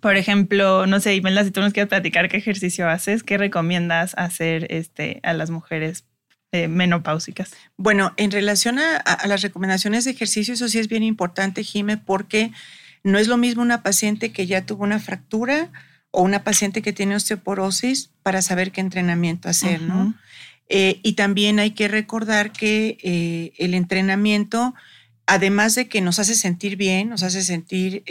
Por 0.04 0.18
ejemplo, 0.18 0.86
no 0.86 1.00
sé, 1.00 1.16
Imelda, 1.16 1.46
si 1.46 1.52
tú 1.52 1.62
nos 1.62 1.72
quieres 1.72 1.88
platicar 1.88 2.28
qué 2.28 2.36
ejercicio 2.36 2.90
haces, 2.90 3.24
¿qué 3.24 3.38
recomiendas 3.38 4.14
hacer 4.18 4.68
este, 4.70 5.22
a 5.24 5.32
las 5.32 5.50
mujeres 5.50 6.04
eh, 6.52 6.68
menopáusicas? 6.68 7.54
Bueno, 7.78 8.12
en 8.18 8.30
relación 8.30 8.80
a, 8.80 9.02
las 9.26 9.42
recomendaciones 9.44 10.04
de 10.04 10.12
ejercicio, 10.12 10.56
eso 10.56 10.68
sí 10.68 10.78
es 10.78 10.90
bien 10.90 11.04
importante, 11.04 11.64
Jime, 11.64 11.96
porque 11.96 12.52
no 13.06 13.18
es 13.18 13.30
lo 13.30 13.38
mismo 13.38 13.62
una 13.62 13.82
paciente 13.82 14.34
que 14.34 14.46
ya 14.46 14.66
tuvo 14.66 14.84
una 14.84 15.00
fractura 15.00 15.72
o 16.12 16.22
una 16.22 16.44
paciente 16.44 16.82
que 16.82 16.92
tiene 16.92 17.16
osteoporosis 17.16 18.12
para 18.24 18.42
saber 18.42 18.74
qué 18.74 18.82
entrenamiento 18.82 19.48
hacer, 19.48 19.82
¿no? 19.84 20.14
Eh, 20.68 21.00
y 21.02 21.14
también 21.14 21.60
hay 21.60 21.72
que 21.72 21.88
recordar 21.88 22.52
que 22.52 22.98
eh, 23.04 23.54
el 23.58 23.74
entrenamiento, 23.74 24.76
además 25.28 25.76
de 25.76 25.88
que 25.88 26.02
nos 26.02 26.20
hace 26.20 26.36
sentir 26.36 26.76
bien, 26.76 27.08
nos 27.08 27.24
hace 27.24 27.42
sentir 27.42 28.04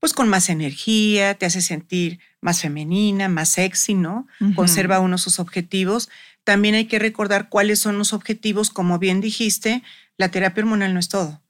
pues 0.00 0.12
con 0.12 0.28
más 0.28 0.48
energía, 0.48 1.34
te 1.34 1.46
hace 1.46 1.60
sentir 1.60 2.20
más 2.40 2.60
femenina, 2.60 3.28
más 3.28 3.50
sexy, 3.50 3.94
¿no? 3.94 4.26
Conserva 4.54 5.00
uno 5.00 5.18
sus 5.18 5.40
objetivos. 5.40 6.08
También 6.44 6.74
hay 6.74 6.86
que 6.86 6.98
recordar 6.98 7.48
cuáles 7.48 7.80
son 7.80 7.98
los 7.98 8.12
objetivos, 8.12 8.70
como 8.70 8.98
bien 8.98 9.20
dijiste, 9.20 9.82
la 10.16 10.30
terapia 10.30 10.62
hormonal 10.62 10.94
no 10.94 11.00
es 11.00 11.08
todo. 11.08 11.40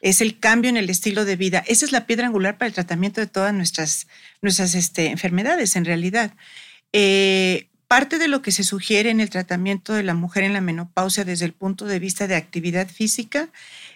Es 0.00 0.20
el 0.20 0.38
cambio 0.38 0.68
en 0.68 0.76
el 0.76 0.90
estilo 0.90 1.24
de 1.24 1.36
vida. 1.36 1.62
Esa 1.66 1.84
es 1.84 1.92
la 1.92 2.06
piedra 2.06 2.26
angular 2.26 2.58
para 2.58 2.68
el 2.68 2.74
tratamiento 2.74 3.20
de 3.20 3.26
todas 3.26 3.54
nuestras, 3.54 4.06
nuestras 4.40 4.74
este, 4.74 5.06
enfermedades, 5.06 5.76
en 5.76 5.84
realidad. 5.84 6.34
Eh, 6.92 7.68
parte 7.88 8.18
de 8.18 8.28
lo 8.28 8.40
que 8.40 8.52
se 8.52 8.64
sugiere 8.64 9.10
en 9.10 9.20
el 9.20 9.28
tratamiento 9.28 9.92
de 9.92 10.02
la 10.02 10.14
mujer 10.14 10.44
en 10.44 10.54
la 10.54 10.60
menopausia 10.60 11.24
desde 11.24 11.44
el 11.44 11.52
punto 11.52 11.84
de 11.84 11.98
vista 11.98 12.26
de 12.26 12.36
actividad 12.36 12.88
física 12.88 13.50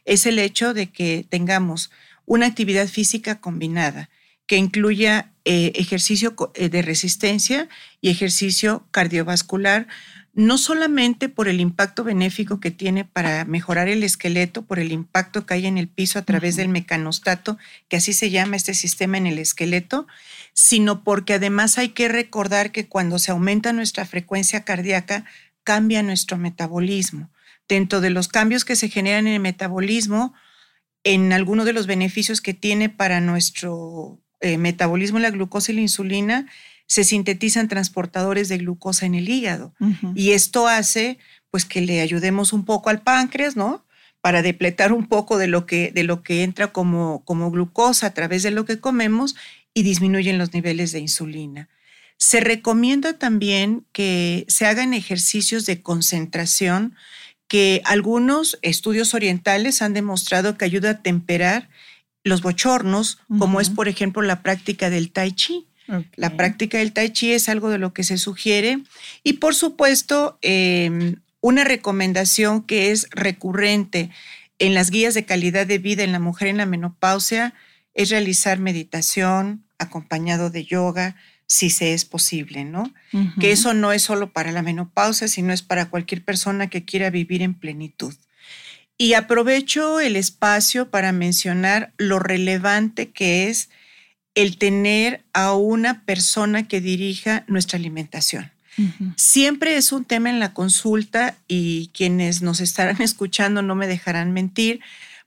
es 0.04 0.26
el 0.26 0.38
hecho 0.38 0.74
de 0.74 0.90
que 0.90 1.24
tengamos 1.28 1.90
una 2.26 2.46
actividad 2.46 2.88
física 2.88 3.40
combinada 3.40 4.10
que 4.46 4.56
incluya 4.56 5.32
eh, 5.44 5.72
ejercicio 5.74 6.34
eh, 6.54 6.68
de 6.68 6.82
resistencia 6.82 7.68
y 8.00 8.10
ejercicio 8.10 8.86
cardiovascular, 8.90 9.88
no 10.34 10.58
solamente 10.58 11.28
por 11.28 11.48
el 11.48 11.60
impacto 11.60 12.04
benéfico 12.04 12.60
que 12.60 12.70
tiene 12.70 13.04
para 13.04 13.44
mejorar 13.44 13.88
el 13.88 14.02
esqueleto, 14.02 14.62
por 14.62 14.78
el 14.78 14.92
impacto 14.92 15.46
que 15.46 15.54
hay 15.54 15.66
en 15.66 15.78
el 15.78 15.88
piso 15.88 16.18
a 16.18 16.22
través 16.22 16.56
del 16.56 16.68
mecanostato, 16.68 17.58
que 17.88 17.96
así 17.96 18.12
se 18.12 18.30
llama 18.30 18.56
este 18.56 18.74
sistema 18.74 19.16
en 19.16 19.26
el 19.26 19.38
esqueleto, 19.38 20.06
sino 20.52 21.02
porque 21.02 21.34
además 21.34 21.78
hay 21.78 21.88
que 21.90 22.08
recordar 22.08 22.70
que 22.70 22.86
cuando 22.86 23.18
se 23.18 23.30
aumenta 23.30 23.72
nuestra 23.72 24.04
frecuencia 24.04 24.64
cardíaca, 24.64 25.24
cambia 25.64 26.02
nuestro 26.02 26.36
metabolismo. 26.36 27.30
Dentro 27.66 28.00
de 28.00 28.10
los 28.10 28.28
cambios 28.28 28.64
que 28.64 28.76
se 28.76 28.88
generan 28.88 29.26
en 29.26 29.34
el 29.34 29.40
metabolismo, 29.40 30.34
en 31.06 31.32
alguno 31.32 31.64
de 31.64 31.72
los 31.72 31.86
beneficios 31.86 32.40
que 32.40 32.52
tiene 32.52 32.88
para 32.88 33.20
nuestro 33.20 34.18
eh, 34.40 34.58
metabolismo 34.58 35.20
la 35.20 35.30
glucosa 35.30 35.70
y 35.70 35.76
la 35.76 35.82
insulina, 35.82 36.46
se 36.88 37.04
sintetizan 37.04 37.68
transportadores 37.68 38.48
de 38.48 38.58
glucosa 38.58 39.06
en 39.06 39.14
el 39.14 39.28
hígado. 39.28 39.72
Y 40.16 40.32
esto 40.32 40.66
hace 40.66 41.18
pues 41.52 41.64
que 41.64 41.80
le 41.80 42.00
ayudemos 42.00 42.52
un 42.52 42.64
poco 42.64 42.90
al 42.90 43.02
páncreas, 43.02 43.54
¿no? 43.54 43.86
Para 44.20 44.42
depletar 44.42 44.92
un 44.92 45.06
poco 45.06 45.38
de 45.38 45.46
lo 45.46 45.64
que, 45.64 45.92
de 45.92 46.02
lo 46.02 46.24
que 46.24 46.42
entra 46.42 46.72
como, 46.72 47.24
como 47.24 47.52
glucosa 47.52 48.08
a 48.08 48.14
través 48.14 48.42
de 48.42 48.50
lo 48.50 48.64
que 48.64 48.80
comemos 48.80 49.36
y 49.74 49.84
disminuyen 49.84 50.38
los 50.38 50.54
niveles 50.54 50.90
de 50.90 50.98
insulina. 50.98 51.68
Se 52.18 52.40
recomienda 52.40 53.16
también 53.16 53.86
que 53.92 54.44
se 54.48 54.66
hagan 54.66 54.92
ejercicios 54.92 55.66
de 55.66 55.82
concentración 55.82 56.96
que 57.48 57.80
algunos 57.84 58.58
estudios 58.62 59.14
orientales 59.14 59.82
han 59.82 59.94
demostrado 59.94 60.56
que 60.56 60.64
ayuda 60.64 60.90
a 60.90 61.02
temperar 61.02 61.68
los 62.24 62.42
bochornos, 62.42 63.18
como 63.38 63.60
es, 63.60 63.70
por 63.70 63.86
ejemplo, 63.86 64.20
la 64.22 64.42
práctica 64.42 64.90
del 64.90 65.12
tai 65.12 65.32
chi. 65.32 65.68
La 66.16 66.36
práctica 66.36 66.78
del 66.78 66.92
tai 66.92 67.10
chi 67.10 67.32
es 67.32 67.48
algo 67.48 67.70
de 67.70 67.78
lo 67.78 67.92
que 67.92 68.02
se 68.02 68.18
sugiere. 68.18 68.78
Y, 69.22 69.34
por 69.34 69.54
supuesto, 69.54 70.38
em, 70.42 71.16
una 71.40 71.62
recomendación 71.62 72.62
que 72.62 72.90
es 72.90 73.06
recurrente 73.10 74.10
en 74.58 74.74
las 74.74 74.90
guías 74.90 75.14
de 75.14 75.24
calidad 75.24 75.66
de 75.66 75.78
vida 75.78 76.02
en 76.02 76.10
la 76.12 76.18
mujer 76.18 76.48
en 76.48 76.56
la 76.56 76.66
menopausia 76.66 77.54
es 77.94 78.10
realizar 78.10 78.58
meditación 78.58 79.64
acompañado 79.78 80.50
de 80.50 80.64
yoga, 80.64 81.16
si 81.46 81.70
se 81.70 81.94
es 81.94 82.04
posible, 82.04 82.64
¿no? 82.64 82.92
Que 83.40 83.52
eso 83.52 83.72
no 83.72 83.92
es 83.92 84.02
solo 84.02 84.32
para 84.32 84.52
la 84.52 84.62
menopausia, 84.62 85.28
sino 85.28 85.52
es 85.52 85.62
para 85.62 85.88
cualquier 85.88 86.24
persona 86.24 86.68
que 86.68 86.84
quiera 86.84 87.10
vivir 87.10 87.42
en 87.42 87.54
plenitud. 87.54 88.14
Y 88.98 89.14
aprovecho 89.14 90.00
el 90.00 90.16
espacio 90.16 90.90
para 90.90 91.12
mencionar 91.12 91.92
lo 91.98 92.18
relevante 92.18 93.10
que 93.10 93.48
es 93.48 93.68
el 94.34 94.58
tener 94.58 95.24
a 95.32 95.54
una 95.54 96.02
persona 96.04 96.66
que 96.68 96.80
dirija 96.80 97.44
nuestra 97.46 97.78
alimentación. 97.78 98.50
Siempre 99.16 99.76
es 99.76 99.90
un 99.92 100.04
tema 100.04 100.28
en 100.28 100.38
la 100.38 100.52
consulta 100.52 101.38
y 101.48 101.90
quienes 101.94 102.42
nos 102.42 102.60
estarán 102.60 103.00
escuchando 103.02 103.62
no 103.62 103.74
me 103.74 103.86
dejarán 103.86 104.32
mentir 104.32 104.80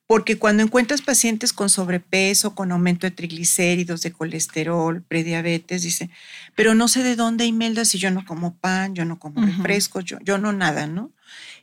porque 0.10 0.40
cuando 0.40 0.64
encuentras 0.64 1.04
pacientes 1.04 1.54
con 1.54 1.70
sobrepeso, 1.70 2.56
con 2.56 2.72
aumento 2.72 3.06
de 3.06 3.12
triglicéridos, 3.12 4.02
de 4.02 4.12
colesterol, 4.12 5.04
prediabetes, 5.04 5.84
dice, 5.84 6.10
pero 6.56 6.74
no 6.74 6.88
sé 6.88 7.04
de 7.04 7.16
dónde, 7.16 7.46
Imelda, 7.46 7.86
si 7.86 8.00
yo 8.00 8.10
no 8.10 8.26
como 8.26 8.56
pan, 8.56 8.96
yo 8.96 9.06
no 9.06 9.20
como 9.20 9.46
refrescos, 9.46 10.06
yo, 10.06 10.18
yo 10.24 10.40
no 10.40 10.52
nada, 10.52 10.88
¿no? 10.88 11.12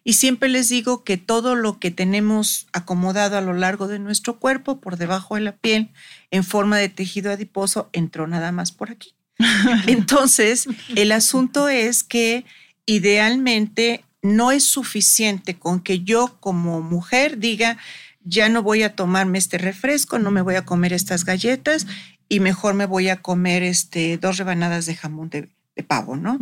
Y 0.04 0.12
siempre 0.12 0.48
les 0.48 0.68
digo 0.68 1.02
que 1.02 1.16
todo 1.16 1.56
lo 1.56 1.80
que 1.80 1.90
tenemos 1.90 2.68
acomodado 2.72 3.36
a 3.36 3.40
lo 3.40 3.52
largo 3.52 3.88
de 3.88 3.98
nuestro 3.98 4.38
cuerpo, 4.38 4.80
por 4.80 4.96
debajo 4.96 5.34
de 5.34 5.40
la 5.40 5.56
piel, 5.56 5.90
en 6.30 6.44
forma 6.44 6.76
de 6.76 6.88
tejido 6.88 7.32
adiposo, 7.32 7.90
entró 7.92 8.28
nada 8.28 8.52
más 8.52 8.70
por 8.70 8.92
aquí. 8.92 9.16
Entonces, 9.88 10.68
el 10.94 11.10
asunto 11.10 11.68
es 11.68 12.04
que 12.04 12.44
idealmente 12.86 14.04
no 14.22 14.52
es 14.52 14.62
suficiente 14.64 15.58
con 15.58 15.80
que 15.80 16.04
yo 16.04 16.36
como 16.38 16.80
mujer 16.80 17.38
diga, 17.38 17.78
ya 18.26 18.48
no 18.48 18.62
voy 18.62 18.82
a 18.82 18.94
tomarme 18.94 19.38
este 19.38 19.56
refresco, 19.56 20.18
no 20.18 20.30
me 20.30 20.42
voy 20.42 20.56
a 20.56 20.64
comer 20.64 20.92
estas 20.92 21.24
galletas 21.24 21.86
y 22.28 22.40
mejor 22.40 22.74
me 22.74 22.84
voy 22.84 23.08
a 23.08 23.22
comer 23.22 23.62
este, 23.62 24.18
dos 24.18 24.36
rebanadas 24.36 24.84
de 24.86 24.96
jamón 24.96 25.30
de, 25.30 25.48
de 25.76 25.82
pavo, 25.84 26.16
¿no? 26.16 26.38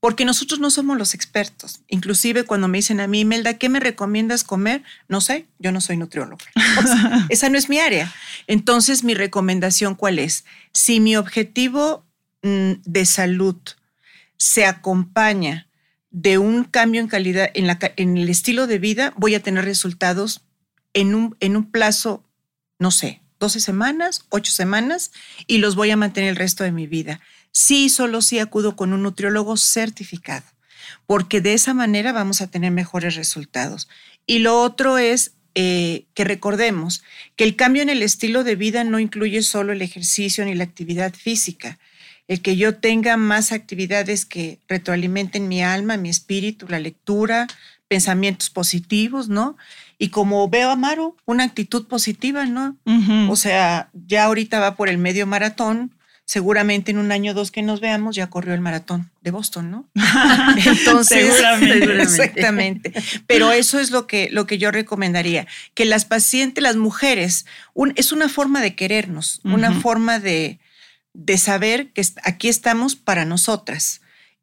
Porque 0.00 0.24
nosotros 0.24 0.58
no 0.58 0.70
somos 0.70 0.98
los 0.98 1.14
expertos. 1.14 1.82
Inclusive 1.86 2.44
cuando 2.44 2.66
me 2.66 2.78
dicen 2.78 3.00
a 3.00 3.06
mí, 3.06 3.24
Melda, 3.24 3.54
¿qué 3.54 3.68
me 3.68 3.78
recomiendas 3.78 4.42
comer? 4.42 4.82
No 5.06 5.20
sé, 5.20 5.46
yo 5.58 5.70
no 5.70 5.80
soy 5.80 5.98
nutrióloga. 5.98 6.44
esa 7.28 7.48
no 7.48 7.58
es 7.58 7.68
mi 7.68 7.78
área. 7.78 8.12
Entonces, 8.46 9.04
mi 9.04 9.14
recomendación, 9.14 9.94
¿cuál 9.94 10.18
es? 10.18 10.44
Si 10.72 10.98
mi 10.98 11.14
objetivo 11.14 12.04
mm, 12.42 12.72
de 12.84 13.06
salud 13.06 13.56
se 14.36 14.64
acompaña 14.64 15.68
de 16.10 16.38
un 16.38 16.64
cambio 16.64 17.00
en 17.00 17.06
calidad, 17.06 17.50
en, 17.54 17.68
la, 17.68 17.78
en 17.96 18.16
el 18.16 18.28
estilo 18.30 18.66
de 18.66 18.78
vida, 18.78 19.12
voy 19.16 19.34
a 19.36 19.42
tener 19.42 19.64
resultados 19.64 20.42
en 20.94 21.14
un, 21.14 21.36
en 21.40 21.56
un 21.56 21.70
plazo, 21.70 22.24
no 22.78 22.90
sé, 22.90 23.22
12 23.38 23.60
semanas, 23.60 24.26
8 24.28 24.52
semanas, 24.52 25.12
y 25.46 25.58
los 25.58 25.76
voy 25.76 25.90
a 25.90 25.96
mantener 25.96 26.30
el 26.30 26.36
resto 26.36 26.64
de 26.64 26.72
mi 26.72 26.86
vida 26.86 27.20
sí, 27.52 27.88
solo 27.88 28.22
sí 28.22 28.38
acudo 28.38 28.76
con 28.76 28.92
un 28.92 29.02
nutriólogo 29.02 29.56
certificado, 29.56 30.46
porque 31.06 31.40
de 31.40 31.54
esa 31.54 31.74
manera 31.74 32.12
vamos 32.12 32.40
a 32.40 32.48
tener 32.48 32.70
mejores 32.70 33.16
resultados. 33.16 33.88
Y 34.26 34.40
lo 34.40 34.60
otro 34.60 34.98
es 34.98 35.32
eh, 35.54 36.04
que 36.14 36.24
recordemos 36.24 37.02
que 37.36 37.44
el 37.44 37.56
cambio 37.56 37.82
en 37.82 37.88
el 37.88 38.02
estilo 38.02 38.44
de 38.44 38.56
vida 38.56 38.84
no 38.84 38.98
incluye 38.98 39.42
solo 39.42 39.72
el 39.72 39.82
ejercicio 39.82 40.44
ni 40.44 40.54
la 40.54 40.64
actividad 40.64 41.14
física. 41.14 41.78
El 42.28 42.42
que 42.42 42.56
yo 42.56 42.76
tenga 42.76 43.16
más 43.16 43.50
actividades 43.50 44.24
que 44.24 44.60
retroalimenten 44.68 45.48
mi 45.48 45.64
alma, 45.64 45.96
mi 45.96 46.10
espíritu, 46.10 46.66
la 46.68 46.78
lectura, 46.78 47.48
pensamientos 47.88 48.50
positivos, 48.50 49.28
¿no? 49.28 49.56
Y 50.02 50.08
como 50.08 50.48
veo 50.48 50.70
a 50.70 50.76
Maru, 50.76 51.14
una 51.26 51.44
actitud 51.44 51.86
positiva, 51.86 52.46
¿no? 52.46 52.78
O 53.28 53.36
sea, 53.36 53.90
ya 53.92 54.24
ahorita 54.24 54.58
va 54.58 54.74
por 54.74 54.88
el 54.88 54.96
medio 54.96 55.26
maratón, 55.26 55.94
seguramente 56.24 56.90
en 56.90 56.96
un 56.96 57.12
año 57.12 57.32
o 57.32 57.34
dos 57.34 57.50
que 57.50 57.60
nos 57.60 57.80
veamos 57.80 58.16
ya 58.16 58.30
corrió 58.30 58.54
el 58.54 58.62
maratón 58.62 59.10
de 59.20 59.30
Boston, 59.30 59.70
¿no? 59.70 59.90
Entonces, 60.64 61.34
seguramente. 61.34 62.02
exactamente. 62.02 62.94
Pero 63.26 63.52
eso 63.52 63.78
es 63.78 63.90
lo 63.90 64.06
que, 64.06 64.30
lo 64.32 64.46
que 64.46 64.56
yo 64.56 64.70
recomendaría, 64.70 65.46
que 65.74 65.84
las 65.84 66.06
pacientes, 66.06 66.62
las 66.62 66.76
mujeres, 66.76 67.44
es 67.94 68.10
una 68.10 68.30
forma 68.30 68.62
de 68.62 68.74
querernos, 68.74 69.42
una 69.44 69.70
forma 69.80 70.18
de, 70.18 70.60
de 71.12 71.36
saber 71.36 71.92
que 71.92 72.02
aquí 72.24 72.48
estamos 72.48 72.96
para 72.96 73.26
nosotras 73.26 74.00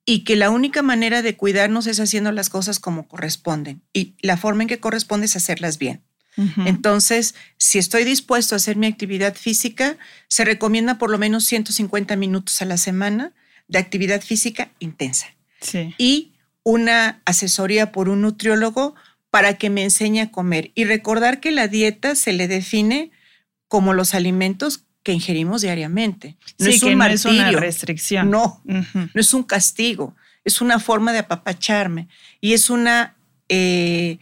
y 0.10 0.24
que 0.24 0.38
la 0.38 0.49
única 0.49 0.82
manera 0.82 1.22
de 1.22 1.36
cuidarnos 1.36 1.86
es 1.86 1.99
haciendo 1.99 2.32
las 2.32 2.49
cosas 2.49 2.80
como 2.80 3.10
corresponden 3.10 3.82
y 3.91 4.16
la 4.22 4.38
forma 4.38 4.64
en 4.64 4.70
que 4.70 4.80
corresponde 4.80 5.26
es 5.26 5.36
hacerlas 5.36 5.78
bien. 5.78 6.01
Entonces, 6.66 7.34
si 7.58 7.80
estoy 7.80 8.03
dispuesto 8.03 8.53
a 8.53 8.58
hacer 8.58 8.76
mi 8.76 8.86
actividad 8.86 9.36
física, 9.36 9.97
se 10.28 10.45
recomienda 10.45 10.99
por 10.99 11.10
lo 11.10 11.18
menos 11.18 11.45
150 11.45 12.16
minutos 12.16 12.62
a 12.62 12.66
la 12.66 12.78
semana 12.78 13.34
de 13.68 13.80
actividad 13.80 14.22
física 14.22 14.70
intensa. 14.78 15.28
Y 15.97 16.34
una 16.62 17.24
asesoría 17.26 17.91
por 17.91 18.08
un 18.08 18.22
nutriólogo 18.22 18.93
para 19.32 19.55
que 19.55 19.72
me 19.72 19.84
enseñe 19.84 20.22
a 20.22 20.32
comer. 20.32 20.72
Y 20.76 20.86
recordar 20.86 21.39
que 21.39 21.51
la 21.51 21.68
dieta 21.68 22.14
se 22.14 22.34
le 22.34 22.47
define 22.47 23.10
como 23.68 23.93
los 23.93 24.14
alimentos 24.14 24.86
que 25.08 25.14
ingerimos 25.14 25.62
diariamente. 25.62 26.36
No 26.60 26.68
es 26.68 26.84
un 26.84 26.97
no 26.97 27.05
es 27.05 27.24
una 27.24 27.49
restricción. 27.51 28.30
No, 28.30 28.62
no 28.66 29.08
es 29.14 29.34
un 29.34 29.43
castigo. 29.43 30.14
Es 30.43 30.60
una 30.60 30.80
forma 30.82 31.14
de 31.14 31.20
apapacharme. 31.20 32.10
Y 32.41 32.51
es 32.51 32.70
una... 32.70 33.16
Eh, 33.47 34.18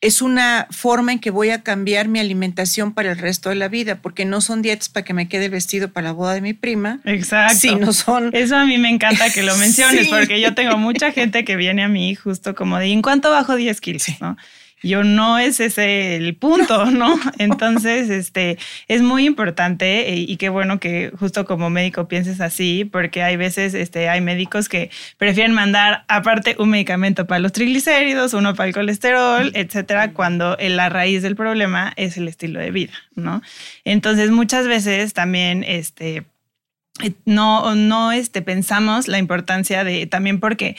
es 0.00 0.22
una 0.22 0.66
forma 0.70 1.12
en 1.12 1.18
que 1.18 1.30
voy 1.30 1.50
a 1.50 1.62
cambiar 1.62 2.08
mi 2.08 2.18
alimentación 2.18 2.94
para 2.94 3.12
el 3.12 3.18
resto 3.18 3.50
de 3.50 3.56
la 3.56 3.68
vida, 3.68 4.00
porque 4.00 4.24
no 4.24 4.40
son 4.40 4.62
dietas 4.62 4.88
para 4.88 5.04
que 5.04 5.12
me 5.12 5.28
quede 5.28 5.44
el 5.44 5.50
vestido 5.52 5.92
para 5.92 6.08
la 6.08 6.12
boda 6.12 6.32
de 6.32 6.40
mi 6.40 6.54
prima. 6.54 6.98
Exacto. 7.04 7.58
Sí, 7.60 7.74
no 7.76 7.92
son. 7.92 8.34
Eso 8.34 8.56
a 8.56 8.64
mí 8.64 8.78
me 8.78 8.88
encanta 8.88 9.30
que 9.30 9.42
lo 9.42 9.54
menciones, 9.58 10.08
porque 10.08 10.40
yo 10.40 10.54
tengo 10.54 10.78
mucha 10.78 11.12
gente 11.12 11.44
que 11.44 11.56
viene 11.56 11.84
a 11.84 11.88
mí 11.88 12.14
justo 12.14 12.54
como 12.54 12.78
de, 12.78 12.86
¿en 12.86 13.02
cuánto 13.02 13.30
bajo 13.30 13.54
10 13.54 13.80
kilos? 13.82 14.06
¿no? 14.20 14.38
Yo 14.82 15.04
no 15.04 15.38
es 15.38 15.60
ese 15.60 16.16
el 16.16 16.34
punto, 16.34 16.86
¿no? 16.90 17.18
Entonces, 17.38 18.10
este, 18.10 18.58
es 18.88 19.02
muy 19.02 19.26
importante 19.26 20.12
eh, 20.12 20.16
y, 20.16 20.36
qué 20.36 20.48
bueno 20.48 20.80
que 20.80 21.12
justo 21.18 21.44
como 21.44 21.70
médico 21.70 22.08
pienses 22.08 22.40
así, 22.40 22.84
porque 22.84 23.22
hay 23.22 23.36
veces, 23.36 23.74
este, 23.74 24.08
hay 24.08 24.20
médicos 24.20 24.68
que 24.68 24.90
prefieren 25.18 25.52
mandar 25.52 26.04
aparte 26.08 26.56
un 26.58 26.70
medicamento 26.70 27.26
para 27.26 27.38
los 27.38 27.52
triglicéridos, 27.52 28.34
uno 28.34 28.54
para 28.54 28.68
el 28.68 28.74
colesterol, 28.74 29.52
etcétera, 29.54 30.12
cuando 30.12 30.56
la 30.60 30.88
raíz 30.88 31.22
del 31.22 31.36
problema 31.36 31.92
es 31.96 32.16
el 32.16 32.28
estilo 32.28 32.60
de 32.60 32.70
vida, 32.70 32.92
¿no? 33.14 33.42
Entonces, 33.84 34.30
muchas 34.30 34.66
veces 34.66 35.12
también, 35.12 35.64
este, 35.64 36.24
no, 37.24 37.74
no, 37.74 38.12
este, 38.12 38.42
pensamos 38.42 39.08
la 39.08 39.18
importancia 39.18 39.84
de, 39.84 40.06
también 40.06 40.40
porque 40.40 40.76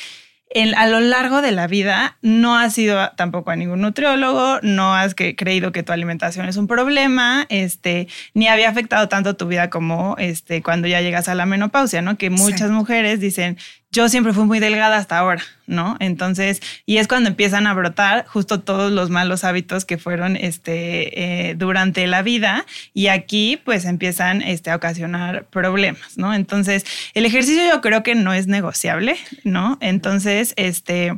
a 0.76 0.88
lo 0.88 1.00
largo 1.00 1.42
de 1.42 1.52
la 1.52 1.68
vida 1.68 2.18
no 2.22 2.58
has 2.58 2.78
ido 2.78 3.12
tampoco 3.16 3.52
a 3.52 3.56
ningún 3.56 3.82
nutriólogo, 3.82 4.60
no 4.62 4.96
has 4.96 5.16
creído 5.16 5.72
que 5.72 5.84
tu 5.84 5.92
alimentación 5.92 6.48
es 6.48 6.58
un 6.58 6.68
problema, 6.68 7.46
este, 7.50 8.08
ni 8.34 8.48
había 8.48 8.70
afectado 8.70 9.10
tanto 9.10 9.36
tu 9.36 9.48
vida 9.48 9.70
como 9.70 10.16
este, 10.18 10.62
cuando 10.62 10.88
ya 10.88 11.02
llegas 11.02 11.28
a 11.28 11.36
la 11.36 11.46
menopausia, 11.46 12.02
¿no? 12.02 12.18
Que 12.18 12.30
muchas 12.30 12.70
mujeres 12.72 13.20
dicen, 13.20 13.58
yo 13.94 14.10
siempre 14.10 14.34
fui 14.34 14.44
muy 14.44 14.60
delgada 14.60 14.98
hasta 14.98 15.20
ahora, 15.20 15.44
¿no? 15.68 15.96
Entonces, 16.00 16.62
y 16.88 16.98
es 16.98 17.08
cuando 17.08 17.30
empiezan 17.30 17.68
a 17.68 17.74
brotar 17.76 18.26
justo 18.26 18.60
todos 18.60 18.92
los 18.92 19.12
malos 19.12 19.44
hábitos 19.44 19.86
que 19.86 20.00
fueron 20.00 20.36
este, 20.36 21.50
eh, 21.50 21.56
durante 21.56 22.08
la 22.08 22.24
vida 22.24 22.66
y 22.94 23.08
aquí 23.08 23.62
pues 23.64 23.86
empiezan 23.86 24.42
este, 24.42 24.72
a 24.72 24.76
ocasionar 24.76 25.46
problemas, 25.46 26.18
¿no? 26.18 26.34
Entonces, 26.34 26.86
el 27.14 27.26
ejercicio 27.26 27.64
yo 27.72 27.82
creo 27.82 28.02
que 28.02 28.16
no 28.16 28.34
es 28.34 28.48
negociable, 28.48 29.16
¿no? 29.44 29.78
Entonces, 29.80 30.54
este, 30.58 31.14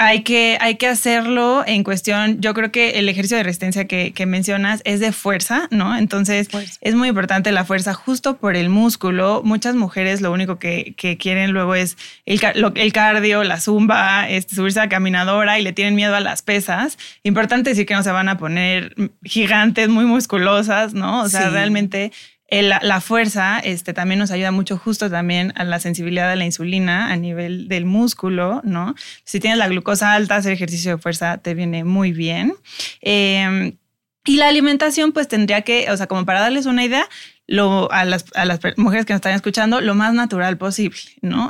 hay 0.00 0.22
que, 0.22 0.56
hay 0.60 0.76
que 0.76 0.86
hacerlo 0.86 1.64
en 1.66 1.82
cuestión, 1.82 2.40
yo 2.40 2.54
creo 2.54 2.70
que 2.70 3.00
el 3.00 3.08
ejercicio 3.08 3.36
de 3.36 3.42
resistencia 3.42 3.88
que, 3.88 4.26
mencionas 4.26 4.80
es 4.84 5.00
de 5.00 5.10
fuerza, 5.10 5.66
¿no? 5.72 5.96
Entonces 5.96 6.48
es 6.80 6.94
muy 6.94 7.08
importante 7.08 7.50
la 7.50 7.64
fuerza 7.64 7.94
justo 7.94 8.36
por 8.36 8.54
el 8.54 8.68
músculo. 8.68 9.42
Muchas 9.44 9.74
mujeres 9.74 10.20
lo 10.20 10.30
único 10.30 10.60
que, 10.60 10.94
quieren 11.18 11.50
luego 11.50 11.74
es 11.74 11.96
el, 12.26 12.40
el 12.76 12.92
cardio, 12.92 13.42
la 13.42 13.58
zumba, 13.58 14.28
este, 14.28 14.54
subirse 14.54 14.78
a 14.78 14.84
la 14.84 14.88
caminadora 14.88 15.58
y 15.58 15.62
le 15.62 15.72
tienen 15.72 15.96
miedo 15.96 16.14
a 16.14 16.20
las 16.20 16.42
pesas. 16.42 16.96
Importante 17.24 17.70
decir 17.70 17.84
que 17.84 17.94
no 17.94 18.04
se 18.04 18.12
van 18.12 18.28
a 18.28 18.38
poner 18.38 18.94
gigantes, 19.24 19.88
muy 19.88 20.04
musculosas, 20.04 20.94
¿no? 20.94 21.22
O 21.22 21.28
sea, 21.28 21.50
realmente 21.50 22.12
la, 22.50 23.00
fuerza 23.00 23.58
este, 23.58 23.92
también 23.92 24.18
nos 24.18 24.30
ayuda 24.30 24.50
mucho 24.50 24.78
justo 24.78 25.10
también 25.10 25.52
a 25.56 25.64
la 25.64 25.80
sensibilidad 25.80 26.30
de 26.30 26.36
la 26.36 26.46
insulina 26.46 27.12
a 27.12 27.16
nivel 27.16 27.68
del 27.68 27.84
músculo, 27.84 28.62
¿no? 28.64 28.94
Si 29.24 29.38
tienes 29.38 29.58
la 29.58 29.68
glucosa 29.68 30.14
alta, 30.14 30.36
hacer 30.36 30.52
ejercicio 30.52 30.92
de 30.92 30.98
fuerza 30.98 31.38
te 31.38 31.54
viene 31.54 31.84
muy 31.84 32.12
bien. 32.12 32.54
Em, 33.02 33.76
y 34.24 34.36
la 34.36 34.48
alimentación, 34.48 35.12
pues 35.12 35.28
tendría 35.28 35.62
que, 35.62 35.90
o 35.90 35.96
sea, 35.96 36.06
como 36.06 36.24
para 36.24 36.40
darles 36.40 36.66
una 36.66 36.84
idea, 36.84 37.08
lo, 37.46 37.90
a, 37.90 38.04
las, 38.04 38.26
a 38.34 38.44
las 38.44 38.60
mujeres 38.76 39.06
que 39.06 39.14
nos 39.14 39.18
están 39.18 39.34
escuchando 39.34 39.80
lo 39.80 39.94
más 39.94 40.12
natural 40.12 40.58
posible, 40.58 40.98
¿no? 41.22 41.48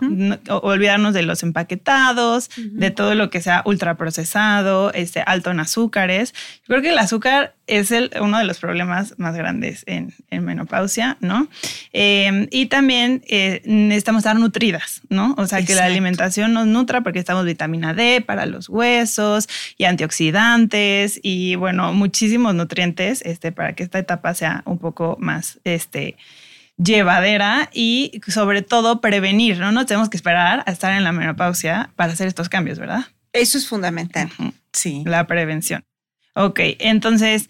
olvidarnos 0.48 1.12
de 1.12 1.22
los 1.22 1.42
empaquetados, 1.42 2.50
de 2.56 2.92
todo 2.92 3.16
lo 3.16 3.30
que 3.30 3.40
sea 3.40 3.62
ultraprocesado, 3.64 4.92
este, 4.92 5.22
alto 5.22 5.50
en 5.50 5.58
azúcares. 5.58 6.34
Yo 6.60 6.66
creo 6.66 6.82
que 6.82 6.90
el 6.90 6.98
azúcar 6.98 7.56
es 7.68 7.90
el, 7.90 8.10
uno 8.20 8.38
de 8.38 8.44
los 8.44 8.58
problemas 8.58 9.14
más 9.18 9.34
grandes 9.34 9.82
en, 9.86 10.14
en 10.30 10.44
menopausia, 10.44 11.16
¿no? 11.20 11.48
Em, 11.92 12.46
y 12.50 12.66
también 12.66 13.22
eh, 13.28 13.62
necesitamos 13.64 14.20
estar 14.20 14.38
nutridas, 14.38 15.02
¿no? 15.08 15.34
O 15.36 15.46
sea, 15.46 15.62
que 15.64 15.74
la 15.74 15.84
alimentación 15.84 16.52
nos 16.52 16.66
nutra 16.66 17.00
porque 17.02 17.18
estamos 17.18 17.44
vitamina 17.44 17.92
D 17.92 18.20
para 18.20 18.46
los 18.46 18.68
huesos 18.68 19.48
y 19.76 19.84
antioxidantes 19.84 21.18
y, 21.22 21.56
bueno, 21.56 21.92
muchísimos 21.92 22.54
nutrientes 22.54 23.22
este, 23.22 23.52
para 23.52 23.74
que 23.74 23.82
esta 23.82 23.98
etapa 23.98 24.34
sea 24.34 24.62
un 24.64 24.78
poco 24.78 25.16
más... 25.18 25.58
Este, 25.64 25.88
este, 25.88 26.16
llevadera 26.76 27.70
y 27.72 28.20
sobre 28.28 28.62
todo 28.62 29.00
prevenir, 29.00 29.58
¿no? 29.58 29.72
No 29.72 29.84
tenemos 29.84 30.08
que 30.08 30.16
esperar 30.16 30.62
a 30.64 30.70
estar 30.70 30.92
en 30.92 31.02
la 31.02 31.10
menopausia 31.10 31.90
para 31.96 32.12
hacer 32.12 32.28
estos 32.28 32.48
cambios, 32.48 32.78
¿verdad? 32.78 33.06
Eso 33.32 33.58
es 33.58 33.66
fundamental. 33.66 34.30
Sí. 34.72 35.02
La 35.04 35.26
prevención. 35.26 35.82
Ok, 36.34 36.60
entonces, 36.78 37.48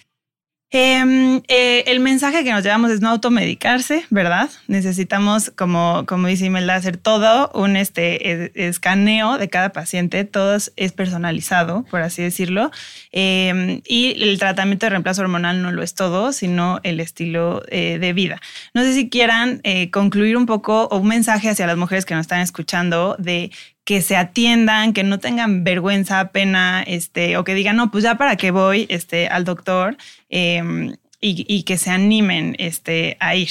Em, 0.70 1.40
eh, 1.48 1.84
el 1.86 2.00
mensaje 2.00 2.44
que 2.44 2.52
nos 2.52 2.62
llevamos 2.62 2.90
es 2.90 3.00
no 3.00 3.08
automedicarse, 3.08 4.04
¿verdad? 4.10 4.50
Necesitamos, 4.66 5.50
como, 5.56 6.04
como 6.06 6.28
dice 6.28 6.44
Imelda, 6.44 6.74
hacer 6.74 6.98
todo 6.98 7.50
un 7.54 7.74
este, 7.74 8.52
escaneo 8.68 9.38
de 9.38 9.48
cada 9.48 9.70
paciente, 9.70 10.24
todo 10.24 10.56
es 10.56 10.92
personalizado, 10.92 11.84
por 11.90 12.02
así 12.02 12.22
decirlo. 12.22 12.70
Em, 13.12 13.80
y 13.86 14.22
el 14.22 14.38
tratamiento 14.38 14.84
de 14.84 14.90
reemplazo 14.90 15.22
hormonal 15.22 15.62
no 15.62 15.72
lo 15.72 15.82
es 15.82 15.94
todo, 15.94 16.32
sino 16.32 16.80
el 16.82 17.00
estilo 17.00 17.62
eh, 17.68 17.98
de 17.98 18.12
vida. 18.12 18.38
No 18.74 18.82
sé 18.82 18.92
si 18.92 19.08
quieran 19.08 19.60
eh, 19.64 19.90
concluir 19.90 20.36
un 20.36 20.44
poco 20.44 20.84
o 20.90 20.98
un 20.98 21.08
mensaje 21.08 21.48
hacia 21.48 21.66
las 21.66 21.78
mujeres 21.78 22.04
que 22.04 22.14
nos 22.14 22.22
están 22.22 22.40
escuchando 22.40 23.16
de 23.18 23.50
que 23.88 24.02
se 24.02 24.16
atiendan, 24.16 24.92
que 24.92 25.02
no 25.02 25.18
tengan 25.18 25.64
vergüenza, 25.64 26.30
pena, 26.30 26.82
este, 26.82 27.38
o 27.38 27.44
que 27.44 27.54
digan, 27.54 27.76
no, 27.76 27.90
pues 27.90 28.04
ya 28.04 28.18
para 28.18 28.36
qué 28.36 28.50
voy 28.50 28.84
este, 28.90 29.28
al 29.28 29.46
doctor 29.46 29.96
em, 30.28 30.94
y, 31.22 31.62
que 31.62 31.78
se 31.78 31.88
animen 31.88 32.54
este, 32.58 33.16
a 33.18 33.34
ir. 33.34 33.48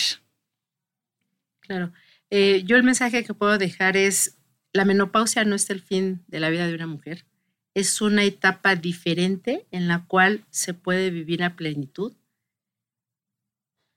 Claro. 1.61 1.91
Eh, 2.29 2.61
yo 2.65 2.77
el 2.77 2.83
mensaje 2.83 3.23
que 3.23 3.33
puedo 3.33 3.57
dejar 3.57 3.97
es, 3.97 4.37
la 4.73 4.85
menopausia 4.85 5.43
no 5.43 5.55
es 5.55 5.71
el 5.71 5.81
fin 5.81 6.23
de 6.27 6.39
la 6.39 6.51
vida 6.51 6.67
de 6.67 6.75
una 6.75 6.85
mujer, 6.85 7.25
es 7.73 7.99
una 7.99 8.23
etapa 8.23 8.75
diferente 8.75 9.65
en 9.71 9.87
la 9.87 10.05
cual 10.05 10.45
se 10.51 10.75
puede 10.75 11.09
vivir 11.09 11.41
a 11.41 11.55
plenitud 11.55 12.13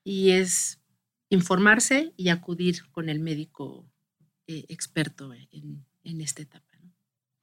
y 0.05 0.31
es 0.31 0.81
informarse 1.29 2.15
y 2.17 2.31
acudir 2.31 2.91
con 2.93 3.11
el 3.11 3.21
médico 3.21 3.85
eh, 4.47 4.65
experto 4.71 5.35
en, 5.35 5.85
en, 6.05 6.21
esta 6.21 6.43
etapa. 6.43 6.67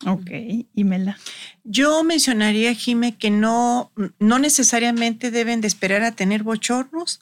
Ok, 0.05 0.29
Imelda. 0.75 1.17
Yo 1.63 2.03
mencionaría, 2.03 2.73
Jime, 2.73 3.17
que 3.17 3.31
no, 3.31 3.91
no 4.19 4.37
necesariamente 4.37 5.31
deben 5.31 5.59
de 5.59 5.67
esperar 5.67 6.03
a 6.03 6.11
tener 6.11 6.43
bochornos 6.43 7.19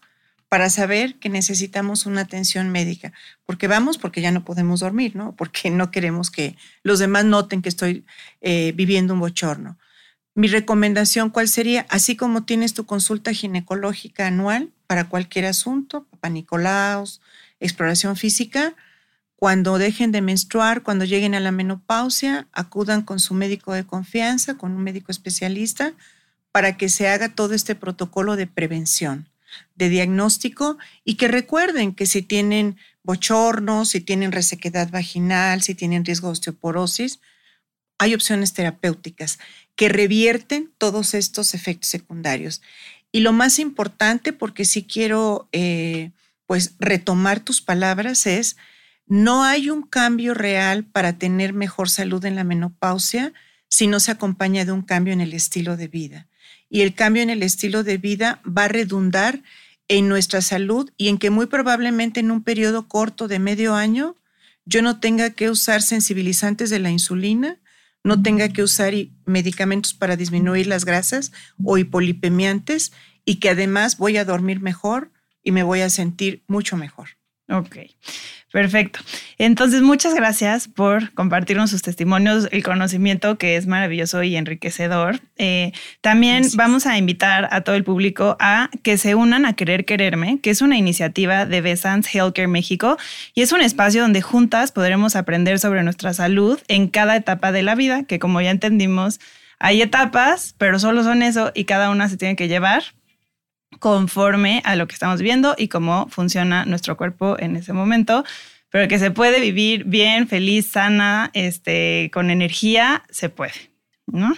para 0.49 0.69
saber 0.69 1.15
que 1.15 1.29
necesitamos 1.29 2.05
una 2.05 2.21
atención 2.21 2.69
médica, 2.69 3.13
porque 3.45 3.67
vamos 3.67 3.97
porque 3.97 4.21
ya 4.21 4.31
no 4.31 4.43
podemos 4.43 4.81
dormir, 4.81 5.15
¿no? 5.15 5.35
Porque 5.35 5.69
no 5.71 5.91
queremos 5.91 6.31
que 6.31 6.55
los 6.83 6.99
demás 6.99 7.25
noten 7.25 7.61
que 7.61 7.69
estoy 7.69 8.05
eh, 8.41 8.73
viviendo 8.75 9.13
un 9.13 9.21
bochorno. 9.21 9.77
Mi 10.33 10.47
recomendación, 10.47 11.29
¿cuál 11.29 11.47
sería? 11.47 11.85
Así 11.89 12.17
como 12.17 12.43
tienes 12.43 12.73
tu 12.73 12.85
consulta 12.85 13.33
ginecológica 13.33 14.27
anual 14.27 14.69
para 14.85 15.07
cualquier 15.07 15.45
asunto, 15.45 16.03
papá 16.11 16.29
Nicolaos, 16.29 17.21
exploración 17.61 18.17
física, 18.17 18.75
cuando 19.35 19.77
dejen 19.77 20.11
de 20.11 20.21
menstruar, 20.21 20.83
cuando 20.83 21.05
lleguen 21.05 21.35
a 21.35 21.39
la 21.39 21.51
menopausia, 21.51 22.47
acudan 22.53 23.01
con 23.01 23.19
su 23.19 23.33
médico 23.33 23.73
de 23.73 23.85
confianza, 23.85 24.57
con 24.57 24.71
un 24.71 24.83
médico 24.83 25.11
especialista, 25.11 25.93
para 26.51 26.77
que 26.77 26.87
se 26.87 27.09
haga 27.09 27.29
todo 27.29 27.53
este 27.53 27.75
protocolo 27.75 28.37
de 28.37 28.47
prevención, 28.47 29.27
de 29.75 29.89
diagnóstico 29.89 30.77
y 31.03 31.15
que 31.15 31.27
recuerden 31.27 31.93
que 31.93 32.05
si 32.05 32.21
tienen 32.21 32.77
bochornos, 33.03 33.89
si 33.89 33.99
tienen 34.01 34.31
resequedad 34.31 34.89
vaginal, 34.89 35.61
si 35.61 35.75
tienen 35.75 36.05
riesgo 36.05 36.29
de 36.29 36.33
osteoporosis, 36.33 37.19
hay 37.97 38.13
opciones 38.13 38.53
terapéuticas 38.53 39.39
que 39.75 39.89
revierten 39.89 40.71
todos 40.77 41.13
estos 41.13 41.53
efectos 41.53 41.89
secundarios. 41.89 42.61
Y 43.11 43.19
lo 43.19 43.33
más 43.33 43.59
importante, 43.59 44.33
porque 44.33 44.65
sí 44.65 44.83
quiero 44.83 45.47
eh, 45.51 46.11
pues 46.45 46.73
retomar 46.79 47.39
tus 47.41 47.61
palabras, 47.61 48.25
es 48.27 48.55
no 49.07 49.43
hay 49.43 49.69
un 49.69 49.83
cambio 49.83 50.33
real 50.33 50.83
para 50.83 51.17
tener 51.17 51.53
mejor 51.53 51.89
salud 51.89 52.23
en 52.25 52.35
la 52.35 52.43
menopausia 52.43 53.33
si 53.67 53.87
no 53.87 53.99
se 53.99 54.11
acompaña 54.11 54.65
de 54.65 54.71
un 54.71 54.81
cambio 54.81 55.13
en 55.13 55.21
el 55.21 55.33
estilo 55.33 55.77
de 55.77 55.87
vida. 55.87 56.27
Y 56.69 56.81
el 56.81 56.93
cambio 56.95 57.21
en 57.21 57.29
el 57.29 57.43
estilo 57.43 57.83
de 57.83 57.97
vida 57.97 58.41
va 58.45 58.65
a 58.65 58.69
redundar 58.69 59.43
en 59.87 60.07
nuestra 60.07 60.41
salud 60.41 60.91
y 60.97 61.09
en 61.09 61.17
que 61.17 61.29
muy 61.29 61.45
probablemente 61.45 62.19
en 62.19 62.31
un 62.31 62.43
periodo 62.43 62.87
corto 62.87 63.27
de 63.27 63.39
medio 63.39 63.75
año 63.75 64.15
yo 64.65 64.81
no 64.81 64.99
tenga 64.99 65.29
que 65.29 65.49
usar 65.49 65.83
sensibilizantes 65.83 66.71
de 66.71 66.79
la 66.79 66.89
insulina, 66.89 67.59
no 68.03 68.23
tenga 68.23 68.49
que 68.49 68.63
usar 68.63 68.93
medicamentos 69.25 69.93
para 69.93 70.15
disminuir 70.15 70.65
las 70.65 70.85
grasas 70.85 71.31
o 71.63 71.77
hipolipemiantes 71.77 72.91
y 73.25 73.35
que 73.35 73.49
además 73.49 73.97
voy 73.97 74.17
a 74.17 74.25
dormir 74.25 74.59
mejor 74.59 75.11
y 75.43 75.51
me 75.51 75.63
voy 75.63 75.81
a 75.81 75.89
sentir 75.89 76.43
mucho 76.47 76.77
mejor. 76.77 77.09
Ok, 77.47 77.77
perfecto. 78.51 78.99
Entonces, 79.37 79.83
muchas 79.83 80.15
gracias 80.15 80.67
por 80.67 81.13
compartirnos 81.13 81.69
sus 81.69 81.83
testimonios, 81.83 82.47
el 82.51 82.63
conocimiento 82.63 83.37
que 83.37 83.55
es 83.55 83.67
maravilloso 83.67 84.23
y 84.23 84.35
enriquecedor. 84.35 85.19
Eh, 85.37 85.71
también 86.01 86.43
vamos 86.55 86.87
a 86.87 86.97
invitar 86.97 87.47
a 87.51 87.61
todo 87.61 87.75
el 87.75 87.83
público 87.83 88.35
a 88.39 88.71
que 88.81 88.97
se 88.97 89.13
unan 89.13 89.45
a 89.45 89.53
Querer 89.53 89.85
Quererme, 89.85 90.39
que 90.41 90.49
es 90.49 90.63
una 90.63 90.75
iniciativa 90.75 91.45
de 91.45 91.61
Besans 91.61 92.07
Healthcare 92.13 92.47
México 92.47 92.97
y 93.35 93.43
es 93.43 93.51
un 93.51 93.61
espacio 93.61 94.01
donde 94.01 94.23
juntas 94.23 94.71
podremos 94.71 95.15
aprender 95.15 95.59
sobre 95.59 95.83
nuestra 95.83 96.13
salud 96.13 96.59
en 96.67 96.87
cada 96.87 97.15
etapa 97.15 97.51
de 97.51 97.61
la 97.61 97.75
vida, 97.75 98.05
que 98.05 98.17
como 98.17 98.41
ya 98.41 98.49
entendimos, 98.49 99.19
hay 99.59 99.83
etapas, 99.83 100.55
pero 100.57 100.79
solo 100.79 101.03
son 101.03 101.21
eso 101.21 101.51
y 101.53 101.65
cada 101.65 101.91
una 101.91 102.09
se 102.09 102.17
tiene 102.17 102.35
que 102.35 102.47
llevar 102.47 102.83
conforme 103.79 104.61
a 104.65 104.75
lo 104.75 104.87
que 104.87 104.93
estamos 104.93 105.21
viendo 105.21 105.55
y 105.57 105.67
cómo 105.67 106.07
funciona 106.09 106.65
nuestro 106.65 106.97
cuerpo 106.97 107.37
en 107.39 107.55
ese 107.55 107.73
momento, 107.73 108.23
pero 108.69 108.87
que 108.87 108.99
se 108.99 109.11
puede 109.11 109.39
vivir 109.39 109.85
bien, 109.85 110.27
feliz, 110.27 110.71
sana, 110.71 111.31
este, 111.33 112.09
con 112.13 112.29
energía, 112.29 113.03
se 113.09 113.29
puede. 113.29 113.53
¿No? 114.07 114.35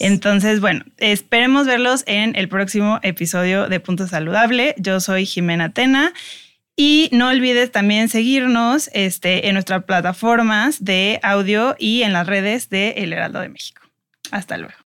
Entonces, 0.00 0.60
bueno, 0.60 0.84
esperemos 0.96 1.66
verlos 1.66 2.02
en 2.06 2.34
el 2.34 2.48
próximo 2.48 2.98
episodio 3.02 3.68
de 3.68 3.78
Punto 3.78 4.08
Saludable. 4.08 4.74
Yo 4.76 4.98
soy 4.98 5.24
Jimena 5.24 5.72
Tena 5.72 6.12
y 6.74 7.08
no 7.12 7.28
olvides 7.28 7.70
también 7.70 8.08
seguirnos 8.08 8.88
este, 8.92 9.48
en 9.48 9.54
nuestras 9.54 9.84
plataformas 9.84 10.84
de 10.84 11.20
audio 11.22 11.76
y 11.78 12.02
en 12.02 12.12
las 12.12 12.26
redes 12.26 12.70
de 12.70 12.90
El 12.98 13.12
Heraldo 13.12 13.40
de 13.40 13.48
México. 13.48 13.82
Hasta 14.30 14.56
luego. 14.56 14.87